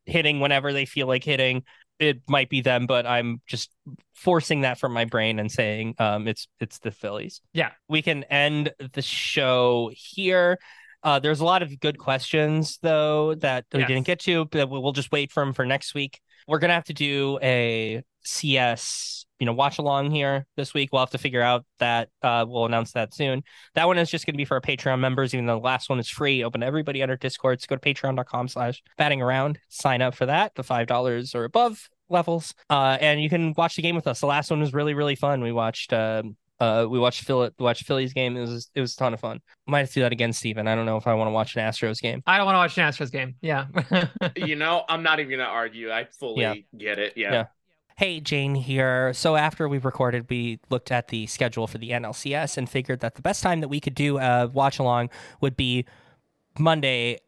hitting 0.06 0.40
whenever 0.40 0.74
they 0.74 0.86
feel 0.86 1.08
like 1.08 1.24
hitting 1.24 1.64
it 1.98 2.22
might 2.28 2.50
be 2.50 2.60
them, 2.60 2.88
but 2.88 3.06
I'm 3.06 3.42
just 3.48 3.72
forcing 4.14 4.62
that 4.62 4.78
from 4.78 4.92
my 4.92 5.06
brain 5.06 5.40
and 5.40 5.50
saying 5.50 5.96
um, 5.98 6.28
it's 6.28 6.48
it's 6.60 6.80
the 6.80 6.92
Phillies. 6.92 7.40
Yeah. 7.54 7.72
we 7.88 8.02
can 8.02 8.24
end 8.26 8.74
the 8.94 9.02
show 9.02 9.92
here. 9.96 10.58
Uh, 11.04 11.20
there's 11.20 11.40
a 11.40 11.46
lot 11.46 11.62
of 11.62 11.80
good 11.80 11.98
questions 11.98 12.80
though 12.82 13.36
that 13.36 13.66
we 13.72 13.80
Yes. 13.80 13.88
didn't 13.88 14.06
get 14.08 14.20
to, 14.22 14.44
but 14.46 14.70
we'll 14.70 14.92
just 14.92 15.12
wait 15.12 15.32
for 15.32 15.40
them 15.46 15.54
for 15.54 15.66
next 15.66 15.94
week. 15.94 16.20
We're 16.48 16.60
gonna 16.60 16.74
have 16.74 16.86
to 16.86 16.94
do 16.94 17.40
a 17.42 18.04
CS, 18.24 19.26
you 19.40 19.46
know, 19.46 19.54
watch 19.54 19.78
along 19.78 20.12
here 20.12 20.46
this 20.56 20.74
week. 20.74 20.90
We'll 20.92 21.02
have 21.02 21.12
to 21.12 21.18
figure 21.18 21.42
out 21.42 21.66
that. 21.80 22.10
Uh, 22.22 22.46
we'll 22.48 22.66
announce 22.66 22.92
that 22.94 23.14
soon. 23.14 23.44
That 23.74 23.88
one 23.88 23.98
is 23.98 24.10
just 24.10 24.26
gonna 24.26 24.38
be 24.38 24.46
for 24.46 24.56
our 24.56 24.62
Patreon 24.62 25.00
members, 25.00 25.34
even 25.34 25.46
though 25.46 25.60
the 25.60 25.66
last 25.66 25.90
one 25.90 26.00
is 26.00 26.10
free. 26.10 26.44
Open 26.44 26.62
to 26.62 26.68
everybody 26.68 27.02
under 27.02 27.18
Discord. 27.18 27.62
So 27.62 27.68
go 27.70 27.76
to 27.76 27.94
patreon.com 27.94 28.48
slash 28.48 28.82
batting 28.98 29.22
around. 29.22 29.60
Sign 29.70 30.02
up 30.02 30.16
for 30.16 30.26
that. 30.26 30.56
The 30.56 30.64
five 30.64 30.88
dollars 30.88 31.36
or 31.36 31.44
above 31.44 31.90
levels. 32.10 32.54
Uh, 32.70 32.98
and 33.02 33.22
you 33.22 33.30
can 33.30 33.54
watch 33.58 33.76
the 33.76 33.82
game 33.82 33.96
with 33.96 34.08
us. 34.08 34.20
The 34.20 34.28
last 34.28 34.52
one 34.52 34.60
was 34.60 34.74
really, 34.74 34.94
really 34.94 35.16
fun. 35.16 35.42
We 35.42 35.52
watched 35.52 35.94
um 35.94 36.38
uh 36.60 36.86
we 36.90 36.98
watched 37.00 37.24
Phil 37.24 37.50
watched 37.60 37.84
Philly's 37.86 38.14
game. 38.14 38.38
It 38.38 38.42
was 38.42 38.70
it 38.76 38.82
was 38.82 38.94
a 38.94 38.98
ton 38.98 39.14
of 39.14 39.20
fun. 39.20 39.42
Might 39.68 39.80
have 39.80 39.90
to 39.90 39.94
do 39.96 40.02
that 40.02 40.12
again, 40.12 40.32
Stephen. 40.34 40.68
I 40.68 40.76
don't 40.76 40.86
know 40.86 40.98
if 40.98 41.08
I 41.08 41.14
want 41.14 41.28
to 41.28 41.32
watch 41.32 41.56
an 41.56 41.62
Astros 41.62 42.02
game. 42.02 42.24
I 42.26 42.38
don't 42.38 42.46
want 42.46 42.56
to 42.56 42.60
watch 42.60 42.78
an 42.78 42.90
Astros 42.90 43.12
game. 43.12 43.36
Yeah. 43.42 43.66
you 44.36 44.56
know, 44.56 44.84
I'm 44.88 45.04
not 45.04 45.20
even 45.20 45.32
gonna 45.38 45.50
argue. 45.50 45.92
I 45.92 46.06
fully 46.06 46.42
Yeah. 46.44 46.56
get 46.78 47.00
it. 47.00 47.14
Yeah. 47.16 47.32
Yeah. 47.34 47.46
Hey, 47.98 48.20
Jane 48.20 48.56
here. 48.56 49.14
So 49.14 49.38
after 49.38 49.70
we 49.70 49.78
recorded, 49.78 50.30
we 50.30 50.60
looked 50.70 50.92
at 50.92 51.08
the 51.08 51.28
schedule 51.28 51.66
for 51.66 51.78
the 51.78 51.92
NLCS 51.92 52.58
and 52.58 52.70
figured 52.70 53.00
that 53.00 53.16
the 53.16 53.22
best 53.22 53.42
time 53.42 53.62
that 53.62 53.70
we 53.70 53.80
could 53.80 53.96
do 53.96 54.18
a 54.18 54.48
watch 54.48 54.80
along 54.80 55.10
would 55.40 55.56
be 55.56 55.86
Monday, 56.60 57.20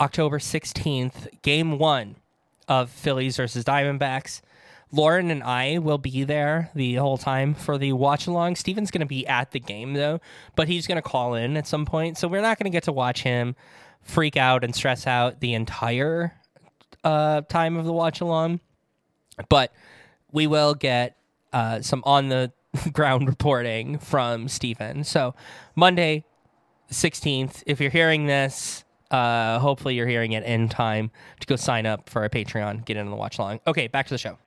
October 0.00 0.38
16th, 0.38 1.28
game 1.42 1.78
one 1.78 2.16
of 2.68 2.90
Phillies 2.90 3.36
versus 3.36 3.64
Diamondbacks. 3.64 4.40
Lauren 4.92 5.30
and 5.30 5.42
I 5.42 5.78
will 5.78 5.98
be 5.98 6.24
there 6.24 6.70
the 6.74 6.94
whole 6.94 7.18
time 7.18 7.54
for 7.54 7.76
the 7.76 7.92
watch 7.92 8.26
along. 8.26 8.56
Stephen's 8.56 8.90
going 8.90 9.00
to 9.00 9.06
be 9.06 9.26
at 9.26 9.50
the 9.50 9.60
game 9.60 9.94
though, 9.94 10.20
but 10.54 10.68
he's 10.68 10.86
going 10.86 10.96
to 10.96 11.02
call 11.02 11.34
in 11.34 11.56
at 11.56 11.66
some 11.66 11.84
point. 11.84 12.18
So 12.18 12.28
we're 12.28 12.40
not 12.40 12.58
going 12.58 12.70
to 12.70 12.74
get 12.74 12.84
to 12.84 12.92
watch 12.92 13.22
him 13.22 13.56
freak 14.02 14.36
out 14.36 14.62
and 14.62 14.74
stress 14.74 15.06
out 15.06 15.40
the 15.40 15.54
entire 15.54 16.34
uh, 17.02 17.40
time 17.42 17.76
of 17.76 17.84
the 17.84 17.92
watch 17.92 18.20
along 18.20 18.60
but 19.48 19.72
we 20.32 20.46
will 20.46 20.74
get 20.74 21.16
uh, 21.52 21.80
some 21.80 22.02
on 22.04 22.28
the 22.28 22.52
ground 22.92 23.28
reporting 23.28 23.98
from 23.98 24.48
Stephen. 24.48 25.04
So 25.04 25.34
Monday, 25.74 26.24
16th, 26.90 27.62
if 27.66 27.80
you're 27.80 27.90
hearing 27.90 28.26
this, 28.26 28.84
uh, 29.10 29.58
hopefully 29.58 29.94
you're 29.94 30.06
hearing 30.06 30.32
it 30.32 30.44
in 30.44 30.68
time 30.68 31.10
to 31.40 31.46
go 31.46 31.56
sign 31.56 31.86
up 31.86 32.08
for 32.10 32.22
our 32.22 32.28
Patreon, 32.28 32.84
get 32.84 32.96
in 32.96 33.04
on 33.04 33.10
the 33.10 33.16
watch 33.16 33.38
along. 33.38 33.60
Okay, 33.66 33.86
back 33.86 34.06
to 34.06 34.14
the 34.14 34.18
show. 34.18 34.38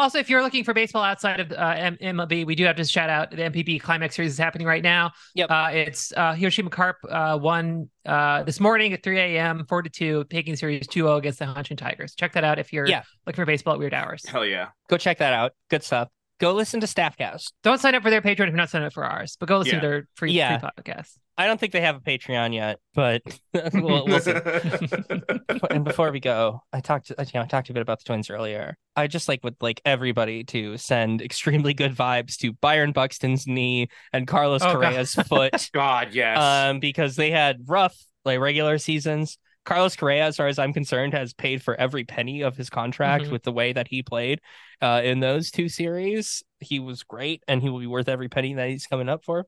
Also, 0.00 0.18
if 0.18 0.30
you're 0.30 0.42
looking 0.42 0.64
for 0.64 0.72
baseball 0.74 1.02
outside 1.02 1.40
of 1.40 1.52
uh, 1.52 1.74
M- 1.76 1.96
MLB, 2.00 2.46
we 2.46 2.54
do 2.54 2.64
have 2.64 2.76
to 2.76 2.84
shout 2.84 3.10
out 3.10 3.30
the 3.30 3.36
NPB 3.36 3.80
Climax 3.80 4.16
Series 4.16 4.32
is 4.32 4.38
happening 4.38 4.66
right 4.66 4.82
now. 4.82 5.12
Yep. 5.34 5.50
Uh, 5.50 5.68
it's 5.72 6.12
uh, 6.16 6.32
Hiroshima 6.34 6.70
Carp 6.70 6.96
uh, 7.10 7.38
won 7.40 7.88
uh, 8.06 8.42
this 8.44 8.58
morning 8.60 8.92
at 8.92 9.02
3 9.02 9.18
a.m., 9.18 9.66
4 9.68 9.82
to 9.82 9.90
2, 9.90 10.24
taking 10.30 10.56
series 10.56 10.86
2 10.86 11.00
0 11.00 11.16
against 11.16 11.38
the 11.38 11.44
Hanshin 11.44 11.76
Tigers. 11.76 12.14
Check 12.14 12.32
that 12.32 12.44
out 12.44 12.58
if 12.58 12.72
you're 12.72 12.86
Yeah. 12.86 13.02
looking 13.26 13.42
for 13.42 13.46
baseball 13.46 13.74
at 13.74 13.78
weird 13.80 13.94
hours. 13.94 14.24
Hell 14.26 14.44
yeah. 14.46 14.68
Go 14.88 14.96
check 14.96 15.18
that 15.18 15.32
out. 15.32 15.52
Good 15.70 15.82
stuff. 15.82 16.08
Go 16.42 16.54
listen 16.54 16.80
to 16.80 16.88
Staffcast. 16.88 17.52
Don't 17.62 17.80
sign 17.80 17.94
up 17.94 18.02
for 18.02 18.10
their 18.10 18.20
Patreon 18.20 18.32
if 18.32 18.38
you're 18.48 18.50
not 18.56 18.68
signing 18.68 18.86
up 18.88 18.92
for 18.92 19.04
ours, 19.04 19.36
but 19.38 19.48
go 19.48 19.58
listen 19.58 19.76
Yeah. 19.76 19.80
to 19.80 19.86
their 19.86 20.08
free, 20.16 20.32
Yeah. 20.32 20.58
free 20.58 20.68
podcast. 20.76 21.16
I 21.38 21.46
don't 21.46 21.60
think 21.60 21.72
they 21.72 21.82
have 21.82 21.94
a 21.94 22.00
Patreon 22.00 22.52
yet, 22.52 22.80
but 22.96 23.22
we'll, 23.72 24.04
we'll 24.06 24.18
see. 24.18 24.32
and 25.70 25.84
before 25.84 26.10
we 26.10 26.18
go, 26.18 26.60
I 26.72 26.80
talked 26.80 27.10
you 27.10 27.16
know, 27.34 27.42
I 27.42 27.46
talked 27.46 27.70
a 27.70 27.72
bit 27.72 27.80
about 27.80 28.00
the 28.00 28.04
Twins 28.06 28.28
earlier. 28.28 28.74
I 28.96 29.06
just 29.06 29.28
like 29.28 29.44
would 29.44 29.54
like 29.60 29.80
everybody 29.84 30.42
to 30.46 30.76
send 30.78 31.22
extremely 31.22 31.74
good 31.74 31.94
vibes 31.94 32.36
to 32.38 32.52
Byron 32.54 32.90
Buxton's 32.90 33.46
knee 33.46 33.86
and 34.12 34.26
Carlos 34.26 34.62
Oh, 34.62 34.74
God. 34.80 34.94
Correa's 34.94 35.14
foot, 35.14 35.70
God, 35.72 36.08
yes. 36.12 36.38
um, 36.38 36.80
because 36.80 37.14
they 37.14 37.30
had 37.30 37.60
rough 37.68 37.96
like 38.24 38.40
regular 38.40 38.78
seasons. 38.78 39.38
Carlos 39.64 39.94
Correa, 39.94 40.24
as 40.24 40.36
far 40.36 40.48
as 40.48 40.58
I'm 40.58 40.72
concerned, 40.72 41.12
has 41.14 41.32
paid 41.32 41.62
for 41.62 41.74
every 41.76 42.04
penny 42.04 42.42
of 42.42 42.56
his 42.56 42.68
contract 42.68 43.24
Mhm. 43.26 43.30
with 43.30 43.42
the 43.44 43.52
way 43.52 43.72
that 43.72 43.86
he 43.88 44.02
played 44.02 44.40
uh, 44.80 45.00
in 45.04 45.20
those 45.20 45.50
two 45.52 45.68
series. 45.68 46.42
He 46.58 46.80
was 46.80 47.04
great, 47.04 47.42
and 47.46 47.62
he 47.62 47.70
will 47.70 47.78
be 47.78 47.86
worth 47.86 48.08
every 48.08 48.28
penny 48.28 48.54
that 48.54 48.68
he's 48.68 48.86
coming 48.86 49.08
up 49.08 49.24
for. 49.24 49.46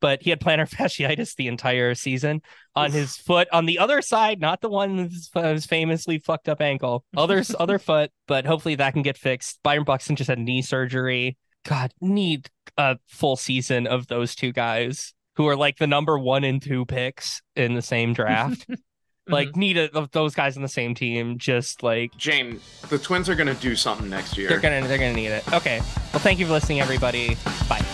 But 0.00 0.22
he 0.22 0.30
had 0.30 0.40
plantar 0.40 0.68
fasciitis 0.70 1.34
the 1.34 1.48
entire 1.48 1.94
season 1.96 2.42
on 2.76 2.92
his 2.92 3.16
foot 3.16 3.48
on 3.52 3.66
the 3.66 3.78
other 3.80 4.02
side, 4.02 4.40
not 4.40 4.60
the 4.60 4.68
one 4.68 4.96
with 4.96 5.12
his, 5.12 5.30
uh, 5.34 5.58
famously 5.66 6.18
fucked 6.18 6.48
up 6.48 6.60
ankle, 6.60 7.04
other 7.16 7.42
other 7.58 7.78
foot. 7.80 8.12
But 8.28 8.46
hopefully 8.46 8.76
that 8.76 8.92
can 8.92 9.02
get 9.02 9.18
fixed. 9.18 9.58
Byron 9.64 9.84
Buxton 9.84 10.14
just 10.16 10.28
had 10.28 10.38
knee 10.38 10.62
surgery. 10.62 11.36
God, 11.64 11.92
need 12.00 12.48
a 12.76 12.98
full 13.08 13.34
season 13.36 13.88
of 13.88 14.06
those 14.06 14.36
two 14.36 14.52
guys 14.52 15.12
who 15.34 15.48
are 15.48 15.56
like 15.56 15.78
the 15.78 15.86
number 15.88 16.16
one 16.18 16.44
and 16.44 16.62
two 16.62 16.84
picks 16.86 17.42
in 17.56 17.74
the 17.74 17.82
same 17.82 18.12
draft. 18.12 18.66
like 19.28 19.48
mm-hmm. 19.48 19.60
need 19.60 19.78
a, 19.78 20.08
those 20.12 20.34
guys 20.34 20.56
on 20.56 20.62
the 20.62 20.68
same 20.68 20.94
team. 20.94 21.38
Just 21.38 21.82
like 21.82 22.16
Jane, 22.16 22.60
the 22.88 22.98
Twins 22.98 23.28
are 23.28 23.34
gonna 23.34 23.54
do 23.54 23.76
something 23.76 24.08
next 24.08 24.36
year. 24.36 24.48
they're 24.48 24.60
gonna 24.60 24.86
they're 24.86 24.98
gonna 24.98 25.12
need 25.12 25.28
it. 25.28 25.52
Okay. 25.52 25.80
Well, 26.12 26.20
thank 26.20 26.38
you 26.38 26.46
for 26.46 26.52
listening, 26.52 26.80
everybody. 26.80 27.36
Bye. 27.68 27.84